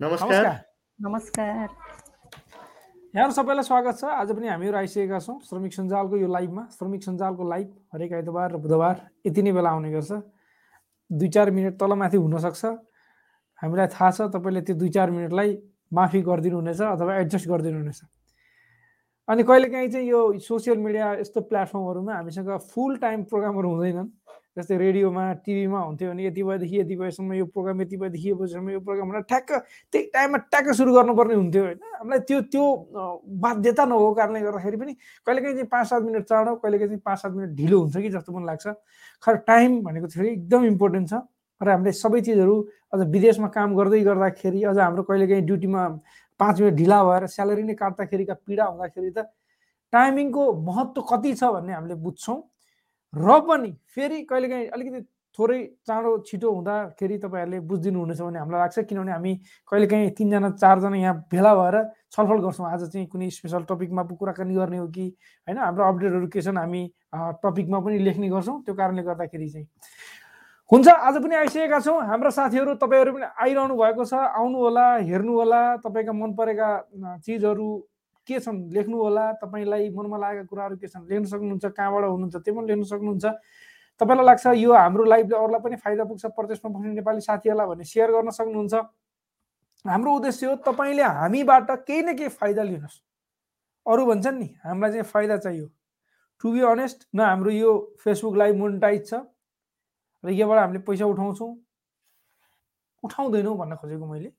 नमस्कार। 0.00 0.46
नमस्कार। 0.98 1.68
यहाँहरू 3.14 3.32
सबैलाई 3.34 3.62
स्वागत 3.62 3.94
छ। 3.94 4.04
आज 4.04 4.30
पनि 4.34 4.48
हामीहरू 4.48 4.76
आइसकेका 4.76 5.18
छौँ 5.22 5.38
श्रमिक 5.46 5.72
सञ्जालको 5.72 6.16
यो 6.18 6.26
लाइभमा। 6.26 6.62
श्रमिक 6.74 7.02
सञ्जालको 7.04 7.42
लाइभ 7.48 7.68
हरेक 7.94 8.12
आइतबार 8.12 8.52
र 8.52 8.56
बुधबार 8.58 8.96
यति 9.26 9.42
नै 9.42 9.52
बेला 9.54 9.70
आउने 9.70 9.90
गर्छ। 9.94 10.12
दुई 11.10 11.28
चार 11.30 11.50
मिनट 11.54 11.78
तलमाथि 11.78 12.16
हुनसक्छ। 12.18 12.64
हामीलाई 13.62 13.86
थाहा 13.94 14.10
छ 14.10 14.20
तपाईँले 14.34 14.60
त्यो 14.66 14.74
दुई 14.82 14.90
चार 14.90 15.10
मिनटलाई 15.14 15.50
माफी 15.94 16.20
गरिदिनु 16.26 16.56
हुनेछ 16.58 16.80
अथवा 16.82 17.14
एडजस्ट 17.14 17.46
गरिदिनु 17.46 17.78
हुनेछ 17.78 18.00
अनि 19.30 19.42
कहिलेकाहीँ 19.46 19.88
चाहिँ 19.94 20.06
यो 20.10 20.20
सोसियल 20.42 20.78
मिडिया 20.82 21.22
यस्तो 21.22 21.40
प्लेटफर्महरूमा 21.46 22.12
हामीसँग 22.18 22.50
फुल 22.66 22.96
टाइम 22.98 23.30
प्रोग्रामहरू 23.30 23.68
हुँदैनन्। 23.70 24.10
जस्तै 24.56 24.76
रेडियोमा 24.78 25.22
टिभीमा 25.44 25.78
हुन्थ्यो 25.80 26.10
भने 26.10 26.24
यति 26.24 26.42
भएदेखि 26.42 26.78
यति 26.78 26.96
भएसम्म 26.96 27.32
यो 27.34 27.44
प्रोग्राम 27.54 27.80
यति 27.82 27.96
भएदेखि 27.96 28.28
यो 28.30 28.36
बजीसम्म 28.36 28.70
यो 28.70 28.80
प्रोग्राम 28.86 29.08
भनेर 29.10 29.22
ठ्याक्क 29.26 29.50
त्यही 29.92 30.04
टाइममा 30.14 30.38
ट्याक्क 30.54 30.70
सुरु 30.78 30.92
गर्नुपर्ने 30.94 31.34
हुन्थ्यो 31.34 31.62
होइन। 31.64 31.78
हामीलाई 31.98 32.20
त्यो 32.28 32.40
त्यो 32.54 32.64
बाध्यता 33.42 33.84
नभएको 33.84 34.12
कारणले 34.14 34.40
गर्दाखेरि 34.40 34.76
पनि 34.76 34.92
कहिलेकाहीँ 35.26 35.54
चाहिँ 35.54 35.68
पाँच 35.74 35.86
सात 35.88 36.02
मिनट 36.02 36.24
चाँडो 36.30 36.54
कहिलेकाहीँ 36.62 36.88
चाहिँ 36.88 37.02
पाँच 37.04 37.18
सात 37.18 37.32
मिनट 37.34 37.50
ढिलो 37.58 37.78
हुन्छ 37.80 37.96
कि 37.96 38.10
जस्तो 38.14 38.32
पनि 38.32 38.46
लाग्छ। 38.46 38.66
खर 39.22 39.34
टाइम 39.50 39.80
भनेको 39.82 40.06
फेरि 40.14 40.28
एकदम 40.32 40.64
इम्पोर्टेन्ट 40.64 41.08
छ 41.10 41.14
र 41.60 41.68
हामीले 41.70 41.92
सबै 41.92 42.20
चिजहरू 42.22 42.54
अझ 42.94 43.00
विदेशमा 43.10 43.48
काम 43.58 43.74
गर्दै 43.74 44.00
गर्दाखेरि 44.06 44.62
अझ 44.70 44.78
हाम्रो 44.78 45.02
कहिलेकाहीँ 45.10 45.44
ड्युटीमा 45.50 45.82
पाँच 46.40 46.60
मिनट 46.60 46.74
ढिला 46.78 47.02
भएर 47.04 47.26
स्यालेरी 47.34 47.62
नै 47.62 47.74
काट्दाखेरिका 47.74 48.34
पीडा 48.46 48.64
हुँदाखेरि 48.64 49.10
त 49.10 49.26
टाइमिङको 49.92 50.42
महत्त्व 50.66 51.02
कति 51.10 51.34
छ 51.34 51.50
भन्ने 51.54 51.72
हामीले 51.74 51.94
बुझ्छौँ। 52.06 52.38
र 53.16 53.40
पनि 53.48 53.70
फेरि 53.94 54.22
कहिलेकाहीँ 54.30 54.68
अलिकति 54.68 55.00
थोरै 55.38 55.58
चाँडो 55.86 56.10
छिटो 56.26 56.50
हुँदाखेरि 56.50 57.16
तपाईँहरूले 57.18 57.58
बुझिदिनु 57.66 57.98
हुनेछ 58.00 58.20
भने 58.22 58.38
हामीलाई 58.38 58.60
लाग्छ। 58.60 58.78
किनभने 58.86 59.12
हामी 59.12 59.32
कहिलेकाहीँ 59.66 60.10
तिनजना 60.14 60.50
चारजना 60.62 60.96
यहाँ 60.96 61.14
भेला 61.30 61.54
भएर 61.54 61.76
छलफल 62.14 62.38
गर्छौँ। 62.44 62.66
आज 62.70 62.82
चाहिँ 62.92 63.06
कुनै 63.10 63.30
स्पेसल 63.30 63.62
टपिकमा 63.66 64.02
कुराकानी 64.14 64.54
गर्ने 64.54 64.78
हो 64.78 64.86
कि? 64.94 65.06
होइन 65.46 65.58
हाम्रो 65.58 65.84
अपडेटहरू 65.84 66.26
के 66.30 66.42
छन् 66.42 66.58
हामी 66.58 66.82
टपिकमा 67.42 67.78
पनि 67.82 67.98
लेख्ने 67.98 68.28
गर्छौँ। 68.30 68.62
त्यो 68.62 68.74
कारणले 68.74 69.02
गर्दाखेरि 69.02 69.48
चाहिँ 69.50 69.66
हुन्छ। 70.70 70.88
आज 70.88 71.14
पनि 71.22 71.34
आइसकेका 71.34 71.78
छौँ। 71.82 71.98
हाम्रा 72.06 72.30
साथीहरू 72.30 72.74
तपाईँहरू 72.78 73.12
पनि 73.12 73.26
आइरहनु 73.34 73.74
भएको 73.74 74.04
छ। 74.06 74.14
आउनु 74.14 74.58
होला 74.58 74.86
हेर्नु 75.02 75.32
होला 75.34 75.62
तपाईँका 75.82 76.12
मन 76.14 76.30
परेका 76.38 76.70
चिजहरू 77.26 77.68
के 78.26 78.40
छन्? 78.40 78.72
लेख्नु 78.72 78.96
होला 78.96 79.24
तपाईँलाई 79.40 79.90
मनमा 79.90 80.18
लागेका 80.18 80.44
कुराहरू 80.50 80.76
के 80.76 80.88
छन्? 80.88 81.06
लेख्न 81.08 81.24
सक्नुहुन्छ 81.24 81.64
कहाँबाट 81.64 82.04
हुनुहुन्छ? 82.04 82.36
त्यो 82.36 82.54
पनि 82.54 82.66
लेख्न 82.68 82.84
सक्नुहुन्छ। 82.84 83.24
तपाईँलाई 84.00 84.26
लाग्छ 84.26 84.46
यो 84.58 84.72
हाम्रो 84.72 85.04
लाइफले 85.04 85.36
अरूलाई 85.36 85.60
पनि 85.60 85.76
फाइदा 85.76 86.04
पुग्छ 86.04 86.24
प्रदेशमा 86.34 86.68
बस्ने 86.72 86.94
नेपाली 86.94 87.20
साथीहरूलाई 87.20 87.66
भने 87.66 87.84
सेयर 87.84 88.10
गर्न 88.10 88.30
सक्नुहुन्छ। 88.30 88.74
हाम्रो 89.84 90.10
उद्देश्य 90.16 90.46
हो 90.46 90.54
तपाईँले 90.64 91.02
हामीबाट 91.02 91.70
केही 91.86 92.02
न 92.02 92.16
केही 92.16 92.28
फाइदा 92.40 92.62
लिनुहोस्। 92.62 92.96
अरू 93.86 94.02
भन्छन् 94.06 94.38
नि 94.38 94.48
हामीलाई 94.64 94.90
चाहिँ 94.90 95.04
फाइदा 95.04 95.36
चाहियो। 95.44 95.66
टु 96.40 96.52
बी 96.52 96.60
अनेस्ट 96.64 97.06
न 97.14 97.20
हाम्रो 97.20 97.50
यो 97.50 97.70
फेसबुक 98.00 98.36
लाइभ 98.36 98.56
मोनिटाइज 98.56 99.02
छ 99.08 99.14
र 100.24 100.30
योबाट 100.32 100.58
हामीले 100.58 100.80
पैसा 100.88 101.04
उठाउँछौँ। 101.04 101.52
उठाउँदैनौँ 103.04 103.56
भन्न 103.56 103.76
खोजेको 103.76 104.06
मैले। 104.06 104.32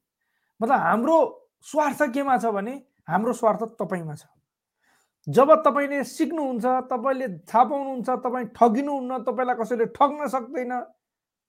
मतलब 0.60 0.80
हाम्रो 0.82 1.18
स्वार्थ 1.62 2.02
केमा 2.14 2.38
छ 2.38 2.46
भने 2.50 2.74
हाम्रो 3.08 3.34
स्वार्थ 3.34 3.64
तपाईँमा 3.80 4.16
छ। 4.16 4.26
जब 5.28 5.50
तपाईँले 5.66 6.04
सिक्नुहुन्छ 6.06 6.66
तपाईँले 6.90 7.28
थाहा 7.50 7.64
पाउनुहुन्छ 7.64 8.10
तपाईँ 8.26 8.46
ठगिनुहुन्न 8.56 9.18
तपाईँलाई 9.26 9.56
कसैले 9.62 9.86
ठग्न 9.98 10.28
सक्दैन 10.28 10.74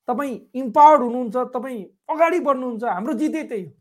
तपाईँ 0.08 0.34
इम्पावर्ड 0.54 1.02
हुनुहुन्छ 1.02 1.36
तपाईँ 1.54 1.82
अगाडि 2.08 2.38
बढ्नुहुन्छ 2.40 2.84
हाम्रो 2.84 3.12
जिते 3.14 3.42
त्यही 3.42 3.64
हो। 3.64 3.72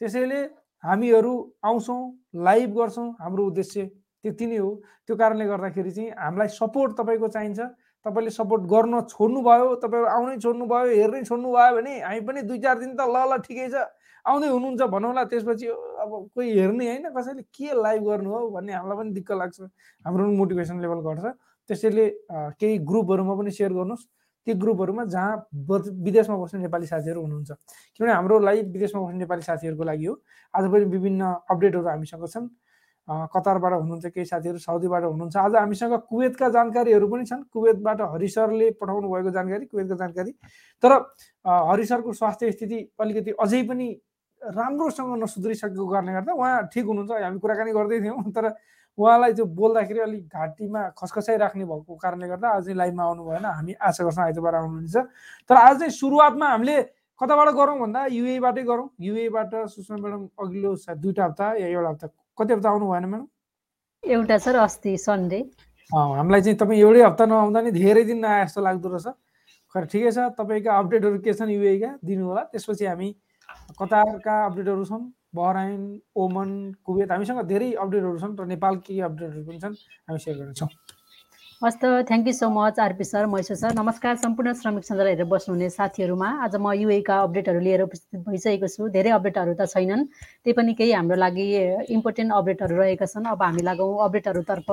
त्यसैले 0.00 0.40
हामीहरू 0.84 1.34
आउँछौँ 1.64 2.00
लाइभ 2.46 2.70
गर्छौँ 2.78 3.08
हाम्रो 3.20 3.46
उद्देश्य 3.46 3.84
त्यति 4.24 4.46
नै 4.46 4.56
हो। 4.56 4.70
त्यो 5.06 5.16
कारणले 5.16 5.44
गर्दाखेरि 5.46 5.90
चाहिँ 5.90 6.10
हामीलाई 6.10 6.48
सपोर्ट 6.48 6.96
तपाईँको 6.98 7.28
चाहिन्छ। 7.28 7.60
तपाईँले 8.06 8.30
सपोर्ट 8.30 8.62
गर्न 8.66 9.00
छोड्नुभयो 9.10 9.74
तपाईँहरू 9.82 10.08
आउनै 10.10 10.36
छोड्नुभयो 10.38 10.94
हेर्नै 10.94 11.22
छोड्नुभयो 11.24 11.74
भने 11.76 11.92
हामी 12.00 12.20
पनि 12.26 12.42
दुई 12.42 12.58
चार 12.58 12.78
दिन 12.78 12.96
त 12.96 13.00
ल 13.06 13.16
ल 13.30 13.38
ठिकै 13.46 13.68
छ। 13.70 13.86
आउँदै 14.26 14.48
हुनुहुन्छ 14.48 14.82
भनौँला 14.86 15.24
त्यसपछि 15.30 15.66
अब 15.66 16.10
कोही 16.34 16.48
हेर्ने 16.58 16.86
होइन 16.88 17.06
कसैले 17.10 17.42
के 17.50 17.74
लाइभ 17.82 18.02
गर्नु 18.06 18.30
हो 18.30 18.50
भन्ने 18.54 18.72
हामीलाई 18.72 18.96
पनि 18.98 19.10
दिक्क 19.18 19.30
लाग्छ। 19.32 19.60
हाम्रो 20.04 20.22
पनि 20.26 20.36
मोटिभेसन 20.36 20.80
लेभल 20.80 21.00
घट्छ। 21.02 21.24
त्यसैले 21.70 22.06
केही 22.58 22.78
ग्रुपहरूमा 22.86 23.34
पनि 23.34 23.50
सेयर 23.50 23.72
गर्नुहोस्। 23.72 24.06
ती 24.46 24.54
ग्रुपहरूमा 24.62 25.04
जहाँ 25.06 25.34
विदेशमा 26.06 26.36
बस्ने 26.38 26.60
नेपाली 26.66 26.86
साथीहरू 26.86 27.20
हुनुहुन्छ। 27.22 27.50
किनभने 27.50 28.12
हाम्रो 28.12 28.38
लाइभ 28.38 28.66
विदेशमा 28.72 29.00
बस्ने 29.02 29.18
नेपाली 29.18 29.42
साथीहरूको 29.42 29.84
लागि 29.84 30.06
हो। 30.06 30.14
आज 30.54 30.64
पनि 30.72 30.84
विभिन्न 30.86 31.22
अपडेटहरू 31.50 31.86
हामीसँग 31.86 32.26
छन्। 32.26 32.48
कतारबाट 33.08 33.72
हुनुहुन्छ 33.72 34.06
केही 34.14 34.26
साथीहरू 34.26 34.58
साउदीबाट 34.58 35.02
हुनुहुन्छ। 35.04 35.36
आज 35.36 35.54
हामीसँग 35.56 35.94
कुवेतका 36.10 36.48
जानकारीहरू 36.48 37.06
पनि 37.10 37.24
छन्। 37.26 37.42
कुवेतबाट 37.52 38.00
हरिसरले 38.14 38.70
पठाउनु 38.78 39.06
भएको 39.10 39.30
जानकारी 39.30 39.66
कुवेतको 39.66 39.96
जानकारी। 39.98 40.32
तर 40.82 40.92
हरिसरको 41.42 42.12
स्वास्थ्य 42.12 42.50
स्थिति 42.52 42.78
अलिकति 43.00 43.30
अझै 43.42 43.62
पनि 43.68 43.88
राम्रोसँग 44.42 45.22
नसुध्रिसकेको 45.22 45.86
कारणले 45.86 46.12
गर्दा 46.12 46.32
उहाँ 46.34 46.68
ठिक 46.74 46.84
हुनुहुन्छ। 46.84 47.10
हामी 47.22 47.38
कुराकानी 47.38 47.72
गर्दै 47.72 48.00
थियौँ 48.02 48.30
तर 48.34 48.46
उहाँलाई 48.98 49.32
त्यो 49.32 49.44
बोल्दाखेरि 49.46 50.00
अलिक 50.00 50.24
घाँटीमा 50.28 50.80
खसखसाइ 50.98 51.36
राख्ने 51.38 51.64
भएको 51.64 51.94
कारणले 51.96 52.28
गर्दा 52.28 52.48
आज 52.48 52.64
चाहिँ 52.64 52.76
लाइभमा 52.76 53.02
आउनु 53.02 53.22
भएन। 53.24 53.44
हामी 53.46 53.72
आशा 53.78 54.04
गर्छौँ 54.04 54.24
आइतबार 54.24 54.54
आउनुहुन्छ। 54.54 54.96
तर 55.48 55.56
आज 55.56 55.78
चाहिँ 55.78 55.90
सुरुवातमा 55.90 56.46
हामीले 56.48 56.76
कताबाट 57.20 57.48
गरौँ 57.54 57.78
भन्दा 57.78 58.00
युएबाटै 58.10 58.62
गरौँ। 58.66 58.88
युएबाट 59.00 59.54
सुषमा 59.70 59.96
म्याडम 59.96 60.22
अघिल्लो 60.42 60.74
दुईवटा 60.90 61.24
हप्ता 61.24 61.46
या 61.62 61.66
एउटा 61.68 61.88
हप्ता 61.88 62.06
कति 62.38 62.52
हप्ता 62.52 62.68
आउनु 62.68 62.86
भएन 62.90 63.04
म्याडम? 63.06 63.26
एउटा 64.02 64.38
सर 64.38 64.56
अस्ति 64.58 64.96
सन्डे। 64.98 65.40
हामीलाई 65.90 66.40
चाहिँ 66.42 66.58
तपाईँ 66.58 66.80
एउटै 66.80 67.02
हप्ता 67.02 67.24
नआउँदा 67.26 67.60
नि 67.62 67.70
धेरै 67.70 68.04
दिन 68.04 68.18
नआए 68.26 68.44
जस्तो 68.44 68.60
लाग्दो 68.60 68.88
रहेछ। 68.88 69.08
खै 69.72 69.80
ठिकै 69.88 70.10
छ 70.12 70.18
तपाईँका 70.36 70.70
अपडेटहरू 70.78 71.18
के 71.24 71.32
छन् 71.32 71.50
युएका 71.50 71.90
दिनु 72.04 72.24
होला 72.28 72.42
त्यसपछि 72.52 72.84
हामी 72.86 73.08
कतारका 73.78 74.34
अपडेटहरू 74.46 74.84
छन् 74.84 75.04
बहराइन 75.34 75.82
ओमन 76.16 76.50
कुवेत 76.84 77.10
हामीसँग 77.10 77.40
धेरै 77.48 77.70
अपडेटहरू 77.84 78.18
छन् 78.18 78.38
र 78.38 78.46
नेपालकी 78.46 79.00
अपडेटहरू 79.00 79.44
पनि 79.44 79.58
छन्। 79.60 79.74
हामी 80.08 80.18
सेयर 80.18 80.36
गर्नेछौँ। 80.38 80.68
हस् 81.62 81.76
त 81.78 81.86
thank 82.06 82.26
you 82.26 82.32
so 82.34 82.46
much 82.50 82.78
RP 82.82 83.04
sir 83.06 83.26
मैसो 83.30 83.54
सर 83.54 83.74
नमस्कार 83.74 84.16
सम्पूर्ण 84.18 84.52
श्रमिक 84.60 84.84
सञ्जाल 84.84 85.06
हेरेर 85.06 85.26
बस्नुहुने 85.30 85.68
साथीहरूमा। 85.70 86.28
आज 86.42 86.54
म 86.58 86.72
युएका 86.74 87.18
अपडेटहरू 87.22 87.60
लिएर 87.62 87.82
उपस्थित 87.82 88.18
भइसकेको 88.26 88.66
छु। 88.66 88.88
धेरै 88.90 89.10
अपडेटहरू 89.14 89.54
त 89.54 89.70
छैनन्। 89.70 90.02
त्यही 90.42 90.52
पनि 90.58 90.74
केही 90.74 90.92
हाम्रो 90.92 91.16
लागि 91.22 91.46
इम्पोर्टेन्ट 91.86 92.32
अपडेटहरू 92.34 92.74
रहेका 92.82 93.06
छन्। 93.06 93.30
अब 93.30 93.42
हामी 93.46 93.62
लागौँ 93.62 93.94
अपडेटहरूतर्फ 94.06 94.66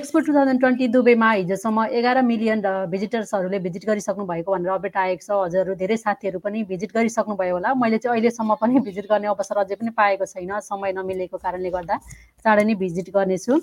एक्सपो 0.00 0.18
टु 0.24 0.32
थाउजन्ड 0.32 0.60
ट्वेन्टी 0.60 0.88
दुबईमा 0.96 1.28
हिजोसम्म 1.32 1.84
एघार 2.00 2.22
मिलियन 2.24 2.64
भिजिटर्सहरूले 2.88 3.58
भिजिट 3.68 3.84
गरिसक्नु 3.92 4.24
भएको 4.32 4.48
भनेर 4.56 4.72
अपडेट 4.80 4.96
आएको 4.96 5.24
छ। 5.28 5.30
हजुरहरू 5.44 5.76
धेरै 5.76 5.96
साथीहरू 6.06 6.40
पनि 6.40 6.64
भिजिट 6.72 6.96
गरिसक्नुभयो 6.96 7.52
होला। 7.60 7.74
मैले 7.84 8.00
चाहिँ 8.00 8.16
अहिलेसम्म 8.16 8.56
पनि 8.64 8.80
भिजिट 8.88 9.12
गर्ने 9.12 9.28
अवसर 9.36 9.60
अझै 9.60 9.76
पनि 9.76 9.92
पाएको 10.00 10.24
छैन। 10.32 10.56
समय 10.72 10.96
नमिलेको 10.96 11.36
कारणले 11.36 11.70
गर्दा 11.76 12.00
चाँडै 12.44 12.64
नै 12.64 12.80
भिजिट 12.80 13.12
गर्नेछु। 13.12 13.60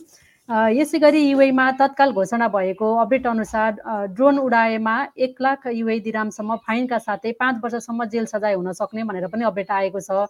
यसै 0.50 1.00
गरी 1.00 1.22
युएमा 1.22 1.64
तत्काल 1.78 2.12
घोषणा 2.14 2.48
भएको 2.54 2.88
अपडेट 3.02 3.28
अनुसार 3.28 3.72
ड्रोन 4.14 4.38
उडाएमा 4.40 4.96
एक 5.18 5.42
लाख 5.42 5.66
युए 5.68 6.00
दिरामसम्म 6.06 6.56
फाइनका 6.68 6.98
साथै 7.02 7.32
पाँच 7.40 7.56
वर्षसम्म 7.64 8.06
जेल 8.14 8.26
सजाय 8.30 8.54
हुन 8.54 8.72
सक्ने 8.80 9.04
भनेर 9.04 9.26
पनि 9.28 9.44
अपडेट 9.44 9.72
आएको 9.72 10.00
छ। 10.00 10.28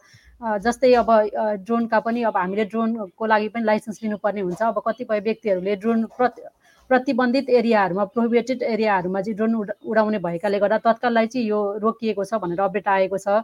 जस्तै 0.64 0.94
अब 0.96 1.12
ड्रोनका 1.68 2.00
पनि 2.00 2.24
अब 2.32 2.38
हामीले 2.38 2.66
ड्रोनको 2.72 3.26
लागि 3.26 3.48
पनि 3.52 3.64
लाइसेन्स 3.66 4.00
लिनुपर्ने 4.04 4.42
हुन्छ। 4.42 4.62
अब 4.64 4.82
कतिपय 4.88 5.20
व्यक्तिहरूले 5.28 5.76
ड्रोन 5.84 6.06
प्रति 6.16 6.48
प्रतिबन्धित 6.90 7.50
एरियाहरूमा 7.60 8.04
प्रोहिबिटेड 8.16 8.62
एरियाहरूमा 8.64 9.22
चाहिँ 9.22 9.36
ड्रोन 9.36 9.54
उडाउने 9.84 10.20
भएकाले 10.24 10.60
गर्दा 10.64 10.78
तत्काललाई 10.88 11.28
चाहिँ 11.28 11.48
यो 11.48 11.60
रोकिएको 11.84 12.24
छ 12.24 12.40
भनेर 12.40 12.62
अपडेट 12.62 12.88
आएको 12.88 13.18
छ। 13.18 13.44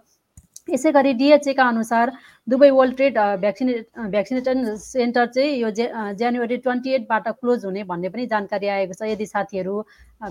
यसै 0.68 0.92
गरी 0.92 1.14
डिएचएका 1.20 1.64
अनुसार 1.68 2.12
दुबई 2.48 2.70
वर्ल्ड 2.70 2.96
ट्रेड 2.96 3.18
भ्याक्सिने 3.42 3.74
भ्याक्सिनेसन 4.10 4.76
सेन्टर 4.78 5.26
चाहिँ 5.36 5.56
यो 5.58 5.70
जे 5.72 5.88
जनवरी 6.20 6.58
ट्वेन्टी 6.58 6.94
एटबाट 6.96 7.28
क्लोज 7.30 7.66
हुने 7.66 7.84
भन्ने 7.84 8.10
पनि 8.10 8.26
जानकारी 8.34 8.68
आएको 8.68 8.94
छ। 8.94 9.10
यदि 9.10 9.26
साथीहरू 9.26 9.74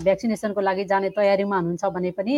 भ्याक्सिनेसनको 0.07 0.61
लागि 0.61 0.85
जाने 0.87 1.09
तयारीमा 1.19 1.57
हुनुहुन्छ 1.57 1.91
भने 1.95 2.11
पनि 2.15 2.35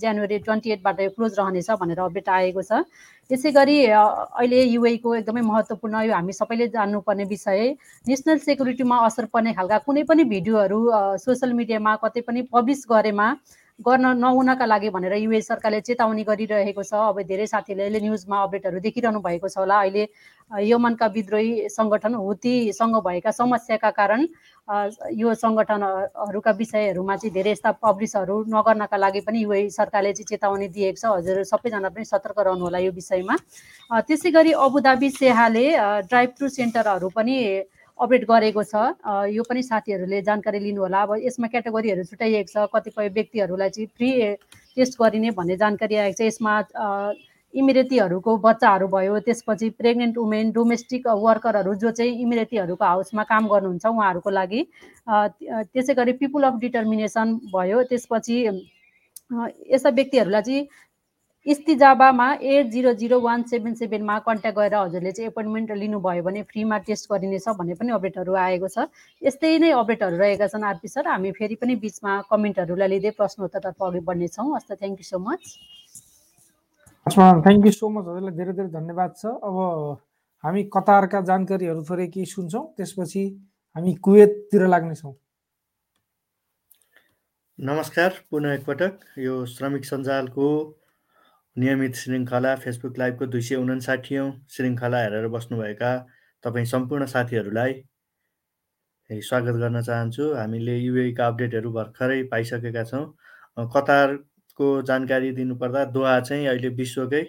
जनवरी 0.00 0.38
ट्वेन्टी 0.48 0.70
एटबाट 0.72 1.00
यो 1.00 1.10
क्लोज 1.16 1.38
रहनेछ 1.38 1.70
भनेर 1.84 2.00
अपडेट 2.00 2.28
आएको 2.28 2.62
छ। 2.62 2.82
यसै 3.30 3.52
गरी 3.52 3.76
अहिले 3.92 4.62
युएको 4.64 5.14
एकदमै 5.20 5.40
महत्त्वपूर्ण 5.52 6.02
यो 6.08 6.12
हामी 6.14 6.32
सबैले 6.32 6.68
जान्नुपर्ने 6.74 7.24
विषय 7.28 7.76
नेसनल 8.08 8.38
सेक्युरिटीमा 8.48 9.04
असर 9.06 9.24
पर्ने 9.32 9.52
खालका 9.52 9.78
कुनै 9.84 10.02
पनि 10.08 10.24
भिडियोहरू 10.32 10.80
सोसियल 11.28 11.52
मिडियामा 11.60 11.96
कतै 12.04 12.20
पनि 12.24 12.42
पब्लिस 12.56 12.84
गरेमा 12.88 13.28
गर्न 13.78 14.06
नहुनका 14.18 14.66
लागि 14.66 14.88
भनेर 14.90 15.14
युएस 15.22 15.46
सरकारले 15.48 15.80
चेतावनी 15.86 16.22
गरिरहेको 16.26 16.82
छ। 16.82 16.92
अब 17.14 17.22
धेरै 17.22 17.46
साथीहरूले 17.46 17.84
अहिले 17.86 18.00
न्युजमा 18.02 18.36
अपडेटहरू 18.42 18.78
देखिरहनु 18.82 19.20
भएको 19.22 19.48
छ 19.48 19.58
होला। 19.62 19.76
अहिले 19.86 20.02
यमनका 20.50 21.06
विद्रोही 21.06 21.68
सङ्गठन 21.70 22.14
हुतीसँग 22.18 22.96
भएका 23.06 23.30
समस्याका 23.30 23.90
कारण 23.94 24.20
यो 25.14 25.34
सङ्गठनहरूका 25.34 26.50
विषयहरूमा 26.58 27.16
चाहिँ 27.16 27.32
धेरै 27.32 27.50
यस्ता 27.54 27.70
पब्लिसहरू 27.78 28.34
नगर्नका 28.50 28.96
लागि 28.98 29.20
पनि 29.22 29.42
युए 29.46 29.68
सरकारले 29.70 30.12
चाहिँ 30.12 30.26
चेतावनी 30.26 30.68
दिएको 30.74 30.98
छ। 30.98 31.14
हजुर 31.14 31.42
सबैजना 31.46 31.88
पनि 31.94 32.04
सतर्क 32.04 32.38
रहनु 32.50 32.64
होला 32.66 32.78
यो 32.82 32.90
विषयमा। 32.90 33.36
त्यसै 34.02 34.30
गरी 34.34 34.52
अबुधाबी 34.58 35.10
सेहाले 35.22 35.66
ड्राइभ 36.10 36.30
थ्रु 36.34 36.48
सेन्टरहरू 36.50 37.08
पनि 37.14 37.36
अपडेट 38.00 38.24
गरेको 38.30 38.62
छ। 38.62 38.74
यो 39.34 39.42
पनि 39.48 39.62
साथीहरूले 39.62 40.22
जानकारी 40.22 40.58
लिनुहोला। 40.60 41.02
अब 41.02 41.10
यसमा 41.24 41.46
क्याटेगोरीहरू 41.48 42.04
छुट्याइएको 42.10 42.50
छ। 42.52 42.66
कतिपय 42.74 43.08
व्यक्तिहरूलाई 43.16 43.70
चाहिँ 43.70 43.88
फ्री 43.96 44.10
टेस्ट 44.76 44.94
गरिने 45.02 45.30
भन्ने 45.34 45.56
जानकारी 45.56 45.94
आएको 45.96 46.16
छ। 46.18 46.30
यसमा 46.30 46.54
इमिरेतीहरूको 47.54 48.36
बच्चाहरू 48.38 48.86
भयो 48.92 49.18
त्यसपछि 49.26 49.68
प्रेग्नेन्ट 49.80 50.16
वुमेन 50.18 50.50
डोमेस्टिक 50.52 51.06
वर्करहरू 51.08 51.74
जो 51.80 51.90
चाहिँ 51.90 52.20
इमिरेतीहरूको 52.22 52.84
हाउसमा 52.84 53.22
काम 53.24 53.48
गर्नुहुन्छ 53.48 53.86
उहाँहरूको 53.86 54.30
लागि 54.30 54.60
त्यसै 55.08 55.94
गरी 55.94 56.12
पिपुल 56.20 56.42
अफ 56.44 56.54
डिटर्मिनेसन 56.60 57.34
भयो। 57.48 57.82
त्यसपछि 57.88 58.36
यस्ता 59.72 59.90
व्यक्तिहरूलाई 59.90 60.42
चाहिँ 60.42 60.66
इस्तिजाबामा 61.48 62.26
at 62.44 62.66
zero 62.70 62.92
zero 63.00 63.18
one 63.20 63.42
seven 63.50 63.74
सेभेनमा 63.74 64.18
contact 64.26 64.58
गरेर 64.58 64.74
हजुरले 64.74 65.12
चाहिँ 65.12 65.28
एपोइन्टमेन्ट 65.30 65.70
लिनुभयो 65.82 66.22
भने 66.22 66.42
फ्रीमा 66.50 66.78
टेस्ट 66.84 67.08
गरिनेछ 67.12 67.48
भन्ने 67.58 67.74
पनि 67.80 67.92
अपडेटहरू 67.96 68.34
आएको 68.36 68.68
छ। 68.68 68.84
यस्तै 69.22 69.52
नै 69.58 69.70
अपडेटहरू 69.72 70.16
रहेका 70.18 70.46
छन् 70.52 70.64
आरपी 70.70 70.88
सर। 70.88 71.08
हामी 71.08 71.30
फेरि 71.38 71.56
पनि 71.56 71.74
बिचमा 71.80 72.12
कमेन्टहरूलाई 72.28 72.88
लिँदै 72.88 73.10
प्रश्नोत्तरतर्फ 73.16 73.80
अघि 73.82 74.00
बढ्नेछौँ। 74.08 74.48
हस्त 74.56 74.72
thank 74.76 74.98
you 75.00 75.06
so 75.08 75.18
much 75.24 75.42
thank 77.06 77.64
you 77.66 77.72
so 77.72 77.88
much 77.88 78.04
हजुरलाई 78.12 78.34
धेरै 78.36 78.52
धेरै 78.52 78.70
धन्यवाद 78.76 79.10
छ। 79.16 79.32
अब 79.40 79.56
हामी 80.44 80.62
कतारका 80.74 81.20
जानकारीहरू 81.30 81.82
थोरै 81.88 82.06
केही 82.12 82.26
सुन्छौँ। 82.28 82.64
त्यसपछि 82.76 83.22
हामी 83.76 83.94
कुवेततिर 84.04 84.66
लाग्नेछौँ। 84.68 85.14
नमस्कार। 87.58 88.10
पुनः 88.30 88.52
एकपटक 88.54 89.16
यो 89.18 89.34
श्रमिक 89.54 89.84
सञ्जालको 89.84 90.48
नियमित 91.58 91.94
श्रृङ्खला 91.96 92.54
फेसबुक 92.62 92.98
लाइभको 92.98 93.26
दुई 93.26 93.40
सय 93.42 93.54
उन्साठी 93.56 94.16
श्रृङ्खला 94.56 94.98
हेरेर 95.02 95.26
बस्नुभएका 95.28 95.90
तपाईँ 96.44 96.66
सम्पूर्ण 96.72 97.06
साथीहरूलाई 97.12 97.72
स्वागत 99.10 99.58
गर्न 99.62 99.80
चाहन्छु। 99.82 100.28
हामीले 100.34 100.76
युएका 100.78 101.26
अपडेटहरू 101.26 101.72
भर्खरै 101.72 102.22
पाइसकेका 102.30 102.84
छौँ। 102.84 103.02
कतारको 103.74 104.70
जानकारी 104.90 105.32
दिनुपर्दा 105.40 105.84
दोहा 105.98 106.18
चाहिँ 106.20 106.46
अहिले 106.46 106.68
विश्वकै 106.78 107.24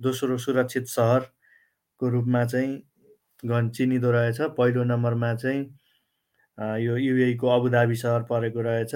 दोस्रो 0.00 0.38
सुरक्षित 0.46 0.86
सहरको 0.88 2.08
रूपमा 2.16 2.44
चाहिँ 2.44 2.72
चिनिँदो 3.70 4.10
रहेछ। 4.10 4.40
पहिलो 4.58 4.84
नम्बरमा 4.84 5.34
चाहिँ 5.34 5.62
यो 6.88 6.96
युएको 6.96 7.48
अबुधाबी 7.56 7.96
सहर 8.04 8.22
परेको 8.30 8.60
रहेछ। 8.68 8.94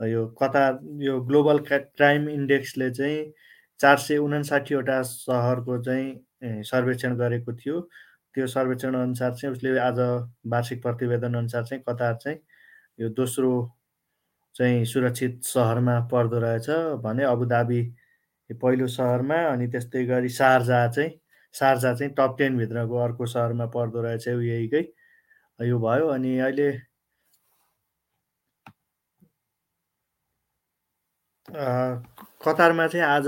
यो 0.00 0.26
कतार 0.42 0.78
यो 1.08 1.20
ग्लोबल 1.26 1.58
क्राइम 1.70 2.28
इन्डेक्सले 2.30 2.90
चाहिँ 2.90 3.32
चार 3.82 3.96
सय 3.98 4.16
उनासाठीवटा 4.18 5.00
सहरको 5.02 5.82
चाहिँ 5.82 6.62
सर्वेक्षण 6.64 7.16
गरेको 7.18 7.52
थियो। 7.54 7.80
त्यो 8.34 8.46
सर्वेक्षण 8.46 8.94
अनुसार 8.96 9.34
चाहिँ 9.34 9.52
उसले 9.54 9.78
आज 9.78 9.98
वार्षिक 10.52 10.82
प्रतिवेदन 10.82 11.34
अनुसार 11.34 11.64
चाहिँ 11.64 11.82
कतार 11.88 12.14
चाहिँ 12.22 12.38
यो 12.98 13.08
दोस्रो 13.16 13.52
चाहिँ 14.56 14.84
सुरक्षित 14.84 15.40
सहरमा 15.44 15.98
पर्दो 16.12 16.38
रहेछ 16.38 16.68
भने 17.04 17.24
अबुधाबी 17.24 17.82
पहिलो 18.62 18.86
सहरमा 18.86 19.36
अनि 19.52 19.66
त्यस्तै 19.72 20.04
गरी 20.06 20.28
सारजा 20.28 20.86
चाहिँ 20.88 21.10
सारजा 21.54 21.92
चाहिँ 21.94 22.12
टप 22.18 22.34
टेनभित्रको 22.38 22.96
अर्को 23.04 23.26
सहरमा 23.26 23.66
पर्दो 23.76 24.02
रहेछ 24.02 24.28
यहीकै। 24.28 24.82
यो 25.58 25.78
भयो 25.78 26.08
अनि 26.08 26.38
अहिले 26.38 26.70
कतारमा 32.44 32.86
चाहिँ 32.88 33.06
आज 33.06 33.26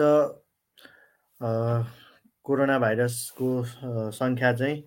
कोरोना 1.40 2.78
भाइरसको 2.78 3.50
सङ्ख्या 4.12 4.52
चाहिँ 4.52 4.82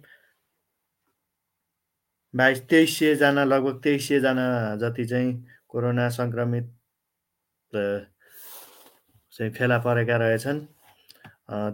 बाइस 2.34 2.62
तेइस 2.70 2.98
सयजना 3.00 3.44
लगभग 3.44 3.82
तेइस 3.84 4.08
सयजना 4.08 4.46
जति 4.82 5.06
चाहिँ 5.06 5.32
कोरोना 5.68 6.10
सङ्क्रमित 6.10 6.74
चाहिँ 7.74 9.52
फेला 9.54 9.78
परेका 9.80 10.18
रहेछन्। 10.18 10.60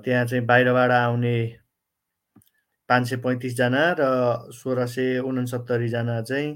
त्यहाँ 0.04 0.26
चाहिँ 0.26 0.46
बाहिरबाट 0.46 0.92
आउने 0.92 1.36
पाँच 2.90 3.10
सय 3.10 3.18
पैँतिसजना 3.26 3.84
र 4.00 4.04
सोह्र 4.54 4.86
सय 4.88 5.20
उनसत्तरीजना 5.20 6.22
चाहिँ 6.22 6.52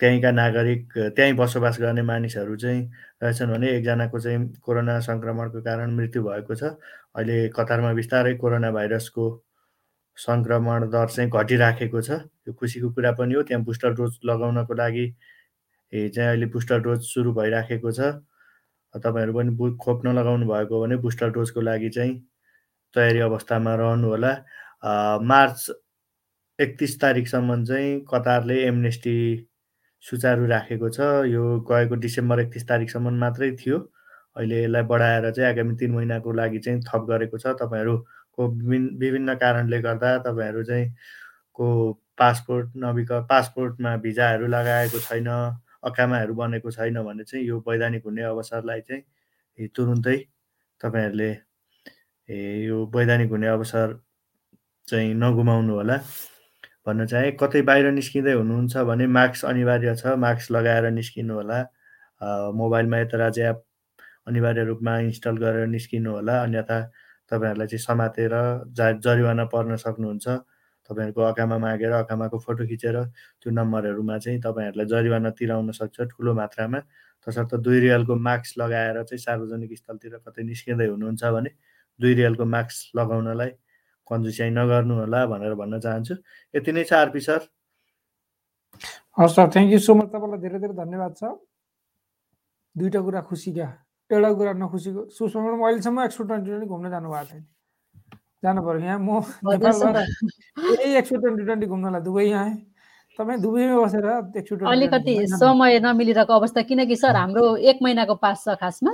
त्यहीँका 0.00 0.30
नागरिक 0.30 0.98
त्यहीँ 1.16 1.34
बसोबास 1.38 1.78
गर्ने 1.80 2.02
मानिसहरू 2.02 2.56
चाहिँ 2.56 2.82
रहेछन् 3.22 3.50
भने 3.52 3.68
एकजनाको 3.76 4.18
चाहिँ 4.20 4.38
कोरोना 4.64 4.98
सङ्क्रमणको 5.08 5.60
कारण 5.62 5.94
मृत्यु 5.96 6.22
भएको 6.24 6.54
छ। 6.54 6.62
अहिले 7.14 7.36
कतारमा 7.56 7.92
बिस्तारै 8.00 8.34
कोरोना 8.42 8.70
भाइरसको 8.74 9.24
सङ्क्रमण 10.18 10.88
दर 10.90 11.08
चाहिँ 11.14 11.30
घटिराखेको 11.30 12.00
छ। 12.02 12.10
यो 12.48 12.52
खुसीको 12.58 12.90
कुरा 12.90 13.12
पनि 13.18 13.34
हो। 13.34 13.42
त्यहाँ 13.42 13.64
बुस्टर 13.64 13.94
डोज 13.94 14.18
लगाउनको 14.26 14.74
लागि 14.74 15.06
चाहिँ 15.92 16.28
अहिले 16.28 16.46
बुस्टर 16.54 16.78
डोज 16.82 17.00
सुरु 17.12 17.32
भइराखेको 17.34 17.92
छ। 17.92 18.00
तपाईँहरू 18.94 19.32
पनि 19.34 19.50
बु 19.58 19.70
खोप 19.78 20.04
नलगाउनु 20.06 20.46
भएको 20.46 20.80
भने 20.82 20.96
बुस्टर 21.06 21.30
डोजको 21.30 21.60
लागि 21.60 21.88
चाहिँ 21.90 22.14
तयारी 22.94 23.20
अवस्थामा 23.30 23.74
रहनु 23.74 24.08
होला 24.08 24.32
मार्च 25.22 25.70
एकतिस 26.58 27.00
तारिकसम्म 27.00 27.64
चाहिँ 27.64 28.00
कतारले 28.10 28.58
एमनेस्टी 28.66 29.16
सुचारु 30.04 30.46
राखेको 30.46 30.88
छ। 30.90 31.00
यो 31.32 31.42
गएको 31.70 31.94
डिसेम्बर 32.04 32.40
एकतिस 32.40 32.68
तारिकसम्म 32.68 33.12
मात्रै 33.20 33.50
थियो। 33.60 33.78
अहिले 34.36 34.62
यसलाई 34.64 34.82
बढाएर 34.90 35.30
चाहिँ 35.30 35.48
आगामी 35.50 35.74
तिन 35.80 35.92
महिनाको 35.94 36.32
लागि 36.32 36.58
चाहिँ 36.58 36.80
थप 36.88 37.06
गरेको 37.10 37.38
छ। 37.38 37.54
तपाईँहरूको 37.60 38.48
विभिन्न 39.00 39.34
कारणले 39.42 39.80
गर्दा 39.82 40.16
तपाईँहरू 40.26 40.62
चाहिँ 40.64 40.88
को 41.58 41.66
पासपोर्ट 42.18 42.70
नविक 42.76 43.12
पासपोर्टमा 43.30 43.96
भिजाहरू 44.04 44.46
लगाएको 44.46 44.98
छैन 45.00 45.28
अकामाहरू 45.84 46.34
बनेको 46.34 46.70
छैन 46.70 47.02
भने 47.04 47.24
चाहिँ 47.24 47.46
यो 47.46 47.62
वैधानिक 47.68 48.04
हुने 48.04 48.22
अवसरलाई 48.22 48.80
चाहिँ 48.80 49.68
तुरुन्तै 49.76 50.16
तपाईँहरूले 50.80 51.30
यो 52.66 52.84
वैधानिक 52.94 53.30
हुने 53.30 53.46
अवसर 53.48 53.98
चाहिँ 54.88 55.14
नगुमाउनु 55.14 55.74
होला 55.74 55.96
भन्न 56.86 57.06
चाहे 57.10 57.30
कतै 57.40 57.62
बाहिर 57.68 57.90
निस्किँदै 57.98 58.32
हुनुहुन्छ 58.40 58.76
भने 58.88 59.06
मास्क 59.16 59.44
अनिवार्य 59.50 59.94
छ 59.96 60.14
मास्क 60.24 60.52
लगाएर 60.52 60.90
निस्किनु 60.98 61.34
होला। 61.34 61.58
मोबाइलमा 62.60 62.98
यताराज 62.98 63.38
एप 63.38 63.62
अनिवार्य 64.28 64.64
रूपमा 64.64 64.98
इन्स्टल 65.08 65.36
गरेर 65.44 65.66
निस्किनु 65.76 66.10
होला 66.16 66.34
अन्यथा 66.42 66.78
तपाईँहरूलाई 67.30 67.66
चाहिँ 67.72 67.84
समातेर 67.84 68.34
जा 68.76 68.90
जरिवाना 69.06 69.44
पर्न 69.54 69.76
सक्नुहुन्छ। 69.84 70.26
तपाईँहरूको 70.90 71.22
अकामा 71.32 71.56
मागेर 71.58 71.92
अकामाको 72.04 72.38
फोटो 72.44 72.64
खिचेर 72.68 72.96
त्यो 73.40 73.50
नम्बरहरूमा 73.56 74.18
चाहिँ 74.24 74.40
तपाईँहरूलाई 74.44 74.86
जरिवाना 74.92 75.30
तिराउन 75.40 75.70
सक्छ 75.80 76.00
ठुलो 76.12 76.34
मात्रामा। 76.36 76.80
तसर्थ 77.26 77.54
दुई 77.64 77.78
रियलको 77.80 78.14
मास्क 78.28 78.58
लगाएर 78.60 79.02
चाहिँ 79.08 79.20
सार्वजनिक 79.24 79.72
स्थलतिर 79.80 80.20
कतै 80.28 80.42
निस्किँदै 80.44 80.86
हुनुहुन्छ 80.92 81.24
भने 81.24 81.50
दुई 82.00 82.14
रियलको 82.14 82.44
मास्क 82.44 82.96
लगाउनलाई 82.96 83.50
कन्जुस्याइ 84.10 84.50
नगर्नु 84.50 84.94
होला 85.00 85.20
भनेर 85.32 85.54
भन्न 85.60 85.80
चाहन्छु। 85.80 86.14
यति 86.54 86.70
नै 86.72 86.84
छ 86.84 86.92
आरपी 86.92 87.20
सर। 87.20 87.40
हस् 89.18 89.34
sir 89.36 89.46
thank 89.54 89.72
you 89.72 89.78
so 89.78 89.94
much 89.94 90.08
तपाईँलाई 90.12 90.40
धेरै 90.44 90.58
धेरै 90.58 90.74
धन्यवाद 90.82 91.12
छ 91.20 91.22
दुईवटा 92.76 93.00
कुरा 93.06 93.20
खुसी 93.30 93.50
क्या 93.54 93.68
एउटा 94.10 94.30
कुरा 94.38 94.52
नखुसीको 94.60 95.00
सुषमा 95.16 95.56
अहिलेसम्म 95.66 95.98
एक्सपो 96.04 96.24
ट्वेन्टी 96.28 96.48
ट्वेन्टी 96.50 96.66
घुम्न 96.68 96.90
जानु 96.90 97.08
भएको 97.10 97.24
छैन। 97.30 97.42
जानु 98.44 98.60
पऱ्यो 98.66 98.80
यहाँ 98.84 98.98
म 98.98 99.22
नेपालबाट 99.46 99.96
यही 100.82 100.94
एक्सपो 101.00 101.16
ट्वेन्टी 101.22 101.44
ट्वेन्टी 101.44 101.66
घुम्नलाई 101.66 102.02
दुबई 102.04 102.26
यहाँ 102.28 102.50
तपाईँ 103.18 103.40
दुबईमै 103.40 103.76
बसेर 103.78 104.06
अलिकति 104.74 105.14
समय 105.38 105.78
नमिलिरहेको 105.80 106.32
अवस्था 106.34 106.62
किनकि 106.68 106.96
सर 106.98 107.16
हाम्रो 107.16 107.44
एक 107.70 107.78
महिनाको 107.82 108.14
पास 108.18 108.44
छ 108.44 108.58
खासमा। 108.60 108.92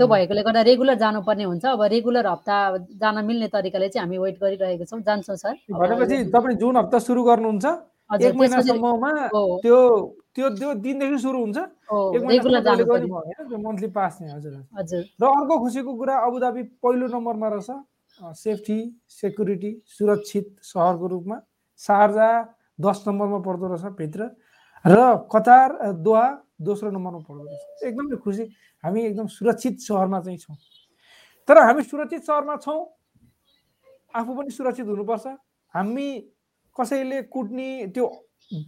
त्यो 0.00 0.08
भएकोले 0.08 0.42
गर्दा 0.48 0.60
रेगुलर 0.64 0.96
जानुपर्ने 0.96 1.44
हुन्छ। 1.44 1.64
अब 1.76 1.82
रेगुलर 1.92 2.26
हप्ता 2.26 2.56
जान 2.96 3.16
मिल्ने 3.20 3.48
तरिकाले 3.52 3.88
चाहिँ 3.92 4.00
हामी 4.00 4.16
वेट 4.16 4.36
गरिरहेको 4.40 4.84
छौँ। 4.88 5.04
जान्छौँ 5.04 5.36
सर। 5.36 5.54
भनेपछि 5.68 6.32
तपाईँ 6.32 6.56
जुन 6.56 6.76
हप्ता 6.80 6.98
सुरु 7.04 7.20
गर्नुहुन्छ 7.20 7.66
एक 8.16 8.34
महिनासम्ममा 8.34 9.12
त्यो 9.60 9.78
त्यो 10.34 10.46
त्यो 10.56 10.70
दिनदेखि 10.80 11.18
सुरु 11.20 11.38
हुन्छ। 11.44 11.58
मन्थली 13.60 13.88
पास 13.92 14.24
नै 14.24 14.32
हजुर 14.40 14.52
हजुर। 14.72 15.02
र 15.20 15.24
अर्को 15.28 15.54
खुसीको 15.68 15.92
कुरा 16.00 16.14
अबुधाबी 16.16 16.62
पहिलो 16.80 17.06
नम्बरमा 17.12 17.48
रहेछ। 17.60 17.70
सेफ्टी 18.40 18.78
सेक्युरिटी 19.20 19.70
सुरक्षित 19.84 20.46
सहरको 20.64 21.06
रूपमा। 21.12 21.36
सारजा 21.80 22.28
दस 22.80 22.98
नम्बरमा 23.04 23.38
पर्दो 23.44 23.66
रहेछ 23.68 23.84
भित्र। 24.00 24.20
र 24.84 24.96
कतार 25.28 25.68
दोहा 26.00 26.26
दोस्रो 26.60 26.90
नम्बरमा 26.90 27.18
पढ्दो 27.28 27.44
रहेछ। 27.44 27.84
एकदमै 27.84 28.16
खुसी। 28.16 28.44
हामी 28.84 29.00
एकदम 29.04 29.26
सुरक्षित 29.26 29.80
सहरमा 29.80 30.20
चाहिँ 30.20 30.38
छौँ। 30.38 30.56
तर 31.48 31.58
हामी 31.58 31.82
सुरक्षित 31.82 32.22
सहरमा 32.24 32.56
छौँ 32.56 32.80
आफू 34.14 34.34
पनि 34.34 34.50
सुरक्षित 34.50 34.86
हुनुपर्छ। 34.86 35.26
हामी 35.74 36.08
कसैले 36.76 37.22
कुट्ने 37.32 37.68
त्यो 37.94 38.06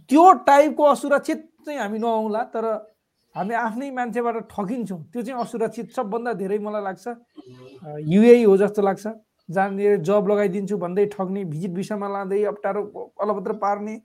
त्यो 0.09 0.23
टाइपको 0.47 0.83
असुरक्षित 0.83 1.39
चाहिँ 1.65 1.79
हामी 1.79 1.99
नआउँला 1.99 2.43
तर 2.53 2.65
हामी 3.35 3.53
आफ्नै 3.53 3.89
मान्छेबाट 3.91 4.35
ठगिन्छौँ। 4.49 5.01
त्यो 5.11 5.21
चाहिँ 5.21 5.41
असुरक्षित 5.41 5.91
सबभन्दा 5.95 6.33
धेरै 6.33 6.57
मलाई 6.59 6.83
लाग्छ। 6.83 7.07
युए 8.07 8.43
हो 8.43 8.57
जस्तो 8.57 8.81
लाग्छ। 8.81 9.07
जहाँनिर 9.49 9.97
जब 10.07 10.27
लगाइदिन्छु 10.29 10.77
भन्दै 10.77 11.05
ठग्ने 11.11 11.43
भिजिट 11.45 11.71
भिसामा 11.71 12.07
लाँदै 12.07 12.43
अप्ठ्यारो 12.47 12.81
अलपत्र 13.19 13.53
पार्ने 13.59 13.95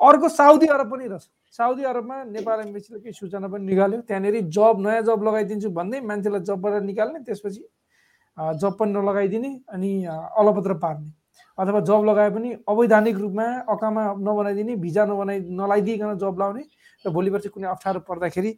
अर्को 0.00 0.28
साउदी 0.28 0.66
अरब 0.66 0.90
पनि 0.92 1.06
रहेछ। 1.08 1.24
साउदी 1.58 1.82
अरबमा 1.90 2.16
नेपाल 2.30 2.60
एम्बेसीले 2.60 2.98
केही 3.00 3.12
सूचना 3.12 3.48
पनि 3.48 3.64
निकाल्यो। 3.66 4.00
त्यहाँनिर 4.08 4.40
जब 4.46 4.76
नयाँ 4.86 5.02
जब 5.02 5.22
लगाइदिन्छु 5.26 5.70
भन्दै 5.74 6.00
मान्छेलाई 6.06 6.40
जबबाट 6.48 6.82
निकाल्ने 6.82 7.18
त्यसपछि 7.26 7.62
जब 8.62 8.72
पनि 8.78 8.92
नलगाइदिने 8.92 9.50
अनि 9.74 9.90
अलपत्र 10.06 10.74
पार्ने। 10.78 11.10
अथवा 11.58 11.80
जब 11.90 12.00
लगाए 12.06 12.30
पनि 12.30 12.48
अवैधानिक 12.68 13.16
रूपमा 13.18 13.46
अकामा 13.74 14.02
नबनाइदिने 14.22 14.74
भिजा 14.78 15.04
नबनाइ 15.10 15.38
नलाइदिइकन 15.58 16.18
जब 16.22 16.34
लाउने 16.38 16.62
र 17.04 17.10
भोलि 17.10 17.30
पर्सि 17.30 17.48
कुनै 17.50 17.66
अप्ठ्यारो 17.74 18.00
पर्दाखेरि 18.06 18.52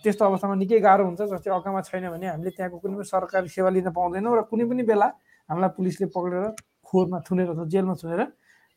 त्यस्तो 0.00 0.24
अवस्थामा 0.24 0.54
निकै 0.62 0.78
गाह्रो 0.80 1.04
हुन्छ 1.04 1.20
जस्तै 1.28 1.50
अकामा 1.52 1.80
छैन 1.84 2.08
भने 2.08 2.26
हामीले 2.32 2.50
त्यहाँको 2.56 2.78
कुनै 2.80 2.94
पनि 2.96 3.04
सरकारी 3.12 3.48
सेवा 3.52 3.70
लिन 3.76 3.90
पाउँदैनौँ 3.92 4.32
र 4.38 4.42
कुनै 4.48 4.64
पनि 4.64 4.82
बेला 4.88 5.08
हामीलाई 5.48 5.70
पुलिसले 5.76 6.06
पक्रेर 6.16 6.44
खोरमा 6.88 7.18
थुनेर 7.28 7.48
अथवा 7.52 7.66
जेलमा 7.68 7.94
थुनेर 8.00 8.20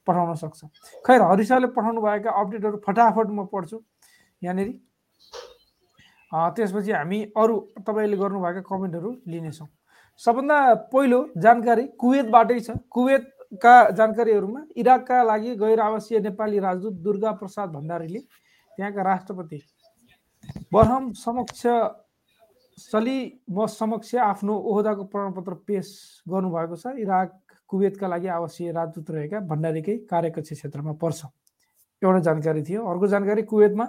पठाउन 0.07 0.35
सक्छ। 0.35 0.65
खैर 1.05 1.21
हरिसाले 1.21 1.67
पठाउनु 1.75 2.01
भएका 2.01 2.31
अपडेटहरू 2.31 2.77
फटाफट 2.85 3.27
म 3.29 3.45
पढ्छु। 3.53 3.77
यहाँनिर। 4.41 4.69
त्यसपछि 6.31 6.91
हामी 6.91 7.19
अरू 7.37 7.55
तपाईँले 7.87 8.17
गर्नुभएका 8.17 8.61
कमेन्टहरू 8.69 9.11
लिनेछौँ। 9.27 9.67
सबभन्दा 10.21 10.57
पहिलो 10.91 11.19
जानकारी 11.37 11.85
कुवेतबाटै 11.99 12.59
छ। 12.59 12.71
कुवेतका 12.91 13.75
जानकारीहरूमा 13.91 14.61
इराकका 14.75 15.17
लागि 15.23 15.55
गैर 15.55 15.79
आवासीय 15.79 16.19
नेपाली 16.19 16.59
राजदूत 16.59 16.93
दुर्गा 17.03 17.31
प्रसाद 17.39 17.69
भण्डारीले 17.71 18.19
त्यहाँका 18.19 19.01
राष्ट्रपति 19.03 19.59
बरहम 20.73 21.11
समक्ष 21.15 21.61
सली 22.77 23.19
म 23.49 23.65
समक्ष 23.71 24.15
आफ्नो 24.21 24.53
ओहदाको 24.53 25.03
प्रमाणपत्र 25.07 25.53
पेस 25.67 25.87
गर्नुभएको 26.27 26.75
छ। 26.75 26.91
इराक 26.99 27.31
कुवेतका 27.69 28.07
लागि 28.07 28.27
आवासीय 28.27 28.71
राजदूत 28.71 29.09
रहेका 29.11 29.39
भण्डारीकै 29.49 29.95
कार्यकक्ष 30.09 30.51
क्षेत्रमा 30.53 30.93
पर्छ। 31.01 31.25
एउटा 32.01 32.19
जानकारी 32.19 32.63
थियो 32.63 32.85
अर्को 32.85 33.07
जानकारी 33.07 33.41
कुवेतमा। 33.43 33.85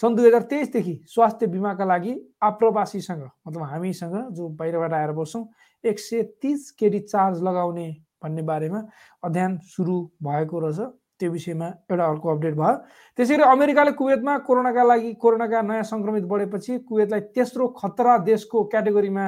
सन् 0.00 0.16
दुई 0.16 0.26
हजार 0.26 0.42
तेइसदेखि 0.50 0.94
स्वास्थ्य 1.08 1.46
बिमाका 1.46 1.84
लागि 1.84 2.12
आप्रवासीसँग 2.42 3.22
मतलब 3.46 3.62
हामीसँग 3.62 4.16
जो 4.36 4.48
बाहिरबाट 4.58 4.92
आएर 4.92 5.12
बस्छौँ 5.12 5.44
एक 5.84 5.98
सय 5.98 6.22
तिस 6.42 6.70
केडी 6.78 7.00
चार्ज 7.00 7.42
लगाउने 7.42 7.88
भन्ने 8.22 8.42
बारेमा 8.42 8.80
अध्ययन 9.24 9.58
सुरु 9.64 9.96
भएको 10.22 10.60
रहेछ। 10.60 10.80
त्यो 11.16 11.30
विषयमा 11.32 11.66
एउटा 11.90 12.04
अर्को 12.04 12.28
अपडेट 12.28 12.54
भयो। 12.54 12.76
त्यसै 13.18 13.34
गरी 13.34 13.42
अमेरिकाले 13.42 13.92
कुवेतमा 13.96 14.36
कोरोनाका 14.44 14.82
लागि 14.84 15.12
कोरोनाका 15.16 15.62
नयाँ 15.62 15.82
सङ्क्रमित 15.82 16.24
बढेपछि 16.28 16.78
कुवेतलाई 16.84 17.20
तेस्रो 17.32 17.68
खतरा 17.80 18.16
देशको 18.28 18.64
क्याटेगोरीमा 18.68 19.24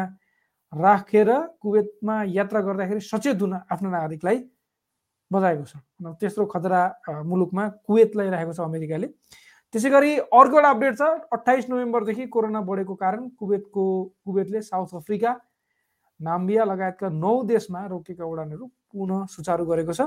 राखेर 0.73 1.31
कुवेतमा 1.61 2.23
यात्रा 2.29 2.61
गर्दाखेरि 2.61 3.01
सचेत 3.01 3.41
हुन 3.43 3.53
आफ्नो 3.71 3.91
नागरिकलाई 3.91 4.39
बजाएको 5.31 5.65
छ। 5.65 5.77
तेस्रो 6.21 6.45
खतरा 6.47 6.81
मुलुकमा 7.25 7.69
कुवेतलाई 7.87 8.29
राखेको 8.31 8.53
छ 8.53 8.61
अमेरिकाले। 8.61 9.07
त्यसै 9.75 9.91
गरी 9.91 10.13
अर्को 10.19 10.57
एउटा 10.57 10.71
अपडेट 10.71 10.95
छ। 10.99 11.03
अठाइस 11.33 11.69
नोभेम्बरदेखि 11.69 12.27
कोरोना 12.29 12.61
बढेको 12.69 12.95
कारण 12.95 13.29
कुवेतको 13.39 13.85
कुवेतले 14.25 14.61
साउथ 14.63 14.95
अफ्रिका 14.97 15.33
नाम्बिया 16.21 16.65
लगायतका 16.65 17.09
नौ 17.09 17.33
देशमा 17.49 17.87
रोकेका 17.87 18.25
उडानहरू 18.25 18.65
पुनः 18.93 19.25
सुचारू 19.29 19.65
गरेको 19.67 19.93
छ। 19.93 20.01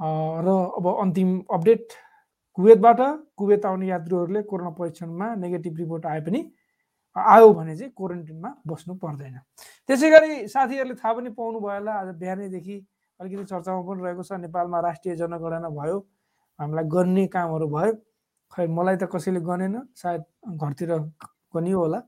र 0.00 0.48
अब 0.76 0.86
अन्तिम 1.00 1.30
अपडेट। 1.48 1.92
कुवेतबाट 2.58 3.00
कुवेत 3.36 3.66
आउने 3.66 3.86
यात्रुहरूले 3.88 4.42
कोरोना 4.42 4.70
परीक्षणमा 4.76 5.26
नेगेटिभ 5.36 5.76
रिपोर्ट 5.78 6.06
आए 6.06 6.20
पनि 6.20 6.40
आयो 7.16 7.52
भने 7.54 7.76
चाहिँ 7.76 7.92
क्वारेन्टिनमा 7.96 8.50
बस्नु 8.66 8.94
पर्दैन। 9.02 9.36
त्यसै 9.88 10.10
गरी 10.10 10.30
साथीहरूले 10.48 10.94
थाहा 10.94 11.12
पनि 11.14 11.30
पाउनु 11.34 11.58
भयो 11.60 11.78
होला 11.78 11.92
आज 11.92 12.08
बिहानैदेखि 12.22 12.76
अलिकति 13.20 13.44
चर्चामा 13.50 13.80
पनि 13.82 14.00
रहेको 14.02 14.22
छ। 14.22 14.32
नेपालमा 14.46 14.78
राष्ट्रिय 14.80 15.16
जनगणना 15.16 15.68
भयो 15.74 15.96
हामीलाई 16.58 16.84
गर्ने 16.86 17.26
कामहरू 17.34 17.66
भयो। 17.66 17.92
खै 18.52 18.66
मलाई 18.66 18.96
त 18.96 19.04
कसैले 19.10 19.40
गनेन 19.42 19.74
सायद 19.98 20.22
घरतिर 20.54 20.90
गनियो 21.54 21.78
होला। 21.78 21.98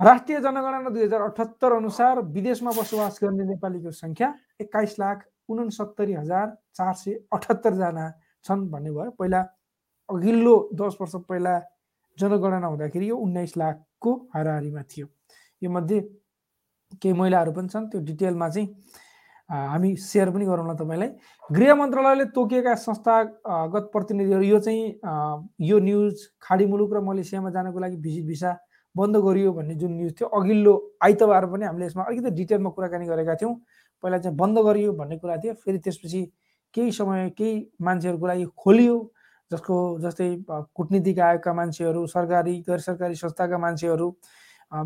राष्ट्रिय 0.00 0.40
जनगणना 0.40 0.90
दुई 0.90 1.04
हजार 1.04 1.20
अठहत्तर 1.32 1.72
अनुसार 1.72 2.20
विदेशमा 2.32 2.70
बसोबास 2.72 3.18
गर्ने 3.22 3.44
नेपालीको 3.52 3.90
सङ्ख्या 4.00 4.28
एक्काइस 4.60 4.98
लाख 4.98 5.24
उनसत्तरी 5.48 6.12
हजार 6.12 6.46
चार 6.76 6.92
सय 7.00 7.12
अठहत्तरजना 7.32 8.04
छन् 8.44 8.68
भन्ने 8.72 8.90
भयो। 8.96 9.10
पहिला 9.20 9.40
अघिल्लो 10.08 10.56
दस 10.72 10.96
वर्ष 11.00 11.14
पहिला 11.28 11.54
जनगणना 12.18 12.66
हुँदाखेरि 12.66 13.08
यो 13.08 13.16
उन्नाइस 13.16 13.56
लाखको 14.06 14.30
हाराहारीमा 14.34 14.82
थियो। 14.82 15.06
यो 15.62 15.70
मध्ये 15.70 16.00
केही 17.02 17.14
महिलाहरू 17.14 17.52
पनि 17.52 17.68
छन्। 17.68 17.90
त्यो 17.90 18.00
डिटेलमा 18.06 18.48
चाहिँ 18.48 18.68
हामी 19.50 19.96
सेयर 19.96 20.30
पनि 20.30 20.44
गरौँला 20.46 20.74
तपाईँलाई। 20.74 21.10
गृह 21.50 21.74
मन्त्रालयले 21.74 22.24
तोकिएका 22.34 22.74
संस्थागत 22.74 23.90
प्रतिनिधिहरू 23.92 24.42
यो 24.42 24.58
चाहिँ 24.58 24.84
यो 25.60 25.78
न्युज 25.78 26.14
खाडी 26.42 26.66
मुलुक 26.66 26.94
र 26.94 27.00
मलेसियामा 27.02 27.50
जानको 27.50 27.78
लागि 27.78 27.96
भिजिट 27.96 28.24
भिसा 28.26 28.50
बन्द 28.94 29.16
गरियो 29.16 29.52
भन्ने 29.52 29.74
जुन 29.74 29.92
न्युज 29.92 30.12
थियो 30.20 30.28
अघिल्लो 30.30 30.74
आइतबार 31.02 31.46
पनि 31.46 31.64
हामीले 31.66 31.86
यसमा 31.86 32.02
अलिकति 32.02 32.30
डिटेलमा 32.30 32.70
कुराकानी 32.70 33.06
गरेका 33.06 33.34
थियौँ। 33.34 33.54
पहिला 34.02 34.18
चाहिँ 34.18 34.36
बन्द 34.36 34.58
गरियो 34.66 34.92
भन्ने 34.92 35.16
कुरा 35.18 35.36
थियो 35.42 35.54
फेरि 35.62 35.78
त्यसपछि 35.78 36.22
केही 36.74 36.90
समय 36.92 37.30
केही 37.38 37.54
मान्छेहरूको 37.82 38.26
लागि 38.26 38.44
खोलियो। 38.56 38.96
जसको 39.50 39.76
जस्तै 40.00 40.28
कुटनीतिक 40.50 41.18
आयोगका 41.20 41.52
मान्छेहरू 41.54 42.06
सरकारी 42.06 42.54
गैर 42.68 42.80
सरकारी 42.80 43.14
संस्थाका 43.14 43.58
मान्छेहरू 43.58 44.08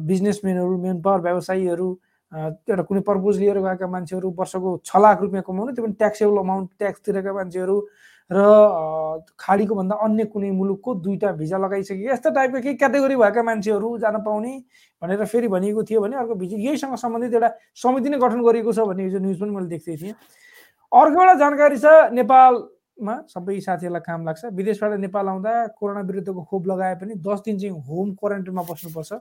बिजनेसम्यानहरू 0.06 0.78
मेन 0.78 1.00
पावर 1.02 1.20
व्यवसायीहरू 1.22 1.88
एउटा 2.32 2.82
कुनै 2.82 3.00
पर्पोज 3.06 3.38
लिएर 3.38 3.58
गएका 3.60 3.86
मान्छेहरू 3.88 4.30
वर्षको 4.38 4.76
छ 4.84 4.96
लाख 4.96 5.20
रुपियाँ 5.22 5.42
कमाउने 5.46 5.72
त्यो 5.74 5.84
पनि 5.84 5.94
ट्याक्सेबल 5.98 6.38
अमाउन्ट 6.38 6.70
ट्याक्स 6.78 7.00
तिरेका 7.06 7.32
मान्छेहरू 7.32 7.76
र 8.30 8.42
खाडीको 9.40 9.74
भन्दा 9.74 9.96
अन्य 10.06 10.24
कुनै 10.34 10.50
मुलुकको 10.58 10.94
दुईवटा 11.06 11.32
भिजा 11.40 11.58
लगाइसके 11.58 12.04
यस्तो 12.04 12.30
टाइपको 12.30 12.60
केही 12.60 12.74
क्याटेगोरी 12.82 13.16
भएका 13.16 13.42
मान्छेहरू 13.42 13.88
जान 13.98 14.16
पाउने 14.22 14.52
भनेर 15.02 15.24
फेरि 15.24 15.48
भनिएको 15.48 15.82
थियो 15.82 16.00
भने 16.00 16.16
अर्को 16.16 16.34
भिजिट 16.42 16.60
यहीसँग 16.60 16.94
सम्बन्धित 17.02 17.34
एउटा 17.34 17.50
समिति 17.82 18.08
नै 18.10 18.18
गठन 18.18 18.42
गरिएको 18.46 18.72
छ 18.72 18.86
भन्ने 18.86 19.08
यो 19.08 19.18
न्युज 19.18 19.40
पनि 19.40 19.50
मैले 19.50 19.68
देख्दै 19.74 19.96
थिएँ। 19.96 20.14
अर्को 20.92 21.20
एउटा 21.20 21.34
जानकारी 21.42 21.76
छ 21.78 21.86
नेपालमा 23.00 23.14
सबै 23.32 23.60
साथीहरूलाई 23.60 24.02
काम 24.04 24.24
लाग्छ। 24.28 24.52
विदेशबाट 24.52 25.00
नेपाल 25.00 25.26
आउँदा 25.28 25.52
कोरोना 25.80 26.00
विरुद्धको 26.04 26.42
खोप 26.44 26.66
लगाए 26.68 26.94
पनि 27.00 27.14
दस 27.16 27.40
दिन 27.44 27.58
चाहिँ 27.58 27.74
होम 27.80 28.14
क्वारेन्टाइनमा 28.20 28.62
बस्नुपर्छ। 28.68 29.12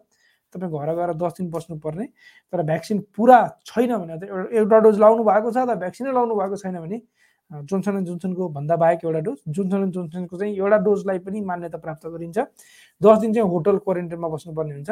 तपाईँ 0.53 0.71
घर 0.71 0.89
गएर 0.95 1.13
दस 1.15 1.33
दिन 1.39 1.49
बस्नुपर्ने। 1.49 2.05
तर 2.51 2.59
भ्याक्सिन 2.63 2.99
पुरा 3.15 3.39
छैन 3.65 3.91
भने 3.97 4.15
त 4.19 4.23
एउटा 4.51 4.77
डोज 4.83 4.99
लाउनु 4.99 5.23
भएको 5.23 5.51
छ 5.51 5.57
त 5.63 5.79
भ्याक्सिनै 5.79 6.11
लाउनु 6.11 6.35
भएको 6.35 6.55
छैन 6.59 6.77
भने 6.83 6.99
जोन्सन 7.49 7.95
एन्ड 7.97 8.07
जोन्सनको 8.07 8.43
भन्दा 8.53 8.75
बाहेक 8.77 8.99
एउटा 9.05 9.19
डोज 9.25 9.37
जोन्सन 9.49 9.81
एन्ड 9.81 9.93
जोन्सनको 9.93 10.37
चाहिँ 10.37 10.53
एउटा 10.53 10.77
डोजलाई 10.85 11.19
पनि 11.25 11.41
मान्यता 11.41 11.77
प्राप्त 11.81 12.05
गरिन्छ। 12.05 12.37
दस 13.01 13.17
दिन 13.23 13.33
चाहिँ 13.33 13.49
होटल 13.49 13.77
क्वारेन्टाइनमा 13.81 14.27
बस्नुपर्ने 14.29 14.73
हुन्छ। 14.73 14.89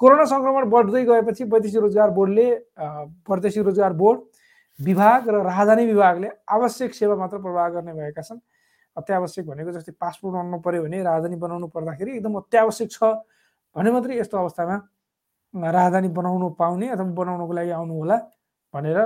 कोरोना 0.00 0.24
सङ्क्रमण 0.24 0.64
बढ्दै 0.72 1.04
गएपछि 1.04 1.44
वैदेशिक 1.44 1.80
रोजगार 1.84 2.10
बोर्डले 2.16 2.46
वैदेशिक 3.28 3.62
रोजगार 3.64 3.92
बोर्ड 3.92 4.18
विभाग 4.80 5.28
र 5.28 5.42
राजधानी 5.42 5.84
विभागले 5.86 6.28
आवश्यक 6.48 6.94
सेवा 6.94 7.14
मात्र 7.16 7.38
प्रवाह 7.38 7.68
गर्ने 7.68 7.92
भएका 7.92 8.22
छन्। 8.22 8.38
अत्यावश्यक 8.96 9.46
भनेको 9.46 9.70
जस्तै 9.72 9.92
पासपोर्ट 9.98 10.32
बनाउनु 10.34 10.58
पऱ्यो 10.62 10.82
भने 10.82 11.02
राजधानी 11.02 11.36
बनाउनु 11.36 11.66
पर्दाखेरि 11.74 12.10
एकदम 12.18 12.34
अत्यावश्यक 12.42 12.88
छ 12.90 13.02
भने 13.76 13.90
मात्रै 13.90 14.18
यस्तो 14.18 14.36
अवस्थामा 14.38 14.76
राजधानी 15.54 16.08
बनाउनु 16.14 16.46
पाउने 16.58 16.86
अथवा 16.94 17.10
बनाउनुको 17.14 17.52
लागि 17.58 17.70
आउनु 17.78 17.94
होला 17.94 18.16
भनेर 18.74 18.98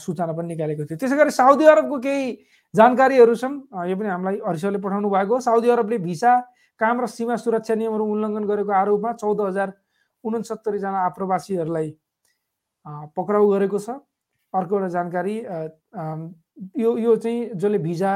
सूचना 0.00 0.32
पनि 0.32 0.48
निकालेको 0.54 0.82
थियो। 0.86 0.98
त्यसै 0.98 1.16
गरी 1.16 1.30
साउदी 1.30 1.64
अरबको 1.66 1.96
केही 2.00 2.26
जानकारीहरू 2.74 3.34
छन्। 3.34 3.54
यो 3.86 3.94
पनि 3.98 4.08
हामीलाई 4.08 4.36
हरिसरले 4.46 4.78
पठाउनु 4.82 5.08
भएको 5.10 5.34
हो। 5.34 5.40
साउदी 5.46 5.68
अरबले 5.70 5.98
भिसा 5.98 6.32
काम 6.80 7.00
र 7.00 7.06
सीमा 7.06 7.36
सुरक्षा 7.36 7.74
नियमहरू 7.74 8.04
उल्लङ्घन 8.06 8.44
गरेको 8.50 8.72
आरोपमा 8.72 9.10
चौध 9.20 9.40
हजार 9.46 9.68
उनसत्तरीजना 10.24 10.98
आप्रवासीहरूलाई 11.10 11.88
पक्राउ 13.12 13.44
गरेको 13.50 13.78
छ। 13.78 14.00
अर्को 14.54 14.76
एउटा 14.76 14.88
जानकारी 14.88 15.36
यो 16.82 16.96
यो 16.98 17.16
चाहिँ 17.16 17.50
जसले 17.54 17.78
भिजा 17.78 18.12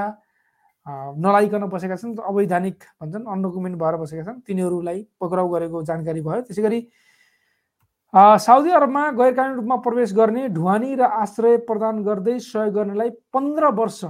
नलाइकन 1.24 1.64
बसेका 1.72 1.96
छन् 1.96 2.16
अवैधानिक 2.28 2.84
भन्छन् 3.00 3.26
अनडकुमेन्ट 3.34 3.76
भएर 3.82 3.96
बसेका 4.02 4.24
छन् 4.24 4.40
तिनीहरूलाई 4.46 4.98
पक्राउ 5.20 5.48
गरेको 5.48 5.82
जानकारी 5.90 6.20
भयो। 6.20 6.40
त्यसै 6.48 6.62
गरी 6.62 6.80
साउदी 8.14 8.70
अरबमा 8.70 9.04
गैर 9.20 9.32
कानुनी 9.34 9.56
रूपमा 9.56 9.76
प्रवेश 9.86 10.12
गर्ने 10.14 10.48
ढुवानी 10.56 10.90
र 10.94 11.02
आश्रय 11.22 11.56
प्रदान 11.70 12.02
गर्दै 12.04 12.38
सहयोग 12.38 12.74
गर्नेलाई 12.74 13.10
पन्ध्र 13.32 13.70
वर्ष 13.80 14.04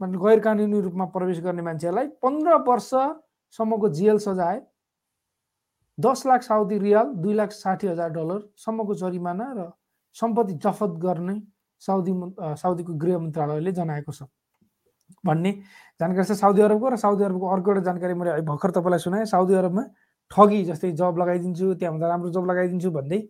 गैर 0.00 0.40
कानुनी 0.46 0.80
रूपमा 0.86 1.04
प्रवेश 1.16 1.40
गर्ने 1.44 1.62
मान्छेहरूलाई 1.62 2.06
पन्ध्र 2.22 2.60
वर्षसम्मको 2.68 3.88
जेल 3.98 4.18
सजाय 4.24 4.60
दस 5.98 6.26
लाख 6.26 6.42
साउदी 6.42 6.78
रियाल 6.78 7.12
दुई 7.24 7.34
लाख 7.34 7.50
साठी 7.56 7.86
हजार 7.88 8.10
डलरसम्मको 8.16 8.94
जरिमाना 9.02 9.46
र 9.56 9.68
सम्पत्ति 10.16 10.54
जफत 10.64 10.92
गर्ने 11.04 11.34
साउदी 11.82 12.12
साउदीको 12.56 12.92
गृह 13.02 13.18
मन्त्रालयले 13.18 13.72
जनाएको 13.72 14.12
छ। 14.12 14.22
भन्ने 15.26 15.50
जानकारी 16.00 16.26
छ 16.26 16.32
साउदी 16.40 16.60
अरबको 16.62 16.88
र 16.88 16.96
साउदी 16.96 17.24
अरबको 17.24 17.46
अर्को 17.54 17.70
एउटा 17.70 17.82
जानकारी 17.88 18.14
मैले 18.14 18.40
भर्खर 18.42 18.70
तपाईँलाई 18.76 19.00
सुनाएँ। 19.04 19.24
साउदी 19.26 19.54
अरबमा 19.54 19.82
ठगी 20.30 20.64
जस्तै 20.64 20.90
जब 20.98 21.14
लगाइदिन्छु 21.20 21.66
त्यहाँभन्दा 21.74 22.06
राम्रो 22.08 22.30
जब 22.32 22.44
लगाइदिन्छु 22.50 22.90
भन्दै 22.90 23.20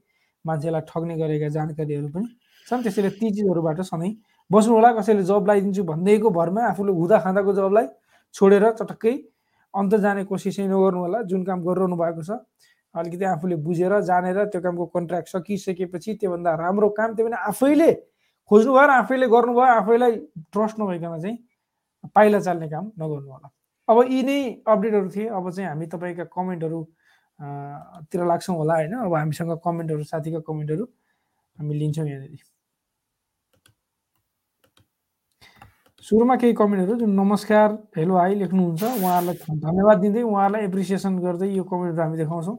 मान्छेलाई 0.45 0.83
ठग्ने 0.89 1.15
गरेका 1.19 1.49
जानकारीहरू 1.57 2.09
पनि 2.15 2.27
छन्। 2.67 2.83
त्यसैले 2.83 3.11
ती 3.19 3.31
चिजहरूबाट 3.31 3.81
सधैँ 3.91 4.13
बस्नु 4.51 4.73
होला 4.75 4.91
कसैले 4.95 5.23
जब 5.27 5.43
लगाइदिन्छु 5.43 5.83
भन्दैको 5.85 6.29
भरमा 6.31 6.63
आफूले 6.71 6.93
हुँदा 6.93 7.17
खाँदाको 7.25 7.53
जबलाई 7.53 7.87
छोडेर 8.35 8.65
चटक्कै 8.79 9.15
अन्त 9.75 9.93
जाने 10.01 10.23
कोसिसै 10.31 10.67
नगर्नु 10.71 11.01
होला। 11.05 11.19
जुन 11.29 11.43
काम 11.45 11.59
गरिरहनु 11.67 11.97
भएको 11.97 12.23
छ 12.23 12.31
अलिकति 12.97 13.25
आफूले 13.25 13.57
बुझेर 13.67 14.01
जानेर 14.09 14.45
त्यो 14.53 14.61
कामको 14.63 14.87
कन्ट्र्याक्ट 14.97 15.29
सकिसकेपछि 15.29 16.15
त्योभन्दा 16.21 16.55
राम्रो 16.57 16.89
काम 16.99 17.15
त्यो 17.15 17.27
पनि 17.27 17.37
आफैले 17.49 17.93
खोज्नु 18.51 18.73
भयो 18.73 18.87
र 18.87 18.91
आफैले 18.91 19.27
गर्नुभयो 19.29 19.73
आफैलाई 19.75 20.17
ट्रस्ट 20.53 20.81
नभइकन 20.81 21.21
चाहिँ 21.23 21.37
पाइला 22.15 22.41
चाल्ने 22.41 22.69
काम 22.69 22.85
नगर्नु 23.01 23.31
होला। 23.33 23.49
अब 23.89 23.99
यी 24.11 24.23
नै 24.23 24.39
अपडेटहरू 24.67 25.09
थिए। 25.15 25.27
अब 25.29 25.51
चाहिँ 25.51 25.69
हामी 25.69 25.87
तपाईँका 25.87 26.25
कमेन्टहरू 26.31 26.83
तिर 28.11 28.25
लाग्छौँ 28.27 28.57
होला 28.57 28.75
होइन? 28.75 28.95
अब 29.07 29.15
हामीसँग 29.15 29.51
कमेन्टहरू 29.65 30.05
साथीका 30.05 30.41
कमेन्टहरू 30.47 30.85
हामी 31.59 31.75
लिन्छौँ 31.79 32.07
यहाँनिर। 32.09 32.45
सुरुमा 36.05 36.37
केही 36.39 36.55
कमेन्टहरू 36.55 36.99
जुन 36.99 37.11
नमस्कार 37.21 37.69
हेलो 37.97 38.17
हाई 38.17 38.35
लेख्नुहुन्छ 38.41 38.83
उहाँहरूलाई 38.83 39.59
धन्यवाद 39.67 39.99
दिँदै 40.01 40.23
उहाँहरूलाई 40.23 40.65
एप्रिसिएसन 40.65 41.19
गर्दै 41.19 41.49
यो 41.51 41.65
कमेन्टहरू 41.67 42.03
हामी 42.03 42.17
देखाउँछौँ। 42.17 42.57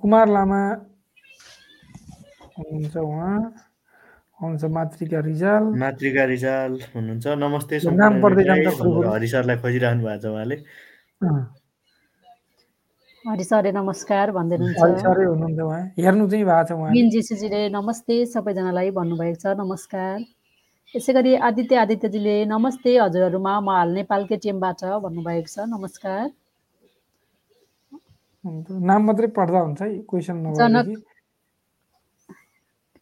कुमार 0.00 0.26
लामा 0.36 0.60
हुनुहुन्छ 2.56 2.96
उहाँ। 2.96 3.36
हुनुहुन्छ 4.40 4.64
मातृका 4.76 5.20
रिजाल। 5.28 5.62
मातृका 5.76 6.24
रिजाल 6.32 6.72
हुनुहुन्छ। 6.94 7.26
नमस्ते 7.44 7.74
नाम 8.00 8.12
पर्दै 8.24 8.44
जान्छ 8.48 8.66
हरि 9.12 9.28
सरलाई 9.28 9.56
खोजिरहनु 9.60 10.02
भएको 10.04 10.18
छ 10.22 10.26
उहाँले। 10.32 10.56
हरि 13.24 13.44
सर 13.44 13.64
नमस्कार 13.76 14.26
भन्दै 14.32 14.56
हुनुहुन्छ 14.56 15.60
उहाँ। 15.60 15.82
हेर्नु 16.00 16.24
चाहिँ 16.32 16.44
भएको 16.48 16.64
छ 16.68 16.72
उहाँ 16.72 16.90
मिनजीसीजीले 16.96 17.60
नमस्ते 17.76 18.16
सबैजनालाई 18.32 18.90
भन्नुभएको 18.96 19.38
छ। 19.42 19.44
नमस्कार। 19.60 20.16
यसै 20.96 21.12
गरी 21.12 21.32
आदित्य 21.46 21.76
आदित्यजीले 21.84 22.36
नमस्ते 22.48 22.90
हजुरहरूमा 22.98 23.54
म 23.60 23.68
हाल 23.76 23.88
नेपालकै 24.00 24.36
टिमबाट 24.42 24.80
भन्नुभएको 25.04 25.50
छ। 25.52 25.68
नमस्कार। 25.68 26.24
नाम 28.44 29.00
मात्रै 29.06 29.28
पढ्दा 29.36 29.58
हुन्छ 29.60 29.80
है 29.82 29.88
क्वेसन 30.10 30.36
नभएपछि 30.44 30.94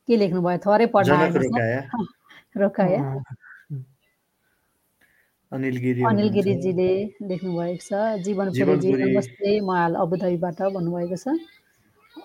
के 0.08 0.14
लेख्नुभयो? 0.16 0.58
थोरै 0.64 0.86
पढ्न 0.94 1.12
रोकाया। 2.58 3.00
अनिल 5.52 5.76
गिरी 5.84 6.00
अनिल 6.04 6.28
गिरीजीले 6.36 6.90
लेख्नुभएको 7.28 7.82
छ। 7.86 7.90
जीवन 8.24 8.46
पुरीजी 8.56 8.90
नमस्ते 9.04 9.50
म 9.60 9.70
हाल 9.78 9.92
अबुधाबीबाट 10.02 10.58
भन्नुभएको 10.74 11.16
छ। 11.22 11.26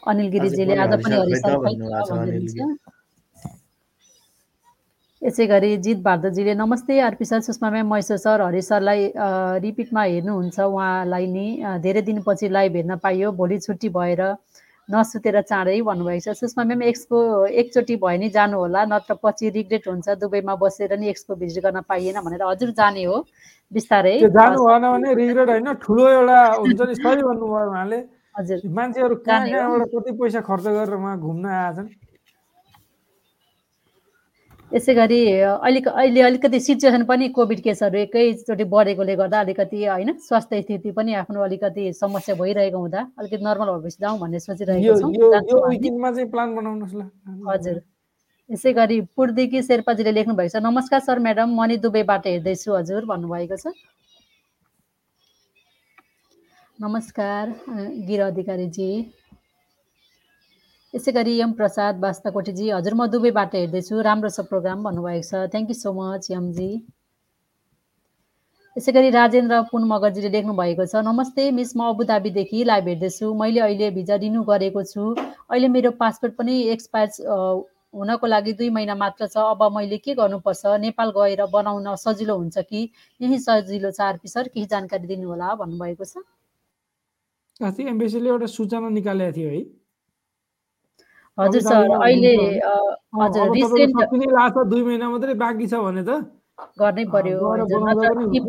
अनिल 0.10 0.28
गिरीजीले 0.34 0.74
आज 0.84 0.94
पनि 1.04 1.16
यसै 5.24 5.46
गरी 5.48 5.68
जित 5.80 6.00
भारद्वाजीले 6.04 6.54
नमस्ते 6.60 7.00
RP 7.00 7.26
sir 7.26 7.40
Sushma 7.42 7.70
ma'am 7.72 7.88
Maheshwar 7.88 8.18
sir 8.20 8.42
Hari 8.44 8.62
सरलाई 8.62 9.04
रिपिटमा 9.64 10.04
हेर्नुहुन्छ। 10.04 10.60
उहाँलाई 10.60 11.28
नि 11.32 11.46
धेरै 11.80 12.02
दिनपछि 12.04 12.50
लाइभ 12.52 12.76
हेर्न 12.76 12.96
पाइयो। 13.00 13.32
भोलि 13.32 13.58
छुट्टी 13.64 13.90
भएर 13.96 14.22
नसुतेर 14.90 15.40
चाँडै 15.48 15.80
भन्नुभएको 15.80 16.20
छ। 16.28 16.36
सुषमा 16.36 16.64
म्याम 16.68 16.84
एक्सपो 16.92 17.18
एकचोटि 17.56 17.96
भयो 18.04 18.20
नि 18.20 18.30
जानु 18.36 18.58
होला 18.60 18.84
नत्र 18.92 19.16
पछि 19.24 19.50
रिग्रेट 19.56 19.88
हुन्छ। 19.88 20.20
दुबईमा 20.20 20.56
बसेर 20.60 20.92
नि 21.00 21.08
एक्सपो 21.08 21.40
भिजिट 21.40 21.64
गर्न 21.72 21.88
पाइएन 21.88 22.20
भनेर 22.20 22.44
हजुर 22.44 22.76
जाने 22.76 23.04
हो। 23.08 23.24
बिस्तारै 23.72 24.16
जानु 24.28 24.60
भएन 24.60 24.86
भने 24.92 25.10
रिग्रेट 25.24 25.50
होइन। 25.56 25.74
ठुलो 25.80 26.04
एउटा 26.20 26.40
हुन्छ 26.60 26.80
नि 26.84 26.96
सही 27.00 27.22
भन्नुभयो 27.24 27.68
उहाँले। 27.72 28.00
हजुर। 28.36 28.60
मान्छेहरू 28.76 29.16
कहाँ 29.24 29.48
कहाँबाट 29.48 29.88
कति 29.88 30.12
पैसा 30.20 30.42
खर्च 30.52 30.66
गरेर 30.68 30.96
उहाँ 31.00 31.16
घुम्न 31.16 31.46
आएछन् 31.48 31.88
यसै 34.74 34.94
गरी 34.98 35.18
अलिक 35.70 35.88
अहिले 35.88 36.22
अलिकति 36.28 36.60
सिचुएसन 36.60 37.04
पनि 37.06 37.28
कोभिड 37.30 37.60
केसहरू 37.64 37.98
एकैचोटि 38.00 38.64
बढेकोले 38.74 39.16
गर्दा 39.16 39.40
अलिकति 39.46 39.86
होइन 39.86 40.10
स्वास्थ्य 40.20 40.62
स्थिति 40.62 40.92
पनि 40.92 41.14
आफ्नो 41.22 41.42
अलिकति 41.44 41.84
समस्या 41.94 42.36
भइरहेको 42.36 42.80
हुँदा 42.80 43.02
अलिकति 43.20 43.44
नर्मल 43.46 43.70
भएपछि 43.72 43.98
जाउँ 44.02 44.20
भन्ने 44.20 44.40
सोचिरहेको 44.40 44.94
छौँ। 45.00 45.12
हजुर। 47.50 47.78
यसै 48.50 48.74
गरी 48.74 48.98
पुर्देखि 49.16 49.62
शेर्पाजीले 49.64 50.12
लेख्नु 50.12 50.34
भएको 50.36 50.58
छ 50.58 50.64
नमस्कार 50.64 51.00
सर 51.00 51.20
म्याडम 51.22 51.50
मणि 51.60 51.78
दुबईबाट 51.78 52.28
हेर्दैछु 52.28 52.70
हजुर 52.74 53.06
भन्नुभएको 53.06 53.56
छ। 53.56 53.66
नमस्कार 56.80 57.46
गिर 58.10 58.22
अधिकारीजी। 58.22 58.90
यसै 60.94 61.12
गरी 61.14 61.32
यम 61.36 61.54
प्रसाद 61.60 61.96
बास्ताकोटीजी 62.02 62.66
हजुर 62.70 62.94
म 62.94 63.06
दुबईबाट 63.14 63.56
हेर्दैछु। 63.58 64.02
राम्रो 64.08 64.30
छ 64.34 64.46
प्रोग्राम 64.50 64.84
भन्नुभएको 64.88 65.24
छ। 65.30 65.32
थ्याङ्क 65.54 65.74
यू 65.74 65.78
सो 65.78 65.94
मच 66.00 66.28
यमजी। 66.32 66.70
यसै 68.78 68.92
गरी 68.98 69.10
राजेन्द्र 69.16 69.62
पुन 69.72 69.84
मगरजीले 69.90 70.30
लेख्नु 70.38 70.54
भएको 70.62 70.86
छ 70.86 71.02
नमस्ते 71.10 71.50
मिस 71.58 71.76
म 71.78 71.90
अबुधाबीदेखि 71.98 72.64
लाइभ 72.70 72.88
हेर्दैछु। 72.94 73.34
मैले 73.42 73.60
अहिले 73.66 73.90
भिजा 73.98 74.16
रिन्यू 74.22 74.46
गरेको 74.52 74.86
छु। 74.94 75.04
अहिले 75.50 75.68
मेरो 75.76 75.92
पासपोर्ट 75.98 76.34
पनि 76.38 76.62
एक्सपायर 76.78 77.10
हुनको 77.98 78.26
लागि 78.28 78.54
दुई 78.62 78.70
महिना 78.78 78.96
मात्र 79.02 79.34
छ। 79.34 79.50
अब 79.50 79.62
मैले 79.74 79.98
के 79.98 80.14
गर्नुपर्छ? 80.22 80.64
नेपाल 80.86 81.10
गएर 81.18 81.46
बनाउन 81.54 81.96
सजिलो 82.06 82.38
हुन्छ 82.38 82.58
कि? 82.70 82.90
यही 83.22 83.38
सजिलो 83.50 83.90
छ 83.92 84.02
आरपी 84.14 84.28
सर 84.30 84.48
केही 84.54 84.66
जानकारी 84.70 85.06
दिनुहोला 85.10 85.54
भन्नुभएको 85.62 86.06
छ। 86.06 86.22
एम्बेसीले 87.94 88.30
एउटा 88.30 88.48
सूचना 88.58 88.90
निकालेको 88.90 89.38
थियो 89.38 89.50
है। 89.50 89.62
हजुर 91.38 91.62
सर 91.62 91.92
अहिले 91.98 92.34
हजुर 93.20 93.52
रिसेन्ट 93.54 94.58
दुई 94.70 94.84
महिना 94.84 95.10
मात्रै 95.10 95.34
बाँकी 95.44 95.68
छ 95.68 95.82
भने 95.86 96.04
त? 96.04 96.12
गर्नै 96.80 97.06
पर्यो 97.14 97.38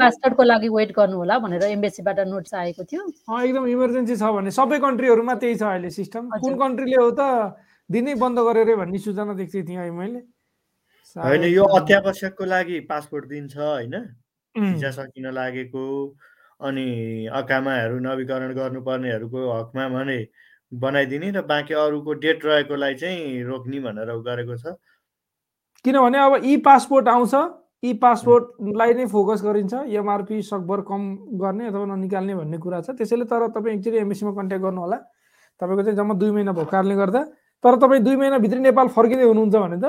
पासपोर्टको 0.00 0.42
लागि 0.44 0.68
वेट 0.68 0.90
गर्नु 0.96 1.16
होला 1.16 1.38
भनेर 1.44 1.62
एम्बेसीबाट 1.64 2.18
नोट्स 2.28 2.54
आएको 2.54 2.84
थियो। 2.90 3.02
एकदम 3.40 3.64
इमर्जेन्सी 3.74 4.16
छ 4.16 4.32
भने 4.36 4.50
सबै 4.58 4.78
कन्ट्रीहरूमा 4.84 5.34
त्यही 5.40 5.56
छ 5.56 5.62
अहिले 5.70 5.90
सिस्टम 5.96 6.28
कुन 6.44 6.54
कन्ट्रीले 6.60 6.98
हो 7.00 7.10
त 7.10 7.56
दिनै 7.90 8.14
बन्द 8.20 8.38
गरेर 8.48 8.76
भन्ने 8.76 8.98
सूचना 9.06 9.32
देख्दै 9.40 9.62
थिएँ 9.64 9.80
है 9.80 9.90
मैले। 9.90 10.20
होइन 11.16 11.44
यो 11.48 11.64
अत्यावश्यकको 11.80 12.44
लागि 12.44 12.80
पासपोर्ट 12.92 13.24
दिन्छ 13.32 13.56
होइन? 13.56 13.96
भिजा 14.54 14.90
सकिन 15.00 15.26
लागेको 15.34 15.84
अनि 16.60 16.88
अकामाहरू 17.40 17.98
नवीकरण 18.04 18.50
गर्नुपर्नेहरूको 18.54 19.40
हकमा 19.52 19.84
भने 19.96 20.18
बनाइदिने 20.80 21.30
र 21.30 21.40
बाँकी 21.46 21.74
अरूको 21.74 22.12
डेट 22.22 22.44
रहेकोलाई 22.44 22.94
चाहिँ 22.94 23.42
रोक्ने 23.44 23.80
भनेर 23.80 24.10
गरेको 24.26 24.56
छ। 24.56 24.74
किनभने 25.84 26.18
अब 26.18 26.32
ई 26.44 26.56
पासपोर्ट 26.66 27.08
आउँछ 27.08 27.34
ई 27.84 27.92
पासपोर्टलाई 28.00 28.94
नै 28.94 29.06
फोकस 29.06 29.42
गरिन्छ 29.44 29.74
एमआरपी 29.92 30.40
सकभर 30.42 30.80
कम 30.88 31.02
गर्ने 31.38 31.66
अथवा 31.68 31.84
ननिकाल्ने 31.86 32.34
भन्ने 32.34 32.58
कुरा 32.58 32.80
छ। 32.80 32.90
त्यसैले 32.98 33.24
तर 33.28 33.48
तपाईँ 33.54 33.76
एकचोटि 33.76 33.96
एमएसीमा 34.02 34.32
कन्ट्याक्ट 34.34 34.64
गर्नु 34.64 34.80
होला 34.80 34.98
तपाईँको 35.60 35.82
चाहिँ 35.82 35.96
जम्मा 35.96 36.14
दुई 36.16 36.30
महिना 36.30 36.52
भएको 36.52 36.70
कारणले 36.70 36.96
गर्दा। 36.96 37.22
तर 37.64 37.76
तपाईँ 37.84 38.02
दुई 38.02 38.16
महिनाभित्रै 38.16 38.60
नेपाल 38.60 38.88
फर्किँदै 38.96 39.24
हुनुहुन्छ 39.24 39.54
भने 39.54 39.78
त 39.78 39.86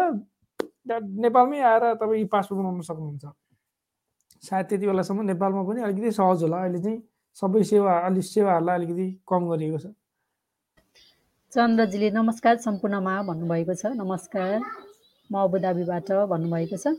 नेपालमै 1.23 1.59
आएर 1.59 1.83
तपाईँ 1.97 2.21
ई 2.21 2.25
पासपोर्ट 2.29 2.59
बनाउन 2.61 2.81
सक्नुहुन्छ। 2.83 3.25
सायद 4.43 4.65
त्यति 4.69 4.85
बेलासम्म 4.85 5.21
नेपालमा 5.31 5.63
पनि 5.63 5.81
अलिकति 5.81 6.11
सहज 6.11 6.43
होला। 6.43 6.57
अहिले 6.61 6.79
चाहिँ 6.83 6.99
सबै 7.37 7.63
सेवा 7.63 7.91
अलिक 8.05 8.23
सेवाहरूलाई 8.23 8.75
अलिकति 8.75 9.07
कम 9.27 9.41
गरिएको 9.49 9.77
छ। 9.79 9.85
चन्द्रजीले 11.55 12.09
नमस्कार 12.11 12.55
सम्पूर्णमा 12.59 13.11
भन्नुभएको 13.27 13.73
छ। 13.79 13.87
नमस्कार। 13.95 14.59
म 15.29 15.33
अबुधाबीबाट 15.39 16.09
भन्नुभएको 16.27 16.77
छ। 16.77 16.91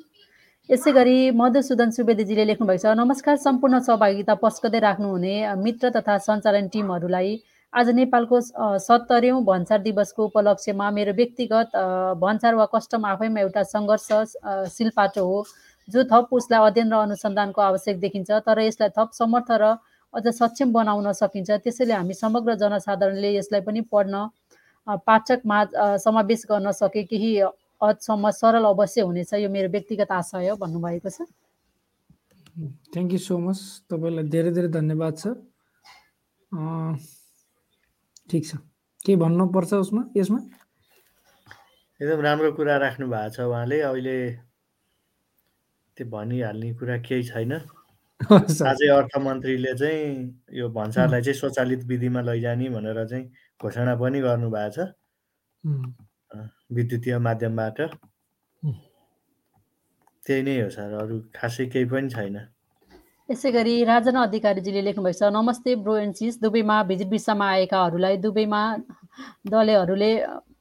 यसै 0.69 0.93
गरी 0.97 1.17
मधुसूदन 1.37 1.91
सुवेदीजीले 1.93 2.45
लेख्नुभएको 2.51 2.81
छ 2.83 2.95
नमस्कार 2.97 3.37
सम्पूर्ण 3.37 3.81
सहभागिता 3.85 4.35
पस्कदै 4.41 4.81
राख्नुहुने 4.81 5.35
मित्र 5.61 5.91
तथा 5.97 6.17
सञ्चालन 6.29 6.69
टिमहरूलाई 6.73 7.37
आज 7.73 7.87
नेपालको 8.01 8.41
सत्तरौँ 8.81 9.43
भन्सार 9.45 9.81
दिवसको 9.89 10.25
उपलक्ष्यमा 10.33 10.87
मेरो 10.99 11.13
व्यक्तिगत 11.21 11.77
भन्सार 12.25 12.55
वा 12.57 12.67
कस्टम 12.73 13.05
आफैमा 13.13 13.41
एउटा 13.45 13.63
सङ्घर्षशील 13.75 14.91
पाटो 14.97 15.27
हो 15.33 15.39
जो 15.89 16.05
थप 16.15 16.33
उसलाई 16.41 16.61
अध्ययन 16.71 16.97
र 16.97 17.03
अनुसन्धानको 17.05 17.61
आवश्यक 17.61 18.01
देखिन्छ 18.07 18.41
तर 18.49 18.65
यसलाई 18.65 18.97
थप 18.97 19.13
समर्थ 19.21 19.53
र 19.61 19.77
अझ 20.15 20.27
सक्षम 20.33 20.73
बनाउन 20.73 21.13
सकिन्छ। 21.13 21.51
त्यसैले 21.61 21.93
हामी 21.93 22.15
समग्र 22.17 22.55
जनसाधारणले 22.57 23.31
यसलाई 23.37 23.61
पनि 23.61 23.81
पढ्न 23.93 24.15
पाठकमा 24.87 25.59
समावेश 25.99 26.45
गर्न 26.51 26.73
सके 26.73 27.03
केही 27.05 27.31
हदसम्म 27.83 28.31
सरल 28.31 28.65
अवश्य 28.65 29.01
हुनेछ 29.03 29.33
यो 29.35 29.49
मेरो 29.51 29.69
व्यक्तिगत 29.71 30.13
आशय 30.13 30.49
हो 30.49 30.57
भन्नुभएको 30.57 31.11
छ। 31.11 31.27
थ्याङ्क 32.95 33.13
यू 33.13 33.19
सो 33.19 33.39
मच 33.39 33.59
तपाईँलाई 33.91 34.25
धेरै 34.33 34.51
धेरै 34.51 34.69
धन्यवाद 34.73 35.19
छ 35.19 35.35
ठिक 38.31 38.47
छ। 38.47 38.57
के 39.07 39.17
भन्नुपर्छ 39.17 39.73
उसमा? 39.75 40.03
यसमा? 40.17 40.39
एकदम 42.01 42.21
राम्रो 42.21 42.53
कुरा 42.53 42.77
राख्नु 42.77 43.07
भएको 43.09 43.35
छ 43.35 43.41
उहाँले। 43.41 43.81
अहिले 43.81 44.17
त्यो 45.97 46.07
भनिहाल्ने 46.11 46.73
कुरा 46.75 46.97
केही 47.07 47.23
छैन। 47.31 47.53
आजै 48.71 48.89
अर्थमन्त्रीले 48.89 49.73
चाहिँ 49.77 50.09
यो 50.59 50.69
भन्सारलाई 50.73 51.23
चाहिँ 51.23 51.39
स्वचालित 51.39 51.85
विधिमा 51.85 52.21
लैजाने 52.25 52.69
भनेर 52.71 53.05
चाहिँ 53.07 53.25
घोषणा 53.61 53.95
पनि 54.01 54.21
गर्नुभएको 54.21 54.71
छ। 54.75 54.79
विद्युतीय 56.77 57.19
माध्यमबाट। 57.27 57.79
त्यही 60.27 60.43
नै 60.43 60.55
हो 60.61 60.69
सर 60.71 60.93
अरू 61.01 61.17
खासै 61.35 61.65
केही 61.73 61.87
पनि 61.93 62.09
छैन। 62.11 62.37
यसै 63.29 63.51
गरी 63.51 63.75
राजना 63.85 64.23
अधिकारीजीले 64.23 64.83
लेख्नुभएको 64.85 65.19
छ 65.19 65.31
नमस्ते 65.35 65.75
ब्रो 65.83 65.95
एन्ड 65.99 66.15
दुबईमा 66.43 66.77
भिजिट 66.91 67.09
भिसामा 67.11 67.47
आएकाहरूलाई 67.51 68.17
दुबईमा 68.25 68.63
दलेहरूले 69.53 70.11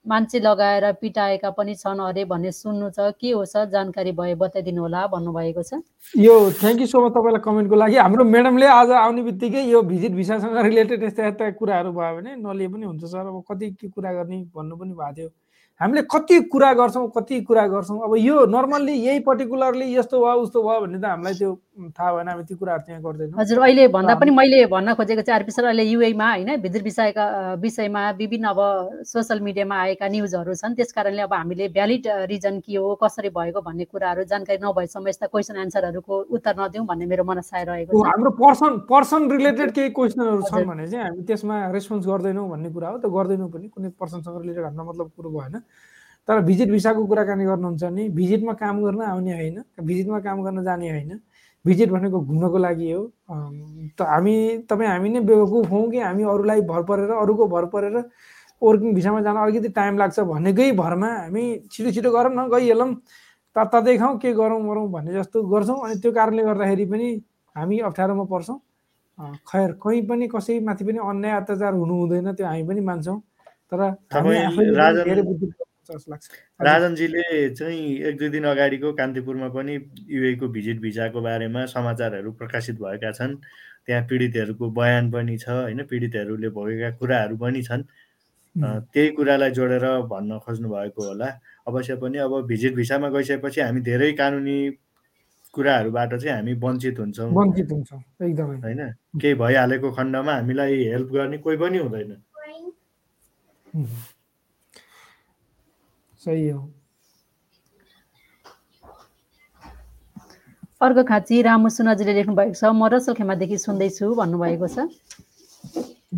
मान्छे 0.07 0.39
लगाएर 0.39 0.91
पिटाएका 1.01 1.49
पनि 1.49 1.75
छन् 1.75 1.99
अरे 1.99 2.25
भन्ने 2.25 2.51
सुन्नु 2.51 2.89
छ। 2.89 3.11
के 3.17 3.31
हो 3.31 3.45
सर? 3.45 3.65
जानकारी 3.69 4.11
भए 4.11 4.35
बताइदिनु 4.35 4.81
होला 4.81 5.05
भन्नुभएको 5.07 5.63
छ। 5.63 5.81
यो 6.17 6.33
थ्याङ्क 6.61 6.81
यू 6.81 6.87
सो 6.87 7.05
मच 7.05 7.11
तपाईँलाई 7.13 7.41
कमेन्टको 7.41 7.75
लागि। 7.75 7.95
हाम्रो 7.97 8.23
म्याडमले 8.23 8.65
आज 8.65 8.91
आउने 9.01 9.21
बित्तिकै 9.23 9.63
यो 9.65 9.81
भिजिट 9.81 10.11
भिसासँग 10.13 10.57
रिलेटेड 10.69 11.03
यस्ता 11.03 11.27
यस्ता 11.27 11.49
कुराहरू 11.57 11.91
भयो 11.91 12.15
भने 12.15 12.35
नलिए 12.37 12.67
पनि 12.69 12.85
हुन्छ 12.85 13.03
सर। 13.03 13.25
अब 13.25 13.43
कति 13.49 13.71
के 13.81 13.87
कुरा 13.89 14.13
गर्ने 14.13 14.43
भन्नु 14.53 14.75
पनि 14.77 14.93
भएको 14.93 15.13
थियो। 15.17 15.29
हामीले 15.81 16.01
कति 16.07 16.39
कुरा 16.53 16.73
गर्छौँ 16.73 17.09
कति 17.17 17.41
कुरा 17.41 17.67
गर्छौँ। 17.67 17.99
अब 18.05 18.15
यो 18.17 18.45
नर्मल्ली 18.45 18.93
यही 18.93 19.19
पर्टिकुलरली 19.25 19.95
यस्तो 19.95 20.19
भयो 20.21 20.41
उस्तो 20.45 20.63
भयो 20.63 20.79
भन्ने 20.81 20.99
त 21.01 21.05
हामीलाई 21.05 21.33
त्यो 21.33 21.51
थाहा 21.75 22.11
भएन 22.13 22.27
हामी 22.27 22.43
त्यो 22.47 22.57
कुराहरू 22.57 22.83
त्यहाँ 22.85 23.01
गर्दैनौँ। 23.03 23.39
हजुर 23.39 23.59
अहिले 23.59 23.87
भन्दा 23.91 24.15
पनि 24.15 24.31
मैले 24.31 24.65
भन्न 24.71 24.93
खोजेको 24.95 25.21
चाहिँ 25.21 25.35
आरपी 25.35 25.51
सर 25.51 25.65
अहिले 25.65 25.83
युएमा 25.83 26.29
होइन 26.31 26.55
भित्र 26.63 26.81
विषयका 26.81 27.25
विषयमा 27.59 28.01
विभिन्न 28.15 28.45
अब 28.47 28.59
सोसियल 29.03 29.39
मिडियामा 29.43 29.75
आएका 29.75 30.07
न्युजहरू 30.07 30.53
छन्। 30.55 30.75
त्यस 30.75 30.91
कारणले 30.95 31.21
अब 31.27 31.33
हामीले 31.33 31.67
भ्यालिड 31.75 32.07
रिजन 32.31 32.59
के 32.63 32.75
हो 32.75 32.95
कसरी 33.03 33.29
भएको 33.29 33.61
भन्ने 33.61 33.85
कुराहरू 33.91 34.23
जानकारी 34.23 34.59
नभएसम्म 34.63 35.07
यस्ता 35.07 35.27
क्वेसन 35.27 35.55
एन्सरहरूको 35.67 36.15
उत्तर 36.31 36.55
नदिउँ 36.59 36.85
भन्ने 36.87 37.05
मेरो 37.11 37.23
मनसाय 37.27 37.63
रहेको 37.67 37.91
छ। 37.91 38.07
हाम्रो 38.07 38.31
पर्सन 38.39 38.71
पर्सन 38.87 39.29
रिलेटेड 39.31 39.71
केही 39.75 39.89
क्वेसनहरू 39.91 40.41
छन् 40.47 40.67
भने 40.71 40.87
चाहिँ 40.87 41.03
हामी 41.05 41.23
त्यसमा 41.27 41.55
रेस्पोन्स 41.75 42.05
गर्दैनौँ 42.07 42.49
भन्ने 42.49 42.69
कुरा 42.71 42.87
हो। 42.87 42.97
त 43.03 43.11
गर्दैनौँ 43.11 43.49
पनि 43.51 43.67
कुनै 43.67 43.89
पर्सनसँग 43.99 44.41
रिलेटेड 44.41 44.63
हाम्रो 44.63 44.83
मतलब 44.89 45.11
कुरो 45.15 45.29
भएन। 45.35 45.59
तर 46.27 46.41
भिजिट 46.41 46.69
भिसाको 46.71 47.05
कुराकानी 47.05 47.45
गर्नुहुन्छ 47.45 47.83
भने 47.83 48.03
भिजिटमा 48.09 48.53
काम 48.57 48.81
गर्न 48.81 49.01
आउने 49.13 49.33
होइन 49.33 49.57
भिजिटमा 49.77 50.19
काम 50.25 50.41
गर्न 50.41 50.63
जाने 50.63 50.89
होइन। 50.89 51.19
भिजिट 51.65 51.89
भनेको 51.91 52.19
घुम्नको 52.21 52.57
लागि 52.57 52.91
हो। 52.91 53.01
त 53.97 54.01
हामी 54.01 54.35
तपाईँ 54.69 54.89
हामी 54.89 55.09
नै 55.09 55.19
बेवकुफ 55.29 55.69
हौँ 55.71 55.89
कि 55.91 55.99
हामी 55.99 56.23
अरूलाई 56.23 56.61
भर 56.71 56.81
परेर 56.89 57.11
अरूको 57.21 57.47
भर 57.47 57.65
परेर 57.73 57.95
वर्किङ 58.61 58.93
भिसामा 58.95 59.21
जान 59.21 59.35
अलिकति 59.37 59.69
टाइम 59.77 59.97
लाग्छ 59.97 60.19
भन्नेकै 60.31 60.71
भरमा 60.81 61.09
हामी 61.15 61.43
छिटो 61.71 61.91
छिटो 61.91 62.11
गरौँ 62.11 62.33
न 62.35 62.47
गइहालौँ 62.53 62.89
तात्तातै 63.55 63.97
खाउँ 63.97 64.17
के 64.19 64.33
गरौँ 64.33 64.61
गरौँ 64.67 64.89
भन्ने 64.91 65.13
जस्तो 65.13 65.43
गर्छौँ। 65.53 65.79
अनि 65.85 65.95
त्यो 66.01 66.11
कारणले 66.11 66.43
गर्दाखेरि 66.43 66.85
पनि 66.85 67.07
हामी 67.55 67.79
अप्ठ्यारोमा 67.89 68.23
पर्छौँ। 68.31 68.59
खैर 69.49 69.71
कहीँ 69.83 70.01
पनि 70.07 70.27
कसैमाथि 70.27 70.83
पनि 70.85 70.99
अन्याय 71.09 71.33
अत्याचार 71.39 71.73
हुनु 71.73 71.93
हुँदैन 71.99 72.33
त्यो 72.35 72.45
हामी 72.47 72.63
पनि 72.67 72.81
मान्छौँ। 72.81 73.19
तर 73.71 73.79
जस्तो 75.93 76.11
लाग्छ। 76.11 76.29
राजनजीले 76.61 77.49
चाहिँ 77.49 77.97
एक 78.09 78.17
दुई 78.17 78.29
दिन 78.29 78.43
अगाडिको 78.45 78.93
कान्तिपुरमा 78.93 79.49
पनि 79.49 79.73
युएको 80.09 80.47
भिजिट 80.47 80.79
भिजाको 80.81 81.21
बारेमा 81.21 81.65
समाचारहरू 81.65 82.31
प्रकाशित 82.31 82.75
भएका 82.81 83.11
छन्। 83.11 83.35
त्यहाँ 83.85 84.03
पीडितहरूको 84.09 84.69
बयान 84.71 85.11
पनि 85.11 85.37
छ 85.37 85.49
होइन? 85.49 85.83
पीडितहरूले 85.85 86.49
भोगेका 86.49 86.89
कुराहरू 86.97 87.37
पनि 87.37 87.61
छन्। 87.63 87.83
त्यही 88.55 89.09
कुरालाई 89.11 89.51
जोडेर 89.51 89.85
भन्न 90.09 90.39
खोज्नु 90.39 90.69
भएको 90.69 91.01
होला। 91.03 91.27
अवश्य 91.67 91.95
पनि 92.01 92.17
अब 92.17 92.41
भिजिट 92.47 92.75
भिसामा 92.75 93.09
गइसकेपछि 93.09 93.61
हामी 93.61 93.81
धेरै 93.81 94.11
कानुनी 94.13 94.57
कुराहरूबाट 95.53 96.13
चाहिँ 96.15 96.35
हामी 96.35 96.53
वञ्चित 96.53 96.99
हुन्छौँ। 96.99 97.29
वञ्चित 97.31 97.71
हुन्छौँ 97.71 97.99
एकदमै। 98.23 98.57
होइन? 98.59 98.81
केही 99.21 99.33
भइहालेको 99.33 99.91
खण्डमा 99.91 100.33
हामीलाई 100.33 100.83
हेल्प 100.83 101.09
गर्ने 101.11 101.37
कोही 101.37 101.57
पनि 101.57 101.77
हुँदैन। 101.77 102.11
सही 106.25 106.49
हो। 106.49 106.59
अर्को 110.81 111.03
खाँची 111.09 111.41
रामु 111.41 111.69
सुनाजीले 111.69 112.13
लेख्नु 112.13 112.35
भएको 112.35 112.53
छ। 112.57 112.63
म 112.73 112.85
रसल 112.93 113.13
खेमादेखि 113.13 113.57
सुन्दैछु 113.57 114.13
भन्नुभएको 114.17 114.67
छ। 114.67 114.77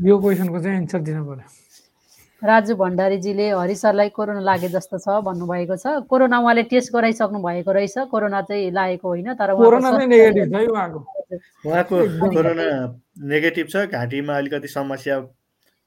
यो 0.07 0.17
क्वेसनको 0.17 0.59
चाहिँ 0.63 0.77
एन्सर 0.77 0.99
दिनु 1.03 1.23
पर्यो 1.27 1.47
राजु 2.41 2.75
भण्डारीजीले 2.77 3.49
हरि 3.49 3.75
सरलाई 3.75 4.09
कोरोना 4.13 4.41
लागे 4.45 4.69
जस्तो 4.69 4.97
छ 5.01 5.09
भन्नुभएको 5.25 5.75
छ। 5.77 6.05
कोरोना 6.05 6.37
उहाँले 6.37 6.63
टेस्ट 6.69 6.93
गराइसक्नु 6.93 7.41
भएको 7.41 7.71
रहेछ। 7.73 7.97
कोरोना 8.13 8.41
चाहिँ 8.45 8.69
लागेको 8.71 9.07
होइन 9.07 9.33
तर 9.33 9.51
उहाँको 9.57 11.97
कोरोना 12.29 12.65
नेगेटिभ 13.25 13.67
छ 13.73 13.89
घाँटीमा 13.89 14.37
अलिकति 14.37 14.69
समस्या 14.69 15.19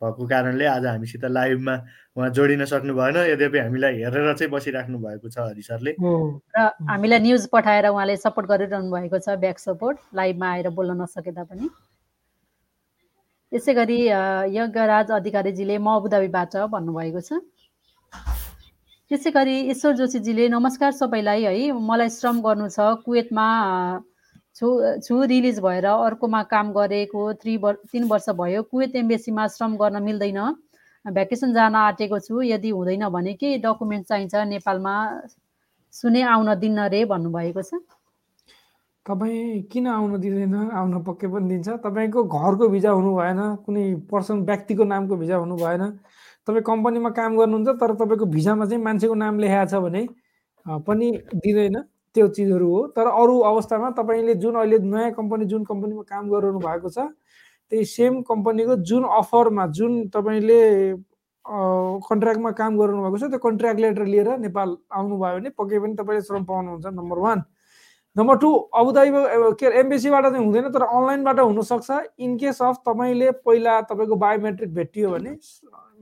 भएको 0.02 0.26
कारणले 0.26 0.66
आज 0.66 0.86
हामीसित 0.86 1.24
लाइभमा 1.30 1.74
उहाँ 2.20 2.30
जोडिन 2.36 2.64
सक्नु 2.68 2.94
भएन 2.94 3.16
यद्यपि 3.32 3.58
हामीलाई 3.58 3.94
हेरेर 4.04 4.32
चाहिँ 4.36 4.50
बसिराख्नु 4.52 4.98
भएको 5.00 5.28
छ 5.32 5.38
हरि 5.40 5.62
सरले। 5.64 5.92
र 5.96 6.58
हामीलाई 6.88 7.18
न्युज 7.24 7.46
पठाएर 7.48 7.86
उहाँले 7.88 8.16
सपोर्ट 8.20 8.46
गरिरहनु 8.48 8.90
भएको 8.92 9.18
छ 9.24 9.40
ब्याक 9.40 9.58
सपोर्ट 9.58 9.96
लाइभमा 10.14 10.48
आएर 10.52 10.68
बोल्न 10.76 11.00
नसके 11.00 11.32
तापनि 11.32 11.68
यसै 13.52 13.72
गरी 13.74 13.98
यज्ञराज 14.52 15.10
अधिकारीजीले 15.10 15.78
म 15.80 15.96
अबुधाबीबाट 15.96 16.56
भन्नुभएको 16.76 17.20
छ। 17.24 17.40
त्यसै 19.10 19.30
गरी 19.32 19.56
ईश्वर 19.72 19.92
जोशीजीले 19.96 20.48
नमस्कार 20.48 20.92
सबैलाई 20.92 21.42
है 21.42 21.72
मलाई 21.72 22.08
श्रम 22.20 22.36
गर्नु 22.44 22.68
छ 22.68 22.78
कुवेतमा 23.02 23.46
छु 24.54 24.66
छु 25.02 25.14
रिलिज 25.32 25.58
भएर 25.64 25.86
अर्कोमा 25.90 26.42
काम 26.52 26.72
गरेको 26.72 27.22
थ्री 27.42 27.56
वर 27.64 27.74
तिन 27.90 28.04
वर्ष 28.12 28.28
भयो 28.38 28.62
कुवेत 28.70 28.96
एम्बेसीमा 29.02 29.46
श्रम 29.56 29.76
गर्न 29.82 30.02
मिल्दैन। 30.02 30.40
भ्याकेसन 31.04 31.52
जान 31.54 31.74
आँटेको 31.74 32.18
छु। 32.18 32.42
यदि 32.42 32.70
हुँदैन 32.70 33.08
भने 33.08 33.32
के 33.34 33.56
डकुमेन्ट 33.58 34.06
चाहिन्छ 34.06 34.34
नेपालमा? 34.52 34.94
सुने 35.94 36.22
आउन 36.22 36.54
दिन्न 36.60 36.88
रे 36.88 37.04
भन्नुभएको 37.04 37.62
छ। 37.62 37.80
तपाईँ 39.06 39.62
किन 39.72 39.86
आउन 39.88 40.20
दिँदैन? 40.20 40.54
आउन 40.70 41.02
पक्कै 41.02 41.26
पनि 41.26 41.48
दिन्छ। 41.48 41.68
तपाईँको 41.82 42.24
घरको 42.24 42.68
भिजा 42.68 42.90
हुनु 42.90 43.10
भएन 43.16 43.40
कुनै 43.66 43.84
पर्सन 44.10 44.44
व्यक्तिको 44.44 44.84
नामको 44.84 45.16
भिजा 45.16 45.36
हुनु 45.36 45.56
भएन। 45.56 45.82
तपाईँ 46.46 46.62
कम्पनीमा 46.62 47.10
काम 47.16 47.36
गर्नुहुन्छ 47.36 47.68
तर 47.80 47.94
तपाईँको 47.96 48.26
भिजामा 48.36 48.66
चाहिँ 48.66 48.82
मान्छेको 48.84 49.14
नाम 49.14 49.38
लेखाएको 49.40 49.70
छ 49.70 49.82
भने 49.82 50.02
पनि 50.86 51.10
दिँदैन। 51.34 51.76
त्यो 52.14 52.26
चिजहरू 52.28 52.68
हो। 52.70 52.80
तर 52.92 53.06
अरू 53.06 53.38
अवस्थामा 53.50 53.90
तपाईँले 53.98 54.34
जुन 54.42 54.54
अहिले 54.54 54.78
नयाँ 54.84 55.10
कम्पनी 55.16 55.44
जुन 55.46 55.64
कम्पनीमा 55.64 56.02
काम 56.10 56.28
गरिरहनु 56.30 56.58
भएको 56.60 56.88
छ 56.90 57.08
त्यही 57.70 57.84
सेम 57.84 58.20
कम्पनीको 58.28 58.76
जुन 58.90 59.04
अफरमा 59.18 59.66
जुन 59.78 59.92
तपाईँले 60.14 60.60
कन्ट्र्याक्टमा 61.44 62.50
काम 62.58 62.76
गरिरहनु 62.78 63.02
भएको 63.02 63.18
छ 63.18 63.30
त्यो 63.30 63.38
कन्ट्र्याक्ट 63.46 63.80
लेटर 63.80 64.04
लिएर 64.06 64.28
नेपाल 64.38 64.76
आउनुभयो 64.92 65.38
भने 65.38 65.50
पक्कै 65.58 65.78
पनि 65.80 65.94
तपाईँले 66.02 66.22
श्रम 66.22 66.44
पाउनुहुन्छ 66.44 66.86
number 66.98 67.18
one 67.26 67.42
number 68.16 68.36
two 68.42 68.50
Abu Dhabi 68.74 69.10
के 69.58 69.66
अरे 69.66 69.78
एमबिसीबाट 69.80 70.24
चाहिँ 70.24 70.44
हुँदैन 70.44 70.68
तर 70.74 70.82
अनलाइनबाट 70.82 71.40
हुनसक्छ। 71.40 71.90
इन 72.18 72.36
केस 72.38 72.62
अफ 72.62 72.76
तपाईँले 72.86 73.30
पहिला 73.46 73.80
तपाईँको 73.90 74.16
बायोमेट्रिक 74.24 74.74
भेटियो 74.74 75.10
भने 75.10 75.36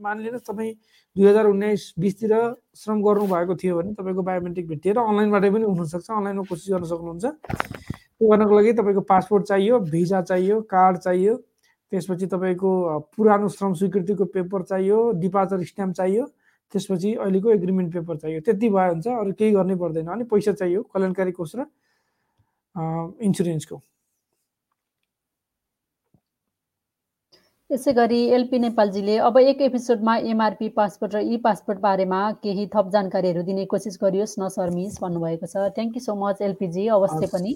मानिलिनुहोस् 0.01 0.47
तपाईँ 0.49 0.73
दुई 1.15 1.27
हजार 1.27 1.45
उन्नाइस 1.45 1.93
बिसतिर 1.99 2.33
श्रम 2.81 3.01
गर्नुभएको 3.03 3.55
थियो 3.61 3.75
भने 3.77 3.93
तपाईँको 3.93 4.21
बायोमेट्रिक 4.25 4.67
भेटिएर 4.67 4.97
अनलाइनबाटै 4.97 5.49
पनि 5.51 5.65
हुनसक्छ। 5.65 6.09
अनलाइनमा 6.09 6.43
कोसिस 6.49 6.73
गर्न 6.73 6.85
सक्नुहुन्छ। 6.91 7.25
त्यो 7.25 8.29
गर्नको 8.29 8.55
लागि 8.57 8.73
तपाईँको 8.73 9.01
पासपोर्ट 9.13 9.43
चाहियो 9.45 9.79
भिजा 9.93 10.21
चाहियो 10.21 10.61
कार्ड 10.73 10.97
चाहियो। 10.97 11.35
त्यसपछि 11.91 12.25
तपाईँको 12.33 12.71
पुरानो 13.17 13.47
श्रम 13.49 13.73
स्वीकृतिको 13.73 14.25
पेपर 14.35 14.61
चाहियो 14.71 14.97
डिपार्चर 15.21 15.63
स्ट्याम्प 15.71 15.95
चाहियो 15.95 16.25
त्यसपछि 16.73 17.13
अहिलेको 17.15 17.51
एग्रिमेन्ट 17.51 17.93
पेपर 17.93 18.17
चाहियो। 18.17 18.39
त्यति 18.45 18.69
भयो 18.69 18.91
हुन्छ 18.93 19.07
अरू 19.07 19.31
केही 19.37 19.51
गर्नै 19.51 19.75
पर्दैन 19.75 20.07
अनि 20.15 20.23
पैसा 20.31 20.51
चाहियो 20.53 20.81
कल्याणकारी 20.93 21.31
कोष 21.31 21.55
र 21.55 21.65
इन्सुरेन्सको। 23.25 23.81
यसै 27.69 27.91
गरी 27.93 28.19
एलपी 28.35 28.59
नेपालजीले 28.59 29.17
अब 29.25 29.37
एक 29.39 29.61
एपिसोडमा 29.61 30.15
एमआरपी 30.29 30.69
पासपोर्ट 30.77 31.15
र 31.15 31.19
इ 31.21 31.37
पासपोर्ट 31.43 31.79
बारेमा 31.79 32.21
केही 32.45 32.65
थप 32.75 32.89
जानकारीहरू 32.93 33.41
दिने 33.49 33.65
कोसिस 33.73 33.97
गरियोस् 34.01 34.39
नसर्मिस 34.39 34.97
भन्नुभएको 35.01 35.45
छ। 35.45 35.69
Thank 35.75 35.95
you 35.95 36.01
so 36.05 36.15
much 36.21 36.41
LPG 36.41 36.87
अवश्य 36.95 37.27
पनि। 37.33 37.53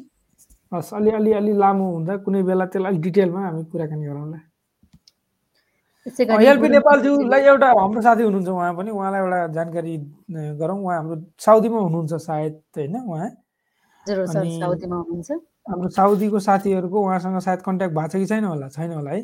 हस् 0.73 0.93
अलि 0.93 1.11
अलि 1.11 1.31
अलि 1.33 1.53
लामो 1.53 1.85
हुँदा 1.93 2.13
कुनै 2.25 2.41
बेला 2.43 2.65
त्यसलाई 2.65 2.91
अलिक 2.91 3.01
डिटेलमा 3.01 3.41
हामी 3.45 3.63
कुराकानी 3.71 4.05
गरौँला 4.05 4.39
एलपी 6.05 6.67
नेपालज्यूलाई 6.69 7.41
एउटा 7.41 7.67
हाम्रो 7.79 8.01
साथी 8.01 8.23
हुनुहुन्छ 8.23 8.47
उहाँ 8.49 8.73
पनि 8.75 8.91
उहाँलाई 8.91 9.21
एउटा 9.21 9.47
जानकारी 9.55 9.97
गरौँ। 10.59 10.79
उहाँ 10.83 10.97
हाम्रो 10.97 11.15
साउदीमा 11.39 11.79
हुनुहुन्छ 11.79 12.13
सायद 12.27 12.53
होइन 12.77 12.95
उहाँ? 13.07 13.29
हाम्रो 15.69 15.89
साउदीको 15.89 16.39
साथीहरूको 16.39 16.97
उहाँसँग 16.99 17.39
सायद 17.39 17.61
कन्ट्याक्ट 17.63 17.95
भएको 17.95 18.07
छ 18.09 18.15
कि 18.19 18.25
छैन 18.25 18.43
होला? 18.43 18.67
छैन 18.67 18.91
होला 18.91 19.11
है। 19.11 19.21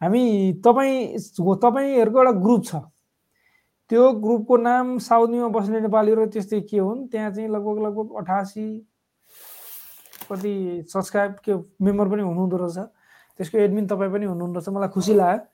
हामी 0.00 0.22
तपाईँ 0.62 1.18
तपाईँहरूको 1.18 2.18
एउटा 2.22 2.32
ग्रुप 2.38 2.62
छ। 2.64 2.74
त्यो 3.90 4.12
ग्रुपको 4.22 4.56
नाम 4.62 4.98
साउदीमा 4.98 5.48
बस्ने 5.58 5.80
नेपालीहरू 5.80 6.26
त्यस्तै 6.26 6.60
के 6.70 6.78
हुन्? 6.78 7.06
त्यहाँ 7.10 7.30
चाहिँ 7.34 7.48
लगभग 7.50 7.82
लगभग 7.82 8.14
अठासी 8.22 8.66
कति 10.30 10.52
सब्सक्राइब 10.92 11.32
के 11.44 11.54
मेम्बर 11.84 12.06
पनि 12.08 12.22
हुनुहुँदो 12.22 12.56
रहेछ। 12.56 12.78
त्यसको 13.38 13.58
एडमिन 13.58 13.86
तपाईँ 13.86 14.12
पनि 14.12 14.26
हुनुहुँदो 14.26 14.58
रहेछ। 14.60 14.68
मलाई 14.76 14.88
खुसी 14.94 15.14
लाग्यो। 15.14 15.44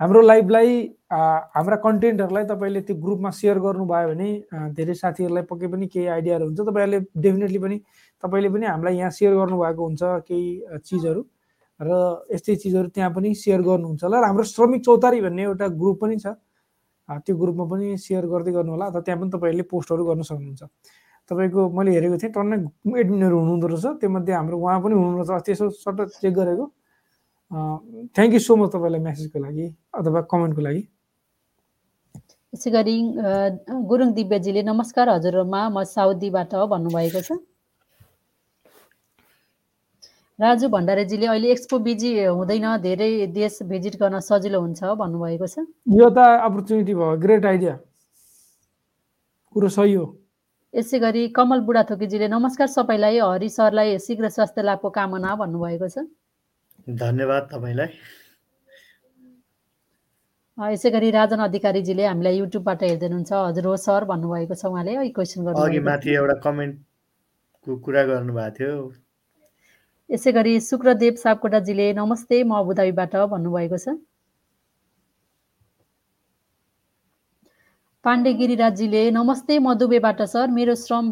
हाम्रो 0.00 0.20
लाइभलाई 0.20 0.70
हाम्रा 1.12 1.76
कन्टेन्टहरूलाई 1.84 2.44
तपाईँले 2.50 2.80
त्यो 2.86 2.96
ग्रुपमा 2.96 3.30
सेयर 3.30 3.58
गर्नुभयो 3.62 4.08
भने 4.10 4.28
धेरै 4.74 4.94
साथीहरूलाई 4.98 5.44
पक्कै 5.46 5.68
पनि 5.70 5.86
केही 5.86 6.06
आइडियाहरू 6.06 6.44
हुन्छ। 6.46 6.60
तपाईँहरूले 6.60 6.98
डेफिनेटली 7.22 7.58
पनि 7.58 7.76
तपाईँले 8.22 8.48
पनि 8.50 8.66
हामीलाई 8.66 8.96
यहाँ 8.98 9.10
सेयर 9.10 9.34
गर्नुभएको 9.34 9.82
हुन्छ 9.86 10.02
केही 10.26 10.80
चिजहरू। 10.82 11.22
र 11.80 11.90
यस्तै 12.34 12.54
चिजहरू 12.62 12.88
त्यहाँ 12.94 13.10
पनि 13.14 13.34
सेयर 13.34 13.60
गर्नुहुन्छ 13.62 14.02
होला। 14.04 14.16
र 14.20 14.24
हाम्रो 14.26 14.44
श्रमिक 14.44 14.80
चौतारी 14.84 15.20
भन्ने 15.22 15.42
एउटा 15.42 15.66
ग्रुप 15.78 15.96
पनि 16.02 16.16
छ। 16.18 16.26
त्यो 17.08 17.34
ग्रुपमा 17.36 17.64
पनि 17.70 17.86
सेयर 17.98 18.26
गर्दै 18.26 18.52
गर्नु 18.52 18.70
होला। 18.72 18.86
अथवा 18.90 19.00
त्यहाँ 19.06 19.20
पनि 19.20 19.30
तपाईँहरूले 19.30 19.64
पोस्टहरू 19.70 20.02
गर्न 20.06 20.22
सक्नुहुन्छ। 20.22 20.62
तपाईँको 21.32 21.60
मैले 21.72 21.90
हेरेको 21.96 22.16
थिएँ 22.20 22.32
टन्नै 22.36 22.56
एडमिनहरू 23.00 23.36
हुनुहुँदो 23.40 23.66
रहेछ। 23.72 24.04
त्योमध्ये 24.04 24.34
हाम्रो 24.36 24.56
उहाँ 24.60 24.80
पनि 24.84 24.94
हुनुहुँदो 24.94 25.24
रहेछ। 25.24 25.40
अस्ति 25.40 25.52
यसो 25.52 25.64
सट्ट 25.80 26.20
चेक 26.20 26.34
गरेको। 26.36 26.64
थ्याङ्क 28.16 28.32
यू 28.32 28.40
सो 28.40 28.52
मच 28.56 28.68
तपाईँलाई 28.72 29.00
मेसेजको 29.00 29.38
लागि 29.40 29.66
अथवा 29.96 30.20
कमेन्टको 30.28 30.62
लागि। 30.62 30.82
यसै 32.52 32.68
गरी 32.70 32.96
गुरुङ 33.88 34.08
दिव्यजीले 34.12 34.62
नमस्कार 34.62 35.08
हजुरमा 35.08 35.60
म 35.72 35.84
साउदीबाट 35.88 36.52
भन्नुभएको 36.68 37.20
छ। 37.24 37.40
राजु 40.38 40.68
भण्डारीजीले 40.68 41.26
अहिले 41.26 41.48
एक्सपो 41.52 41.78
बिजी 41.78 42.10
हुँदैन 42.24 42.66
धेरै 42.82 43.10
देश 43.36 43.62
भिजिट 43.68 43.94
गर्न 44.00 44.20
सजिलो 44.20 44.58
हुन्छ 44.60 44.80
भन्नुभएको 45.00 45.46
छ। 45.46 45.56
यो 45.96 46.08
त 46.08 46.18
अपर्च्युनिटी 46.18 46.92
भयो 46.94 47.16
ग्रेट 47.20 47.44
आइडिया 47.46 47.74
कुरो 49.54 49.68
सही 49.68 49.92
हो। 49.94 50.06
यसै 50.74 50.98
गरी 51.00 51.22
कमल 51.36 51.60
बुढाथोकीजीले 51.68 52.26
नमस्कार 52.32 52.68
सबैलाई 52.74 53.16
हरि 53.20 53.48
सरलाई 53.54 53.96
शीघ्र 54.04 54.28
स्वास्थ्य 54.36 54.62
लाभको 54.64 54.90
कामना 54.90 55.32
भन्नुभएको 55.40 55.88
छ। 55.94 56.04
धन्यवाद 57.02 57.42
तपाईँलाई। 57.50 57.90
यसै 60.58 60.90
गरी 60.94 61.10
राजन 61.16 61.40
अधिकारीजीले 61.46 62.04
हामीलाई 62.08 62.38
युट्युबबाट 62.38 62.80
हेर्दै 62.88 63.06
हुनुहुन्छ 63.06 63.32
हजुर 63.32 63.66
हो 63.68 63.74
सर 63.84 64.04
भन्नुभएको 64.12 64.54
छ 64.56 64.64
उहाँले। 64.72 64.96
है 64.96 65.08
क्वेसन 65.12 65.40
अघि 65.44 65.52
गर्नुभएको 65.52 65.84
माथि 65.90 66.10
एउटा 66.16 66.36
कमेन्टको 66.46 67.76
कुरा 67.84 68.02
गर्नुभएको 68.12 68.56
थियो। 68.56 68.72
यसै 70.10 70.32
गरी 70.32 70.54
शुक्रदेव 70.70 71.14
सापकोटाजीले 71.24 71.86
नमस्ते 72.00 72.36
म 72.48 72.56
अबुधाबीबाट 72.64 73.14
भन्नुभएको 73.34 73.76
छ। 73.84 74.00
पाण्डे 78.04 78.32
गिरिराजजीले 78.34 79.00
नमस्ते 79.14 79.56
म 79.62 79.72
दुबईबाट 79.78 80.22
सर 80.26 80.46
मेरो 80.50 80.74
श्रम 80.74 81.10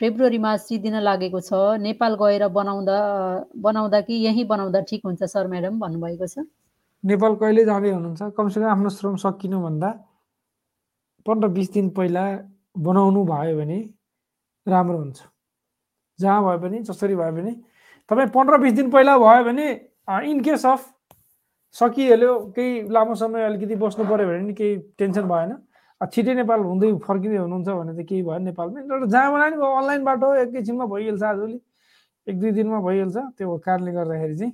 फेब्रुअरीमा 0.00 0.50
सिद्धिन 0.60 0.96
लागेको 1.00 1.40
छ। 1.40 1.80
नेपाल 1.80 2.14
गएर 2.20 2.46
बनाउँदा 2.52 2.96
बनाउँदा 3.56 4.00
कि 4.04 4.14
यहीँ 4.24 4.44
बनाउँदा 4.44 4.80
ठिक 4.84 5.00
हुन्छ 5.08 5.24
सर 5.24 5.46
म्याडम 5.48 5.78
भन्नुभएको 5.80 6.26
छ। 6.28 6.44
नेपाल 7.04 7.34
कहिले 7.40 7.64
जाँदै 7.64 7.90
हुनुहुन्छ? 7.90 8.22
कमसेकम 8.36 8.68
आफ्नो 8.68 8.90
श्रम 8.92 9.16
सकिनुभन्दा 9.16 9.90
पन्ध्र 11.26 11.48
बिस 11.56 11.72
दिन 11.72 11.88
पहिला 11.96 12.24
बनाउनु 12.84 13.24
भयो 13.32 13.56
भने 13.56 13.78
राम्रो 14.66 14.98
हुन्छ। 14.98 15.18
जहाँ 16.18 16.42
भए 16.44 16.58
पनि 16.60 16.78
जसरी 16.84 17.16
भए 17.16 17.32
पनि 17.32 17.52
तपाईँ 18.10 18.28
पन्ध्र 18.36 18.58
बिस 18.60 18.72
दिन 18.76 18.90
पहिला 18.92 19.16
भयो 19.24 19.44
भने 19.48 19.68
इन 20.28 20.40
केस 20.44 20.66
अफ 20.68 20.84
सकिहाल्यो 21.74 22.34
केही 22.52 22.92
लामो 22.92 23.14
समय 23.24 23.44
अलिकति 23.48 23.80
बस्नु 23.80 24.04
पऱ्यो 24.04 24.28
भने 24.28 24.52
केही 24.52 24.76
टेन्सन 25.00 25.32
भएन। 25.32 25.56
छिटै 26.00 26.34
नेपाल 26.36 26.60
हुँदै 26.60 26.88
फर्किँदै 27.06 27.38
हुनुहुन्छ 27.40 27.68
भने 27.68 27.92
त 27.96 28.00
केही 28.08 28.22
भयो 28.28 28.38
नेपालमै। 28.48 28.80
तर 28.88 29.06
जहाँ 29.08 29.32
बनायो 29.32 29.50
नि 29.50 29.56
भयो 29.56 29.72
अनलाइनबाट 29.80 30.22
एकैछिनमा 30.44 30.86
भइहाल्छ 30.92 31.22
आजभोलि। 31.24 31.58
एक 32.28 32.36
दुई 32.40 32.50
दिनमा 32.58 32.78
भइहाल्छ। 32.84 33.16
त्यो 33.36 33.56
कारणले 33.66 33.92
गर्दाखेरि 33.96 34.36
चाहिँ 34.36 34.52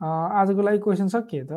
आजको 0.00 0.60
लागि 0.62 0.78
क्वेसन 0.86 1.08
सकियो 1.14 1.44
त? 1.50 1.52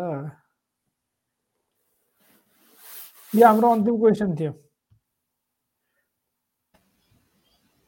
यो 3.34 3.46
हाम्रो 3.48 3.68
अन्तिम 3.78 3.96
क्वेसन 4.02 4.30
थियो। 4.40 4.52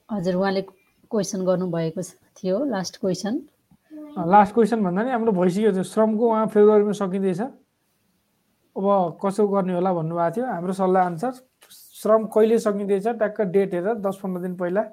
हजुर 0.09 0.35
उहाँले 0.35 0.61
क्वेसन 1.11 1.39
गर्नुभएको 1.45 2.01
थियो 2.37 2.55
लास्ट 2.69 2.93
क्वेसन 3.01 3.33
लास्ट 4.15 4.53
क्वेसन 4.53 4.79
भन्दा 4.85 5.01
नि 5.03 5.09
हाम्रो 5.11 5.31
भइसक्यो 5.33 5.71
त्यो। 5.75 5.83
श्रमको 5.83 6.23
उहाँ 6.29 6.47
फेब्रुअरीमा 6.53 6.93
सकिँदैछ। 7.01 7.41
अब 8.75 9.17
कसो 9.23 9.47
गर्ने 9.47 9.73
होला 9.73 9.91
भन्नुभएको 9.93 10.35
थियो। 10.35 10.45
हाम्रो 10.45 10.73
सल्लाह 10.73 11.05
अनुसार 11.05 11.33
श्रम 11.71 12.25
कहिले 12.27 12.59
सकिँदैछ 12.59 13.07
ट्याक्क 13.07 13.41
डेट 13.55 13.73
हेरेर 13.73 13.97
दस 14.03 14.19
पन्ध्र 14.23 14.41
दिन 14.41 14.55
पहिला 14.55 14.83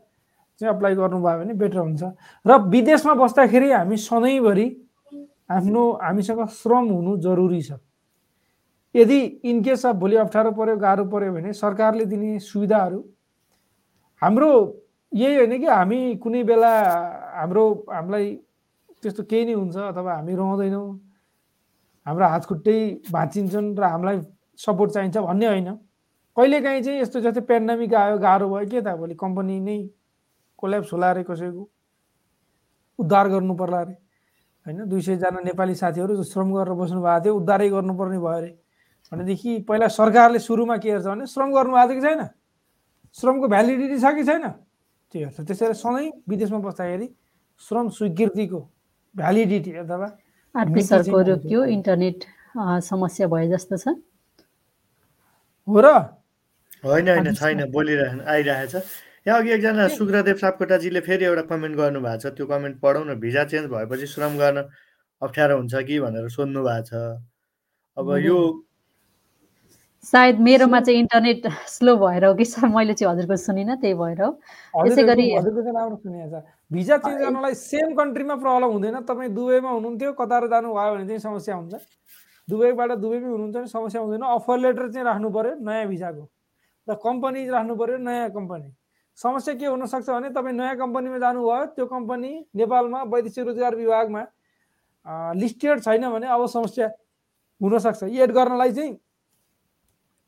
चाहिँ 0.60 0.74
अप्लाई 0.74 0.94
गर्नुभयो 0.94 1.38
भने 1.38 1.54
बेटर 1.58 1.78
हुन्छ। 1.78 2.02
र 2.46 2.50
विदेशमा 2.70 3.14
बस्दाखेरि 3.18 3.70
हामी 3.72 3.96
सधैँभरि 3.96 4.66
आफ्नो 5.50 5.82
हामीसँग 6.02 6.46
श्रम 6.62 6.84
हुनु 6.88 7.16
जरुरी 7.18 7.62
छ। 7.62 7.82
यदि 8.94 9.18
इनकेस 9.50 9.86
अफ 9.86 9.96
भोलि 9.96 10.16
अप्ठ्यारो 10.16 10.50
पऱ्यो 10.52 10.76
गाह्रो 10.76 11.04
पऱ्यो 11.10 11.32
भने 11.32 11.52
सरकारले 11.52 12.04
दिने 12.06 12.38
सुविधाहरू। 12.38 13.00
हाम्रो 14.22 14.50
यही 15.12 15.36
होइन 15.36 15.58
कि 15.58 15.66
हामी 15.66 16.00
कुनै 16.22 16.42
बेला 16.44 16.72
हाम्रो 17.34 17.64
हामीलाई 17.90 18.26
त्यस्तो 19.02 19.22
केही 19.26 19.44
नै 19.44 19.52
हुन्छ 19.52 19.76
अथवा 19.76 20.12
हामी 20.14 20.34
रहँदैनौँ। 20.34 20.88
हाम्रो 22.06 22.26
हात 22.26 22.44
खुट्टै 22.50 22.76
भाँचिन्छन् 23.10 23.68
र 23.78 23.82
हामीलाई 23.84 24.20
सपोर्ट 24.58 24.90
चाहिन्छ 24.92 25.16
भन्ने 25.18 25.46
होइन। 25.46 25.68
कहिलेकाहीँ 26.36 26.82
चाहिँ 26.82 27.00
यस्तो 27.00 27.20
जस्तै 27.20 27.40
पेन्डामिक 27.46 27.94
आयो 27.94 28.18
गाह्रो 28.18 28.48
भयो 28.48 28.66
के 28.70 28.80
त 28.80 28.96
भोलि 28.96 29.14
कम्पनी 29.14 29.60
नै 29.60 29.78
कोल्याप्स 30.58 30.92
होला 30.92 31.10
अरे 31.10 31.22
कसैको? 31.28 31.62
उद्धार 32.98 33.28
गर्नु 33.28 33.54
पर्ला 33.54 33.80
अरे 33.80 33.94
होइन 34.66 34.88
दुई 34.88 35.00
सयजना 35.02 35.40
नेपाली 35.44 35.74
साथीहरू 35.74 36.16
जो 36.16 36.24
श्रम 36.24 36.48
गरेर 36.54 36.74
बस्नु 36.74 37.00
भएको 37.02 37.22
थियो 37.24 37.34
उद्धारै 37.36 37.68
गर्नुपर्ने 37.70 38.18
भयो 38.18 38.36
अरे 38.40 38.50
भनेदेखि 39.12 39.58
पहिला 39.68 39.88
सरकारले 39.88 40.38
सुरुमा 40.38 40.76
के 40.78 40.90
हेर्छ 40.90 41.06
भने 41.06 41.26
श्रम 41.26 41.48
गर्नुभएको 41.52 41.92
छ 41.92 41.94
कि 41.94 42.00
छैन? 42.00 42.20
श्रमको 43.16 43.48
भ्यालिडिटी 43.48 43.98
छ 44.00 44.14
कि 44.16 44.24
छैन? 44.24 44.44
त्यो 45.12 45.20
हेर्छ। 45.20 45.40
त्यसैले 45.46 45.74
सधैँ 45.74 46.10
विदेशमा 46.28 46.58
बस्दाखेरि 46.64 47.08
श्रम 47.62 47.88
स्वीकृतिको 47.92 48.60
भ्यालिडिटी 49.14 49.72
अथवा 49.84 50.08
आरपी 50.54 50.72
मिति 50.72 50.86
सरको 50.86 51.22
चाहिँ 51.22 51.28
रोकियो 51.28 51.64
इन्टरनेट 51.76 52.24
समस्या 52.84 53.26
भए 53.26 53.48
जस्तो 53.48 53.76
छ। 53.76 53.88
हो 55.68 55.80
र? 55.80 55.88
होइन 56.84 57.08
होइन 57.08 57.34
छैन 57.34 57.70
बोलिरह 57.70 58.24
आइरहेछ 58.26 58.74
यहाँ 59.26 59.38
अघि 59.38 59.50
एकजना 59.52 59.86
सुग्रदेव 59.88 60.36
सापकोटाजीले 60.36 61.00
फेरि 61.00 61.24
एउटा 61.24 61.42
कमेन्ट 61.48 61.76
गर्नुभएको 61.76 62.18
छ। 62.18 62.34
त्यो 62.36 62.46
कमेन्ट 62.46 62.80
पढौँ 62.82 63.04
न 63.06 63.14
भिजा 63.22 63.44
चेन्ज 63.48 63.70
भएपछि 63.70 64.06
श्रम 64.12 64.36
गर्न 64.38 64.58
अप्ठ्यारो 65.22 65.56
हुन्छ 65.56 65.74
कि 65.86 66.00
भनेर 66.00 66.28
सोध्नु 66.28 66.62
भएको 66.62 66.82
छ। 66.90 67.22
अब 67.96 68.06
यो 68.18 68.38
सायद 70.04 70.38
मेरोमा 70.42 70.80
चाहिँ 70.80 70.98
इन्टरनेट 71.00 71.46
स्लो 71.70 71.96
भएर 71.96 72.24
हो 72.24 72.34
कि 72.34 72.44
सर? 72.44 72.66
मैले 72.66 72.94
चाहिँ 72.98 73.12
हजुरको 73.12 73.36
सुनिनँ 73.38 73.76
त्यही 73.78 73.94
भएर 73.94 74.22
हो। 74.22 74.30
यसै 74.86 75.02
गरी 75.06 75.30
भिजा 76.72 76.96
चेन्ज 76.98 77.20
गर्नलाई 77.20 77.54
सेम 77.56 77.94
कन्ट्रीमा 77.94 78.34
प्रब्लम 78.36 78.70
हुँदैन 78.72 79.00
तपाईँ 79.04 79.30
दुबईमा 79.30 79.70
हुनुहुन्थ्यो 79.70 80.12
कतार 80.14 80.46
जानुभयो 80.48 80.94
भने 80.94 81.06
चाहिँ 81.06 81.18
समस्या 81.20 81.54
हुन्छ 81.54 81.74
दुबईबाट 82.48 82.92
दुबईमै 82.98 83.28
हुनुहुन्छ 83.28 83.56
भने 83.56 83.66
समस्या 83.68 84.00
हुँदैन 84.00 84.22
अफर 84.28 84.58
लेटर 84.58 84.88
चाहिँ 84.88 85.04
राख्नु 85.06 85.30
पर्यो 85.30 85.54
नयाँ 85.60 85.86
भिजाको 85.88 86.24
र 86.88 86.94
कम्पनी 86.98 87.48
राख्नु 87.50 87.76
पर्यो 87.76 87.98
नयाँ 88.00 88.30
कम्पनी 88.30 88.72
समस्या 89.18 89.54
के 89.54 89.66
हुनसक्छ 89.66 90.08
भने 90.08 90.30
तपाईँ 90.30 90.56
नयाँ 90.56 90.76
कम्पनीमा 90.78 91.18
जानुभयो 91.18 91.64
त्यो 91.76 91.86
कम्पनी 91.86 92.32
नेपालमा 92.56 93.02
वैदेशिक 93.12 93.46
रोजगार 93.46 93.76
विभागमा 93.76 94.24
लिस्टेड 95.36 95.80
छैन 95.82 96.10
भने 96.10 96.26
अब 96.30 96.46
समस्या 96.48 96.88
हुनसक्छ 97.60 98.02
एड 98.04 98.32
गर्नलाई 98.32 98.72
चाहिँ 98.72 98.94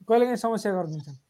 कहिलेकाहीँ 0.09 0.37
समस्या 0.38 0.72
गरिदिन्छन् 0.72 1.23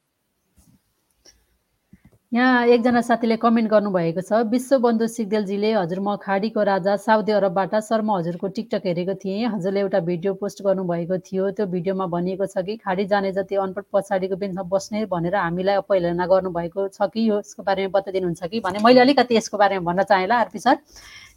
यहाँ 2.35 2.66
एकजना 2.66 3.01
साथीले 3.07 3.37
कमेन्ट 3.42 3.70
गर्नुभएको 3.70 4.23
छ 4.29 4.38
विश्वबन्धु 4.53 5.07
सिग्देलजीले 5.09 5.68
हजुर 5.73 5.99
म 6.01 6.16
खाडीको 6.18 6.62
राजा 6.68 6.97
साउदी 6.99 7.33
अरबबाट 7.33 7.75
सर 7.79 8.03
म 8.03 8.11
हजुरको 8.11 8.49
टिकटक 8.57 8.87
हेरेको 8.87 9.14
थिएँ। 9.23 9.47
हजुरले 9.55 9.81
एउटा 9.81 10.01
भिडियो 10.09 10.33
पोस्ट 10.42 10.62
गर्नुभएको 10.66 11.18
थियो। 11.31 11.51
त्यो 11.55 11.66
भिडियोमा 11.70 12.07
भनिएको 12.11 12.47
छ 12.51 12.64
कि 12.66 12.77
खाडी 12.83 13.05
जाने 13.07 13.31
जति 13.38 13.55
अनपढ 13.55 13.85
पछाडिको 13.94 14.37
बेन्चमा 14.42 14.62
बस्ने 14.66 15.05
भनेर 15.14 15.37
हामीलाई 15.37 15.77
अपहेलना 15.87 16.27
गर्नुभएको 16.27 16.88
छ 16.90 17.07
कि 17.14 17.29
यो 17.29 17.38
यसको 17.38 17.62
बारेमा 17.62 17.94
बताइदिनुहुन्छ 17.99 18.42
कि? 18.51 18.61
भने 18.66 18.83
मैले 18.83 19.01
अलिकति 19.07 19.37
यसको 19.37 19.59
बारेमा 19.62 19.92
भन्न 19.92 20.03
चाहेँ 20.03 20.27
ल 20.27 20.33
आरपी 20.42 20.59
सर। 20.59 20.77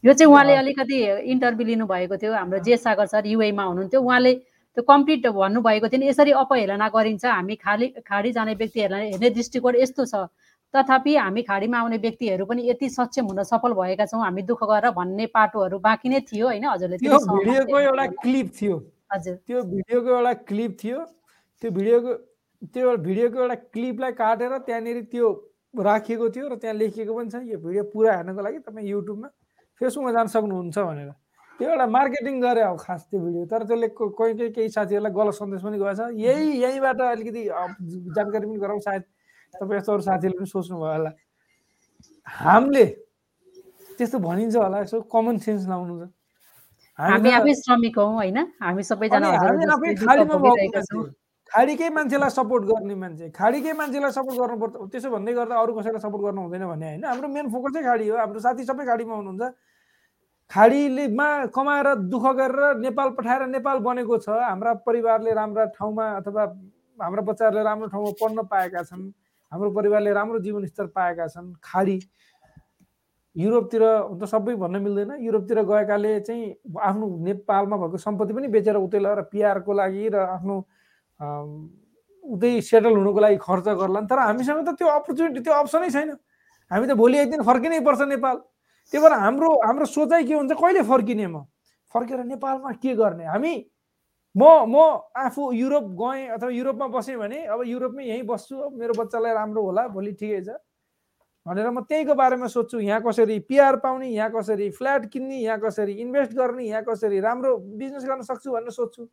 यो 0.01 0.13
चाहिँ 0.17 0.33
उहाँले 0.33 0.55
अलिकति 0.65 0.97
इन्टरभ्यू 1.29 1.67
लिनुभएको 1.67 2.17
थियो। 2.17 2.33
हाम्रो 2.33 2.59
जे 2.65 2.77
सागर 2.81 3.05
सर 3.13 3.27
युएमा 3.37 3.63
हुनुहुन्थ्यो 3.69 4.01
उहाँले 4.01 4.33
त्यो 4.33 4.81
कम्प्लिट 4.89 5.27
भन्नुभएको 5.29 5.93
थियो 5.93 5.99
नि। 6.01 6.09
यसरी 6.09 6.31
अपहेलना 6.41 6.89
गरिन्छ। 6.89 7.25
हामी 7.25 7.55
खाली 7.61 7.87
खाडी 8.01 8.31
जाने 8.33 8.53
व्यक्तिहरूलाई 8.57 9.09
हेर्ने 9.13 9.29
दृष्टिकोण 9.37 9.81
यस्तो 9.85 10.05
छ। 10.09 10.25
तथापि 10.73 11.15
हामी 11.15 11.41
खाडीमा 11.41 11.77
आउने 11.79 11.97
व्यक्तिहरू 11.97 12.45
पनि 12.45 12.69
यति 12.69 12.89
सक्षम 12.89 13.25
हुन 13.25 13.43
सफल 13.43 13.73
भएका 13.73 14.05
छौँ। 14.05 14.21
हामी 14.21 14.41
दुःख 14.43 14.63
गरेर 14.63 14.91
भन्ने 14.91 15.25
पाटोहरू 15.33 15.79
बाँकी 15.79 16.09
नै 16.09 16.19
थियो 16.27 16.45
होइन? 16.47 16.65
हजुरले 16.65 16.97
त्यो 16.97 17.17
भिडियोको 17.17 17.79
एउटा 17.79 18.05
क्लिप 18.23 18.47
थियो। 18.61 18.75
हजुर। 19.13 19.35
त्यो 19.47 19.61
भिडियोको 19.63 20.09
एउटा 20.09 20.33
क्लिप 20.49 20.77
थियो। 20.83 20.99
त्यो 21.61 21.71
भिडियोको 21.71 22.13
त्यो 22.73 22.97
भिडियोको 22.97 23.37
एउटा 23.41 23.55
क्लिपलाई 23.73 24.11
काटेर 24.19 24.57
त्यहाँनिर 24.67 25.01
त्यो 25.11 25.27
राखिएको 25.73 26.29
थियो 26.35 26.47
र 26.47 26.55
त्यहाँ 26.57 26.75
लेखिएको 26.75 27.13
पनि 27.15 27.29
छ। 27.29 27.35
यो 27.47 27.57
भिडियो 27.57 27.83
पुरा 27.93 28.15
हेर्नको 28.17 28.41
लागि 28.41 28.59
तपाईँ 28.67 28.87
युट्युबमा 28.87 29.27
फेसबुकमा 29.81 30.11
जान 30.11 30.27
सक्नुहुन्छ 30.35 30.77
भनेर। 30.77 31.11
त्यो 31.59 31.69
एउटा 31.69 31.85
मार्केटिङ 31.87 32.35
गरे 32.41 32.61
अब 32.61 32.77
खास 32.81 33.01
त्यो 33.09 33.19
भिडियो। 33.19 33.45
तर 33.45 33.63
त्यसले 33.65 33.87
कोही 33.95 34.11
कोही 34.13 34.49
केही 34.51 34.69
साथीहरूलाई 34.69 35.13
गलत 35.13 35.33
सन्देश 35.37 35.61
पनि 35.63 35.77
गएछ। 35.79 35.99
यही 36.17 36.45
यहीँबाट 36.61 37.01
अलिकति 37.01 37.43
जानकारी 38.15 38.45
पनि 38.45 38.59
गराउँ 38.59 38.79
सायद 38.83 39.03
तपाईँ 39.53 39.79
यस्तो 39.79 39.91
अरू 39.93 40.03
साथीहरूले 40.07 40.39
पनि 40.39 40.49
सोच्नुभयो 40.51 40.91
होला। 40.93 41.11
हामीले 42.27 42.85
त्यस्तो 43.97 44.17
भनिन्छ 44.19 44.55
होला 44.55 44.77
यसो 44.83 45.01
कमन 45.13 45.37
सेन्स 45.45 45.67
लाउनु 45.67 45.93
छ 45.99 46.03
हामी 46.99 47.29
आफै 47.39 47.53
श्रमिक 47.63 47.95
हौ 47.97 48.05
होइन? 48.19 48.37
हामी 48.61 48.83
सबैजना 48.83 49.27
खाडीकै 51.47 51.89
मान्छेलाई 51.95 52.29
सपोर्ट 52.35 52.63
गर्ने 52.67 52.95
मान्छे 53.01 53.29
खाडीकै 53.31 53.73
मान्छेलाई 53.79 54.11
सपोर्ट 54.11 54.37
गर्नुपर्छ 54.39 54.73
त्यसो 54.91 55.09
भन्दै 55.15 55.33
गर्दा 55.33 55.55
अरू 55.63 55.71
कसैलाई 55.79 56.01
सपोर्ट 56.03 56.23
गर्नु 56.27 56.41
हुँदैन 56.43 56.63
भने 56.67 56.87
होइन। 56.87 57.03
हाम्रो 57.07 57.27
मेन 57.31 57.47
फोकसै 57.47 57.81
खाडी 57.87 58.07
हो 58.07 58.17
हाम्रो 58.19 58.39
साथी 58.43 58.63
सबै 58.67 58.83
खाडीमा 58.83 59.15
हुनुहुन्छ। 59.15 59.43
खाडीलेमा 60.51 61.27
कमाएर 61.55 61.87
दुःख 62.11 62.25
गरेर 62.39 62.83
नेपाल 62.83 63.09
पठाएर 63.15 63.41
नेपाल 63.47 63.77
बनेको 63.87 64.17
छ। 64.17 64.27
हाम्रा 64.43 64.73
परिवारले 64.83 65.31
राम्रा 65.39 65.65
ठाउँमा 65.79 66.05
अथवा 66.19 66.43
हाम्रा 66.99 67.21
बच्चाहरूले 67.31 67.63
राम्रो 67.63 67.87
ठाउँमा 67.95 68.11
पढ्न 68.19 68.37
पाएका 68.51 68.83
छन्। 68.83 69.07
हाम्रो 69.51 69.69
परिवारले 69.71 70.11
राम्रो 70.13 70.39
जीवनस्तर 70.39 70.85
पाएका 70.91 71.27
छन्। 71.27 71.53
खाडी 71.63 71.99
युरोपतिर 73.35 73.83
त 74.19 74.25
सबै 74.25 74.55
भन्न 74.57 74.81
मिल्दैन। 74.81 75.11
युरोपतिर 75.21 75.61
गएकाले 75.63 76.19
चाहिँ 76.27 76.43
आफ्नो 76.81 77.05
नेपालमा 77.25 77.75
भएको 77.77 77.97
सम्पत्ति 77.97 78.33
पनि 78.33 78.47
बेचेर 78.49 78.75
उतै 78.75 78.99
लगेर 78.99 79.21
पिआरको 79.31 79.71
लागि 79.73 80.03
र 80.09 80.15
आफ्नो 80.35 80.55
उतै 82.25 82.51
सेटल 82.61 82.93
हुनुको 82.97 83.19
लागि 83.19 83.37
खर्च 83.39 83.67
गर्ला 83.77 84.01
तर 84.09 84.19
हामीसँग 84.19 84.65
त 84.67 84.75
त्यो 84.75 84.87
अपर्च्युनिटी 84.99 85.39
त्यो 85.45 85.53
अप्सनै 85.53 85.89
छैन। 85.95 86.09
हामी 86.71 86.85
त 86.87 86.93
भोलि 86.97 87.17
एक 87.17 87.29
दिन 87.31 87.41
फर्किनै 87.45 87.79
पर्छ 87.87 88.01
नेपाल। 88.09 88.35
त्यही 88.91 88.99
भएर 89.03 89.13
हाम्रो 89.21 89.49
हाम्रो 89.63 89.85
सोचाइ 89.85 90.23
के 90.27 90.33
हुन्छ 90.33 90.51
कहिले 90.57 90.81
फर्किने 90.83 91.27
म? 91.27 91.45
फर्केर 91.93 92.23
नेपालमा 92.25 92.71
के 92.83 92.95
गर्ने? 92.95 93.25
हामी 93.31 93.53
म 94.35 94.43
म 94.69 94.75
आफू 95.17 95.51
युरोप 95.51 95.85
गएँ 96.01 96.27
अथवा 96.35 96.49
युरोपमा 96.49 96.87
बसेँ 96.93 97.17
भने 97.17 97.39
अब 97.45 97.63
युरोपमै 97.65 98.03
यहीँ 98.05 98.23
बस्छु 98.27 98.69
मेरो 98.77 98.93
बच्चालाई 98.93 99.33
राम्रो 99.33 99.61
होला 99.63 99.87
भोलि 99.93 100.11
ठिकै 100.19 100.41
छ 100.45 100.57
भनेर 101.45 101.69
म 101.71 101.81
त्यहीको 101.87 102.13
बारेमा 102.13 102.47
सोध्छु 102.51 102.79
यहाँ 102.79 103.01
कसरी 103.07 103.39
पिआर 103.47 103.75
पाउने 103.79 104.07
यहाँ 104.07 104.29
कसरी 104.35 104.69
फ्ल्याट 104.77 105.05
किन्ने 105.11 105.37
यहाँ 105.47 105.59
कसरी 105.63 105.93
इन्भेस्ट 106.03 106.33
गर्ने 106.37 106.63
यहाँ 106.63 106.83
कसरी 106.83 107.19
राम्रो 107.23 107.57
बिजनेस 107.79 108.03
गर्न 108.03 108.21
सक्छु 108.29 108.51
भनेर 108.51 108.71
सोध्छु। 108.77 109.07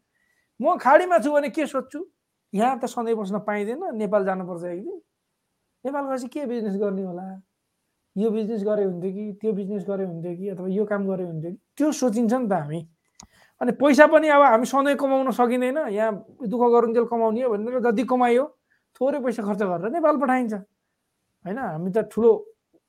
म 0.61 0.77
खाडीमा 0.83 1.19
छु 1.19 1.31
भने 1.33 1.49
के 1.55 1.67
सोध्छु? 1.67 2.01
यहाँ 2.53 2.79
त 2.83 2.87
सधैँ 2.91 3.15
बस्न 3.15 3.39
पाइँदैन 3.47 3.97
नेपाल 3.97 4.25
जानुपर्छ 4.25 4.65
एक 4.65 4.83
दिन 4.83 5.01
नेपाल 5.85 6.05
गएपछि 6.11 6.29
के 6.29 6.47
बिजनेस 6.47 6.77
गर्ने 6.77 7.03
होला? 7.03 7.25
यो 8.17 8.31
बिजनेस 8.31 8.63
गरे 8.67 8.85
हुन्थ्यो 8.85 9.13
कि 9.13 9.33
त्यो 9.41 9.53
बिजनेस 9.53 9.85
गरे 9.89 10.05
हुन्थ्यो 10.05 10.35
कि 10.37 10.49
अथवा 10.49 10.69
यो 10.69 10.85
काम 10.85 11.07
गरे 11.09 11.25
हुन्थ्यो 11.25 11.51
कि? 11.51 11.59
त्यो 11.77 11.93
सोचिन्छ 11.93 12.33
नि 12.35 12.49
त 12.49 12.53
हामी। 12.53 12.81
अनि 13.61 13.73
पैसा 13.79 14.07
पनि 14.07 14.29
अब 14.29 14.43
हामी 14.43 14.67
सधैँ 14.67 14.97
कमाउन 14.97 15.31
सकिँदैन। 15.31 15.79
यहाँ 15.91 16.13
दुःख 16.43 16.63
गरुन्जेल 16.75 17.05
कमाउने 17.07 17.43
हो 17.43 17.51
भनेर 17.55 17.81
जति 17.87 18.05
कमायो 18.05 18.45
थोरै 18.97 19.19
पैसा 19.21 19.43
खर्च 19.43 19.63
गरेर 19.63 19.91
नेपाल 19.93 20.17
पठाइन्छ। 20.23 20.55
होइन? 20.55 21.59
हामी 21.59 21.91
त 21.91 22.09
ठुलो 22.11 22.33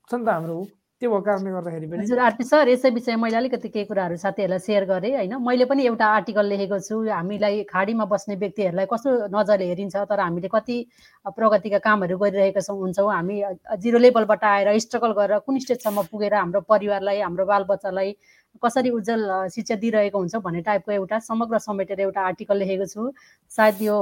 छ 0.09 0.13
नि 0.15 0.25
त 0.25 0.29
हाम्रो 0.29 0.57
त्यो 0.95 1.11
भएको 1.11 1.21
कारणले 1.27 1.51
गर्दाखेरि 1.51 1.87
पनि। 1.91 2.01
हजुर 2.01 2.19
आरपी 2.23 2.43
सर 2.47 2.67
यसै 2.71 2.89
विषय 2.95 3.15
मैले 3.19 3.37
अलिकति 3.37 3.67
केही 3.67 3.85
कुराहरू 3.85 4.15
साथीहरूलाई 4.15 4.59
सेयर 4.63 4.83
गरेँ। 4.87 5.11
होइन? 5.15 5.33
मैले 5.43 5.65
पनि 5.67 5.83
एउटा 5.91 6.05
आर्टिकल 6.07 6.45
लेखेको 6.47 6.79
छु। 6.79 6.95
हामीलाई 7.11 7.63
खाडीमा 7.67 8.05
बस्ने 8.07 8.35
व्यक्तिहरूलाई 8.39 8.87
कस्तो 8.87 9.27
नजरले 9.27 9.65
हेरिन्छ 9.69 9.95
तर 10.07 10.19
हामीले 10.19 10.47
कति 10.47 10.77
प्रगतिका 11.35 11.79
कामहरू 11.83 12.15
गरिरहेका 12.17 12.61
छौँ 12.63 12.79
हुन्छौँ। 12.79 13.11
हामी 13.11 13.35
जिरो 13.75 13.99
लेभलबाट 13.99 14.43
आएर 14.43 14.71
स्ट्रगल 14.79 15.11
गरेर 15.19 15.39
कुन 15.43 15.59
स्टेजसम्म 15.59 16.07
पुगेर 16.07 16.33
हाम्रो 16.33 16.61
परिवारलाई 16.63 17.19
हाम्रो 17.27 17.45
बालबच्चालाई 17.45 18.09
कसरी 18.63 18.89
उज्जवल 18.89 19.47
शिक्षा 19.53 19.75
दिइरहेको 19.83 20.17
हुन्छ 20.19 20.35
भन्ने 20.45 20.61
टाइपको 20.61 20.91
एउटा 20.91 21.19
समग्र 21.19 21.57
समेटेर 21.59 21.99
एउटा 21.99 22.21
आर्टिकल 22.21 22.57
लेखेको 22.57 22.85
छु। 22.85 23.11
सायद 23.51 23.81
यो 23.81 23.95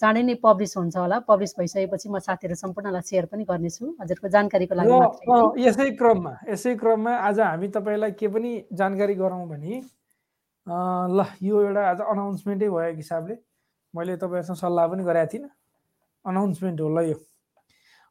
चाँडै 0.00 0.22
नै 0.22 0.34
पब्लिस 0.42 0.76
हुन्छ 0.76 0.96
होला। 0.96 1.18
पब्लिस 1.28 1.54
भइसकेपछि 1.58 2.08
म 2.08 2.18
साथीहरू 2.18 2.54
सम्पूर्णलाई 2.54 3.02
सेयर 3.10 3.26
पनि 3.32 3.44
गर्नेछु। 3.44 3.84
हजुरको 4.00 4.28
जानकारीको 4.28 4.74
लागि 4.74 5.66
यसै 5.66 5.90
क्रममा 5.98 6.32
यसै 6.48 6.74
क्रममा 6.82 7.12
आज 7.28 7.40
हामी 7.40 7.68
तपाईँलाई 7.76 8.12
के 8.18 8.28
पनि 8.28 8.50
जानकारी 8.72 9.14
गराउँ 9.14 9.48
भने 9.48 9.82
ल 10.66 11.24
यो 11.42 11.62
एउटा 11.64 11.82
आज 11.90 12.00
अनाउन्समेन्टै 12.12 12.68
भएको 12.68 12.96
हिसाबले 12.96 13.34
मैले 13.94 14.16
तपाईँहरूसँग 14.16 14.56
सल्लाह 14.62 14.86
पनि 14.92 15.02
गरेको 15.04 15.32
थिइनँ। 15.32 15.50
अनाउन्समेन्ट 16.24 16.80
हो 16.80 16.88
ल 16.88 16.98
यो। 17.08 17.16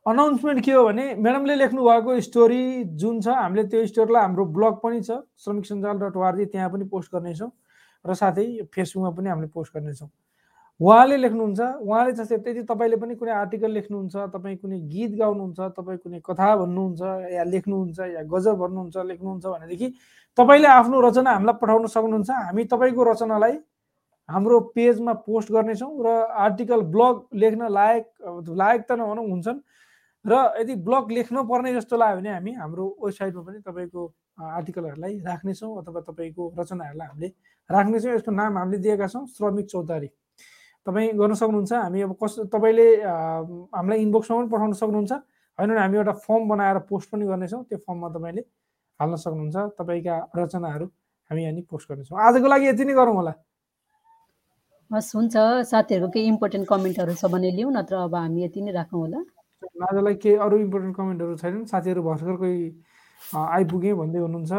अनाउन्समेन्ट 0.08 0.64
के 0.66 0.72
हो 0.72 0.84
भने 0.86 1.06
म्याडमले 1.16 1.56
लेख्नु 1.56 1.84
भएको 1.84 2.20
स्टोरी 2.22 2.62
जुन 2.96 3.20
छ 3.22 3.28
हामीले 3.28 3.64
त्यो 3.72 3.86
स्टोरीलाई 3.88 4.22
हाम्रो 4.24 4.46
ब्लग 4.58 4.76
पनि 4.84 5.02
छ 5.04 5.20
श्रमिक 5.44 5.66
सञ्जाल 5.68 5.98
डट 6.00 6.16
ओआरजी 6.18 6.46
त्यहाँ 6.54 6.70
पनि 6.72 6.86
पोस्ट 6.94 7.12
गर्नेछौँ 7.16 7.50
र 8.06 8.14
साथै 8.16 8.46
फेसबुकमा 8.72 9.10
पनि 9.18 9.30
हामीले 9.30 9.48
पोस्ट 9.52 9.74
गर्नेछौँ। 9.76 10.08
उहाँले 10.80 11.18
लेख्नुहुन्छ 11.18 11.60
उहाँले 11.84 12.12
जस्तै 12.20 12.38
त्यति 12.46 12.62
तपाईँले 12.72 12.98
पनि 13.04 13.16
कुनै 13.20 13.32
आर्टिकल 13.36 13.72
लेख्नुहुन्छ 13.78 14.16
तपाईँ 14.36 14.58
कुनै 14.64 14.80
गीत 14.94 15.12
गाउनुहुन्छ 15.20 15.60
तपाईँ 15.76 16.00
कुनै 16.04 16.20
कथा 16.24 16.50
भन्नुहुन्छ 16.56 17.02
या 17.36 17.44
लेख्नुहुन्छ 17.44 18.00
या 18.16 18.22
गजल 18.34 18.56
भन्नुहुन्छ 18.64 18.96
लेख्नुहुन्छ 19.12 19.46
भनेदेखि 19.46 19.88
तपाईँले 20.38 20.68
आफ्नो 20.72 21.02
रचना 21.08 21.32
हामीलाई 21.36 21.58
पठाउन 21.62 21.88
सक्नुहुन्छ। 21.96 22.30
हामी 22.30 22.64
तपाईँको 22.74 23.04
रचनालाई 23.12 23.58
हाम्रो 24.30 24.60
पेजमा 24.78 25.14
पोस्ट 25.28 25.52
गर्नेछौँ 25.52 25.92
र 26.06 26.16
आर्टिकल 26.46 26.82
ब्लग 26.96 27.16
लेख्न 27.44 27.68
लायक 27.80 28.06
लायक 28.62 28.82
त 28.88 28.92
नभनौँ 29.02 29.28
हुन्छन्। 29.28 29.60
र 30.28 30.34
यदि 30.60 30.76
ब्लग 30.84 31.12
लेख्नु 31.12 31.44
पर्ने 31.48 31.74
जस्तो 31.74 31.98
लाग्यो 31.98 32.18
भने 32.20 32.30
हामी 32.30 32.52
हाम्रो 32.60 32.86
वेबसाइटमा 33.04 33.42
पनि 33.48 33.60
तपाईँको 33.64 34.02
आर्टिकलहरूलाई 34.38 35.14
राख्नेछौँ 35.24 35.72
अथवा 35.82 36.00
तपाईँको 36.08 36.44
रचनाहरूलाई 36.60 37.08
हामीले 37.08 37.30
राख्नेछौँ। 37.70 38.12
यसको 38.16 38.32
नाम 38.32 38.58
हामीले 38.58 38.78
दिएका 38.84 39.08
छौँ 39.08 39.26
श्रमिक 39.38 39.66
चौतारी 39.72 40.10
तपाईँ 40.88 41.10
गर्न 41.20 41.34
सक्नुहुन्छ 41.34 41.74
हामी 41.74 42.02
अब 42.02 42.14
कस 42.22 42.34
तपाईँले 42.52 42.88
हामीलाई 43.72 44.00
इनबक्समा 44.04 44.36
पनि 44.38 44.50
पठाउन 44.52 44.74
सक्नुहुन्छ। 44.82 45.12
होइन 45.60 45.70
भने 45.70 45.80
हामी 45.80 45.98
एउटा 45.98 46.14
फर्म 46.28 46.44
बनाएर 46.48 46.78
पोस्ट 46.92 47.08
पनि 47.12 47.26
गर्नेछौँ। 47.28 47.64
त्यो 47.68 47.78
फर्ममा 47.88 48.08
तपाईँले 48.16 48.42
हाल्न 49.00 49.16
सक्नुहुन्छ। 49.16 49.58
तपाईँका 49.80 50.16
रचनाहरू 50.38 50.86
हामी 51.32 51.42
यहाँनिर 51.44 51.66
पोस्ट 51.72 51.86
गर्नेछौँ। 51.90 52.20
आजको 52.20 52.48
लागि 52.48 52.68
यति 52.68 52.84
नै 52.86 52.94
गरौँ 53.00 53.16
होला। 53.16 53.34
हस् 54.92 55.12
हुन्छ। 55.16 55.36
साथीहरूको 55.72 56.12
केही 56.14 56.28
इम्पोर्टेन्ट 56.36 56.68
कमेन्टहरू 56.68 57.14
छ 57.16 57.26
भने 57.32 57.52
लिउँ 57.58 57.72
नत्र 57.74 57.96
अब 58.08 58.16
हामी 58.16 58.44
यति 58.44 58.62
नै 58.62 58.72
राखौँ 58.72 59.00
होला। 59.02 59.20
आजलाई 59.78 60.16
केही 60.24 60.36
अरू 60.46 60.58
इम्पोर्टेन्ट 60.58 60.96
कमेन्टहरू 60.98 61.36
छैनन्। 61.38 61.66
साथीहरू 61.72 62.02
भर्खर 62.04 62.36
कोही 62.42 62.58
आइपुगेँ 63.34 63.94
भन्दै 64.00 64.20
हुनुहुन्छ। 64.20 64.54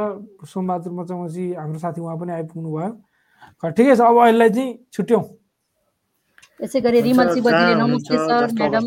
सोमबहादुर 0.47 0.93
मचमची 0.99 1.45
हाम्रो 1.59 1.79
साथी 1.79 2.01
उहाँ 2.01 2.17
पनि 2.19 2.33
आइपुग्नु 2.39 2.71
भयो। 2.71 2.91
ठिकै 3.77 3.95
छ 3.97 4.01
अब 4.01 4.17
अहिलेलाई 4.19 4.51
चाहिँ 4.51 4.71
छुट्यौँ। 4.93 5.25
यसै 6.63 6.79
गरी 6.83 7.01
रिमल 7.07 7.29
शिवजीले 7.35 7.75
नमस्ते 7.79 8.17
सर 8.19 8.51
म्याडम। 8.59 8.85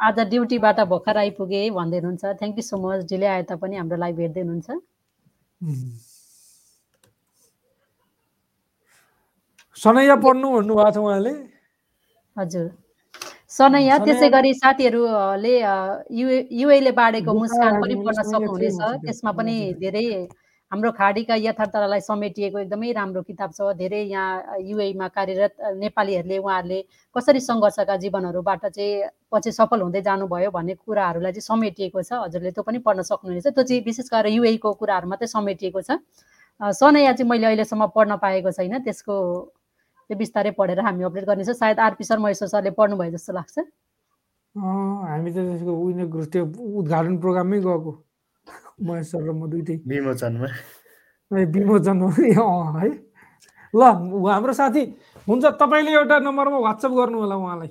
आज 0.00 0.16
ड्युटीबाट 0.32 0.78
भर्खर 0.92 1.16
आइपुगे 1.24 1.60
भन्दै 1.76 1.98
हुनुहुन्छ। 2.00 2.24
थ्याङ्क 2.40 2.56
यू 2.56 2.64
सो 2.64 2.76
मच 2.80 3.04
ढिले 3.10 3.26
आए 3.26 3.42
तापनि 3.48 3.76
हाम्रो 3.76 3.96
लाइभ 4.00 4.16
हेर्दै 4.20 4.40
हुनुहुन्छ। 4.40 4.68
सनैया 9.76 10.16
पढ्नु 10.24 10.46
भन्नुभएको 10.56 10.90
छ 10.92 10.98
उहाँले। 11.04 11.32
हजुर। 12.36 12.68
सनैया 13.50 13.96
त्यसै 14.06 14.28
गरी 14.30 14.52
साथीहरूले 14.54 15.54
युएले 16.58 16.92
बाँडेको 16.98 17.32
मुस्कान 17.34 17.80
पनि 17.82 17.94
पढ्न 18.04 18.22
सक्नुहुनेछ 18.22 18.78
त्यसमा 19.06 19.32
पनि 19.38 19.56
धेरै 19.80 20.06
हाम्रो 20.72 20.90
खाडीका 20.94 21.34
यथार्थलाई 21.34 22.00
समेटिएको 22.00 22.58
एकदमै 22.58 22.92
राम्रो 22.94 23.22
किताब 23.26 23.50
छ। 23.50 23.74
धेरै 23.74 24.02
यहाँ 24.06 24.58
युएमा 24.62 25.06
कार्यरत 25.16 25.54
नेपालीहरूले 25.82 26.38
उहाँहरूले 26.38 26.78
कसरी 27.16 27.40
सङ्घर्षका 27.42 27.96
जीवनहरूबाट 28.06 28.66
चाहिँ 28.66 29.10
पछि 29.34 29.50
सफल 29.58 29.80
हुँदै 29.82 30.02
जानुभयो 30.06 30.50
भन्ने 30.54 30.74
कुराहरूलाई 30.86 31.32
चाहिँ 31.34 31.48
समेटिएको 31.50 32.02
छ। 32.06 32.22
हजुरले 32.22 32.50
त्यो 32.54 32.62
पनि 32.62 32.78
पढ्न 32.86 33.02
सक्नुहुनेछ। 33.02 33.46
त्यो 33.50 33.62
चाहिँ 33.66 33.82
विशेष 33.82 34.14
गरेर 34.14 34.32
युएको 34.38 34.70
कुराहरू 34.78 35.10
मात्रै 35.10 35.26
समेटिएको 35.34 35.80
छ। 35.82 35.98
सनैया 36.60 37.12
चाहिँ 37.18 37.30
मैले 37.30 37.46
अहिलेसम्म 37.50 37.90
पढ्न 37.90 38.22
पाएको 38.22 38.50
छैन। 38.54 38.78
त्यसको 38.86 39.14
त्यो 40.10 40.18
बिस्तारै 40.18 40.50
पढेर 40.58 40.78
हामी 40.82 41.06
अपडेट 41.06 41.24
गर्नेछौँ। 41.30 41.54
सायद 41.54 41.78
आरपी 41.86 42.04
शर्मा 42.04 42.22
महेश्वर 42.26 42.48
सरले 42.50 42.70
पढ्नुभयो 42.74 43.10
जस्तो 43.14 43.32
लाग्छ। 43.32 43.56
हामी 44.58 45.30
त 45.30 45.38
त्यसको 45.38 46.24
त्यो 46.34 46.42
उद्घाटन 46.82 47.14
प्रोग्राममै 47.22 47.58
गएको। 47.62 47.92
महेश्वर 48.82 49.22
र 49.22 49.30
म 49.30 49.46
दुइटै। 49.46 49.76
विमोचनमा। 49.86 50.48
विमोचन 51.30 52.02
है। 52.10 52.88
ल 53.70 53.82
हाम्रो 54.26 54.52
साथी 54.58 54.82
हुन्छ 55.30 55.44
तपाईँले 55.62 55.90
एउटा 55.94 56.16
नम्बरमा 56.26 56.58
वाट्सएप 56.58 56.92
गर्नु 56.98 57.18
होला 57.22 57.36
उहाँलाई। 57.38 57.70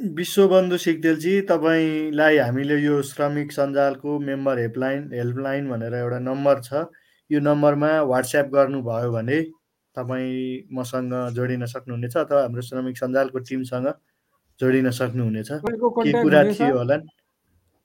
विश्वबन्धु 0.00 0.76
सिगदेलजी 0.78 1.34
तपाईँलाई 1.50 2.36
हामीले 2.38 2.76
यो 2.78 3.02
श्रमिक 3.02 3.50
सञ्जालको 3.52 4.10
मेम्बर 4.22 4.54
हेल्पलाइन 4.58 5.00
हेल्पलाइन 5.18 5.62
भनेर 5.70 5.94
एउटा 5.94 6.18
नम्बर 6.30 6.56
छ। 6.62 6.86
यो 7.30 7.40
नम्बरमा 7.42 7.90
वाट्सएप 8.06 8.46
गर्नुभयो 8.54 9.10
भने 9.12 9.38
तपाईँ 9.96 10.72
मसँग 10.72 11.12
जोडिन 11.36 11.64
सक्नुहुनेछ 11.72 12.16
अथवा 12.16 12.42
हाम्रो 12.42 12.62
श्रमिक 12.68 12.96
सञ्जालको 12.98 13.38
टिमसँग 13.48 13.88
जोडिन 14.60 14.90
सक्नुहुनेछ? 14.90 15.50
के 15.64 16.12
कुरा 16.22 16.42
थियो 16.52 16.76
होला? 16.78 16.96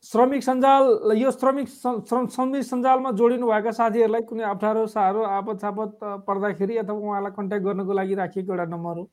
श्रमिक 0.06 0.44
सञ्जाल 0.44 1.12
यो 1.18 1.32
श्रमिक 1.32 1.68
श्रमिक 1.68 2.64
सञ्जालमा 2.64 3.12
जोडिनु 3.20 3.48
भएका 3.50 3.72
साथीहरूलाई 3.80 4.22
कुनै 4.30 4.44
अप्ठ्यारो 4.54 4.86
साह्रो 4.88 5.22
आपत 5.38 5.58
सापत 5.62 5.90
अ, 6.04 6.16
पर्दाखेरि 6.28 6.78
अथवा 6.78 6.98
उहाँलाई 6.98 7.32
कन्ट्याक्ट 7.38 7.66
गर्नको 7.66 7.94
लागि 8.00 8.16
राखिएको 8.16 8.52
एउटा 8.54 8.66
नम्बर 8.76 8.98
हो। 8.98 9.04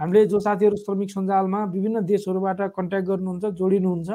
हामीले 0.00 0.24
जो 0.26 0.40
साथीहरू 0.40 0.76
श्रमिक 0.76 1.10
सञ्जालमा 1.10 1.64
विभिन्न 1.72 2.04
देशहरूबाट 2.04 2.60
कन्ट्याक्ट 2.76 3.06
गर्नुहुन्छ 3.08 3.44
जोडिनुहुन्छ 3.60 4.10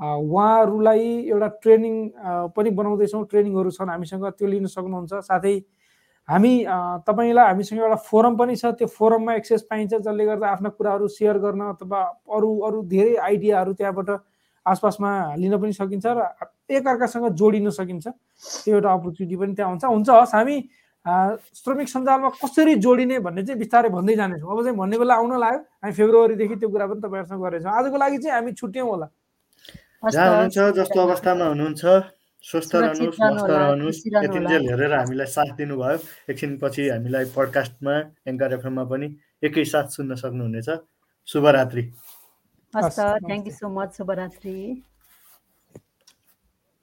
उहाँहरूलाई 0.00 1.04
एउटा 1.28 1.48
ट्रेनिङ 1.62 1.94
पनि 2.56 2.70
बनाउँदैछौँ। 2.70 3.24
ट्रेनिङहरू 3.30 3.70
छन् 3.78 3.90
हामीसँग 3.90 4.24
त्यो 4.38 4.46
लिन 4.48 4.66
सक्नुहुन्छ। 4.66 5.12
साथै 5.28 5.54
हामी 6.28 6.52
तपाईँलाई 7.08 7.46
हामीसँग 7.46 7.80
एउटा 7.80 7.96
फोरम 8.08 8.36
पनि 8.36 8.56
छ। 8.56 8.76
त्यो 8.76 8.86
फोरममा 8.86 9.34
एक्सेस 9.34 9.62
पाइन्छ 9.70 9.94
जसले 10.04 10.24
गर्दा 10.24 10.46
आफ्ना 10.48 10.68
कुराहरू 10.76 11.08
सेयर 11.08 11.38
गर्न 11.40 11.60
अथवा 11.72 12.00
अरू 12.36 12.50
अरू 12.68 12.82
धेरै 12.84 13.14
आइडियाहरू 13.16 13.72
त्यहाँबाट 13.72 14.10
आसपासमा 14.66 15.10
लिन 15.40 15.56
पनि 15.56 15.72
सकिन्छ 15.72 16.06
र 16.06 16.20
एकअर्कासँग 16.68 17.32
जोडिन 17.32 17.70
सकिन्छ। 17.72 18.06
त्यो 18.06 18.74
एउटा 18.76 18.92
अपर्च्युनिटी 18.92 19.36
पनि 19.40 19.52
त्यहाँ 19.56 19.70
हुन्छ। 19.72 19.84
हुन्छ 19.84 20.08
हस् 20.10 20.34
हामी 20.36 20.56
श्रमिक 21.56 21.88
सञ्जालमा 21.88 22.28
कसरी 22.36 22.74
जोडिने 22.84 23.18
भन्ने 23.24 23.42
चाहिँ 23.48 23.58
बिस्तारै 23.58 23.88
भन्दै 23.88 24.14
जानेछौँ। 24.20 24.50
अब 24.52 24.60
चाहिँ 24.68 24.76
भन्ने 24.76 24.96
बेला 25.00 25.14
आउन 25.16 25.32
लाग्यो। 25.40 25.60
हामी 25.80 25.92
फेब्रुअरीदेखि 25.96 26.56
त्यो 26.60 26.68
कुरा 26.68 26.86
पनि 26.92 27.00
तपाईँहरूसँग 27.00 27.40
गरेछौँ। 27.40 27.72
आजको 27.72 27.96
लागि 27.96 28.18
चाहिँ 28.20 28.34
हामी 28.36 28.52
छुट्यौँ 28.52 28.88
होला। 28.88 29.08
जस्तो 30.04 31.00
अवस्थामा 31.00 31.44
हुनुहुन्छ। 31.48 31.84
स्वस्थ 32.44 32.74
रहनुहोस् 32.74 33.20
मस्त 33.20 33.50
रहनुहोस्। 33.50 33.98
यतिन्जेल 34.06 34.62
हेरेर 34.70 34.92
हामीलाई 34.94 35.26
साथ 35.26 35.50
दिनुभयो। 35.56 35.98
एकछिनपछि 36.30 36.88
हामीलाई 36.88 37.24
पडकास्टमा 37.36 37.94
एङ्कर 38.26 38.52
एफएममा 38.52 38.84
पनि 38.84 39.06
एकैसाथ 39.42 39.86
सुन्न 39.90 40.14
सक्नुहुनेछ। 40.14 40.68
शुभरात्रि। 41.28 41.82
हस् 42.74 42.96
त 42.96 43.00
हस्, 43.00 43.26
थ्याङ्क 43.26 43.46
यू 43.46 43.52
सो 43.52 43.68
मच 43.68 43.96
शुभरात्रि। 43.96 44.54